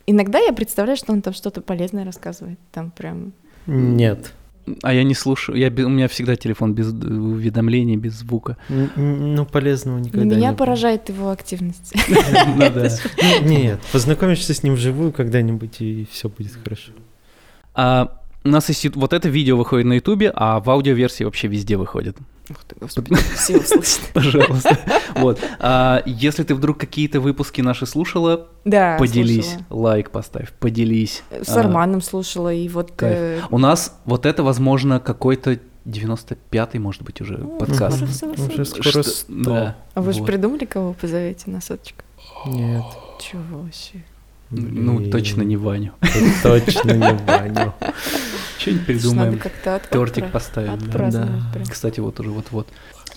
иногда 0.06 0.38
я 0.38 0.52
представляю, 0.52 0.96
что 0.98 1.12
он 1.12 1.22
там 1.22 1.32
что-то 1.32 1.62
полезное 1.62 2.04
рассказывает. 2.04 2.58
Там 2.72 2.90
прям... 2.90 3.32
Нет. 3.66 4.32
А 4.82 4.94
я 4.94 5.04
не 5.04 5.14
слушаю. 5.14 5.58
Я, 5.58 5.68
у 5.68 5.88
меня 5.88 6.08
всегда 6.08 6.36
телефон 6.36 6.74
без 6.74 6.88
уведомлений, 6.92 7.96
без 7.96 8.14
звука. 8.14 8.56
Ну, 8.68 9.44
полезного 9.46 9.98
Но 9.98 10.04
никогда 10.04 10.36
меня 10.36 10.50
не 10.50 10.56
поражает 10.56 11.08
его 11.08 11.30
активность. 11.30 11.94
Да. 12.56 12.88
Нет, 13.42 13.80
познакомишься 13.92 14.54
с 14.54 14.62
ним 14.62 14.74
вживую 14.74 15.12
когда-нибудь, 15.12 15.80
и 15.80 16.06
все 16.10 16.28
будет 16.28 16.52
хорошо. 16.62 16.92
А, 17.74 18.20
у 18.44 18.48
нас 18.48 18.68
есть 18.68 18.94
вот 18.94 19.12
это 19.12 19.28
видео 19.28 19.56
выходит 19.56 19.86
на 19.86 19.94
Ютубе, 19.94 20.30
а 20.34 20.60
в 20.60 20.68
аудиоверсии 20.70 21.24
вообще 21.24 21.48
везде 21.48 21.76
выходит. 21.76 22.16
Ух 22.50 22.58
ты, 22.68 22.76
господи, 22.78 23.14
все 23.36 23.56
услышат. 23.58 24.00
Пожалуйста. 24.12 24.78
Вот. 25.16 25.40
А 25.60 26.02
если 26.04 26.42
ты 26.42 26.54
вдруг 26.54 26.76
какие-то 26.78 27.20
выпуски 27.20 27.62
наши 27.62 27.86
слушала, 27.86 28.48
Да, 28.66 28.96
поделись, 28.98 29.46
слушала. 29.52 29.64
лайк 29.70 30.10
поставь, 30.10 30.52
поделись. 30.52 31.22
С 31.30 31.56
А, 31.56 31.60
Арманом 31.60 32.02
слушала, 32.02 32.52
и 32.52 32.68
вот... 32.68 32.92
э, 33.00 33.40
У 33.50 33.56
нас 33.58 33.96
вот 34.04 34.26
это, 34.26 34.42
возможно, 34.42 35.00
какой-то 35.00 35.58
95-й, 35.86 36.78
может 36.78 37.02
быть, 37.02 37.20
уже 37.22 37.38
подкаст. 37.38 38.02
уже 38.02 38.64
скоро 38.66 38.82
Что- 38.82 39.02
100. 39.02 39.32
да, 39.44 39.76
А 39.94 40.02
вы 40.02 40.12
же 40.12 40.18
вот. 40.20 40.26
придумали, 40.26 40.66
кого 40.66 40.92
позовете 40.92 41.44
на 41.50 41.62
соточку? 41.62 42.02
Нет. 42.46 42.84
Чего 43.20 43.64
себе? 43.72 44.04
Ну, 44.50 45.10
точно 45.10 45.42
не 45.42 45.56
Ваню. 45.56 45.92
Точно 46.42 46.92
не 46.92 47.18
Ваню. 47.26 47.72
Что-нибудь 48.58 48.86
придумаем. 48.86 49.32
Тортик 49.90 50.30
поставим. 50.30 50.78
да. 51.10 51.28
Да. 51.54 51.60
Кстати, 51.70 52.00
вот 52.00 52.20
уже 52.20 52.30
вот-вот. 52.30 52.68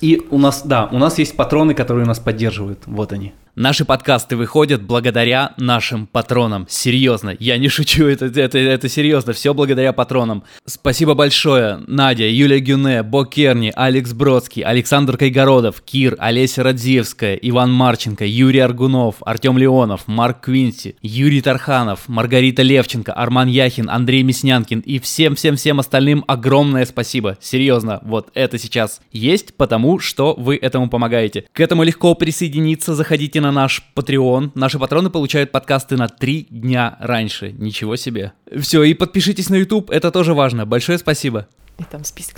И 0.01 0.21
у 0.29 0.37
нас, 0.37 0.61
да, 0.63 0.87
у 0.91 0.97
нас 0.97 1.17
есть 1.17 1.35
патроны, 1.35 1.73
которые 1.73 2.05
нас 2.05 2.19
поддерживают. 2.19 2.83
Вот 2.85 3.13
они. 3.13 3.33
Наши 3.59 3.85
подкасты 3.85 4.35
выходят 4.35 4.83
благодаря 4.83 5.55
нашим 5.57 6.05
патронам. 6.05 6.67
Серьезно, 6.69 7.35
я 7.39 7.57
не 7.57 7.69
шучу, 7.69 8.05
это, 8.05 8.25
это, 8.25 8.59
это 8.59 8.87
серьезно, 8.87 9.33
все 9.33 9.55
благодаря 9.55 9.93
патронам. 9.93 10.43
Спасибо 10.67 11.15
большое 11.15 11.79
Надя, 11.87 12.29
Юлия 12.29 12.59
Гюне, 12.59 13.01
Бо 13.01 13.25
Керни, 13.25 13.73
Алекс 13.75 14.13
Бродский, 14.13 14.61
Александр 14.61 15.17
Кайгородов, 15.17 15.81
Кир, 15.81 16.15
Олеся 16.19 16.61
Радзиевская, 16.61 17.33
Иван 17.33 17.73
Марченко, 17.73 18.27
Юрий 18.27 18.59
Аргунов, 18.59 19.15
Артем 19.21 19.57
Леонов, 19.57 20.07
Марк 20.07 20.41
Квинси, 20.41 20.95
Юрий 21.01 21.41
Тарханов, 21.41 22.07
Маргарита 22.07 22.61
Левченко, 22.61 23.11
Арман 23.11 23.47
Яхин, 23.47 23.89
Андрей 23.89 24.21
Мяснянкин 24.21 24.81
и 24.81 24.99
всем-всем-всем 24.99 25.79
остальным 25.79 26.23
огромное 26.27 26.85
спасибо. 26.85 27.39
Серьезно, 27.41 28.01
вот 28.03 28.29
это 28.35 28.59
сейчас 28.59 29.01
есть, 29.11 29.55
потому 29.55 29.97
что 29.97 30.35
вы 30.37 30.57
этому 30.57 30.91
помогаете. 30.91 31.45
К 31.53 31.61
этому 31.61 31.81
легко 31.81 32.13
присоединиться, 32.13 32.93
заходите 32.93 33.41
на 33.41 33.46
наш 33.51 33.83
Patreon. 33.95 34.51
Наши 34.55 34.79
патроны 34.79 35.09
получают 35.09 35.51
подкасты 35.51 35.97
на 35.97 36.07
три 36.07 36.47
дня 36.49 36.97
раньше. 36.99 37.51
Ничего 37.51 37.95
себе. 37.95 38.33
Все, 38.59 38.83
и 38.83 38.93
подпишитесь 38.93 39.49
на 39.49 39.55
YouTube, 39.55 39.89
это 39.89 40.11
тоже 40.11 40.33
важно. 40.33 40.65
Большое 40.65 40.97
спасибо. 40.97 41.47
И 41.79 41.83
там 41.83 42.03
список. 42.03 42.37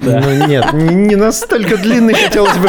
Да. 0.00 0.20
Ну 0.20 0.46
нет, 0.46 0.72
не 0.72 1.14
настолько 1.14 1.76
длинный, 1.76 2.14
хотелось 2.14 2.56
бы. 2.56 2.68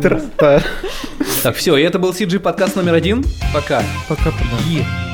Тра-та. 0.00 0.62
Так, 1.42 1.56
все, 1.56 1.76
и 1.76 1.82
это 1.82 1.98
был 1.98 2.12
CG 2.12 2.38
подкаст 2.38 2.76
номер 2.76 2.94
один. 2.94 3.24
Пока. 3.52 3.82
Пока-пока. 4.08 5.13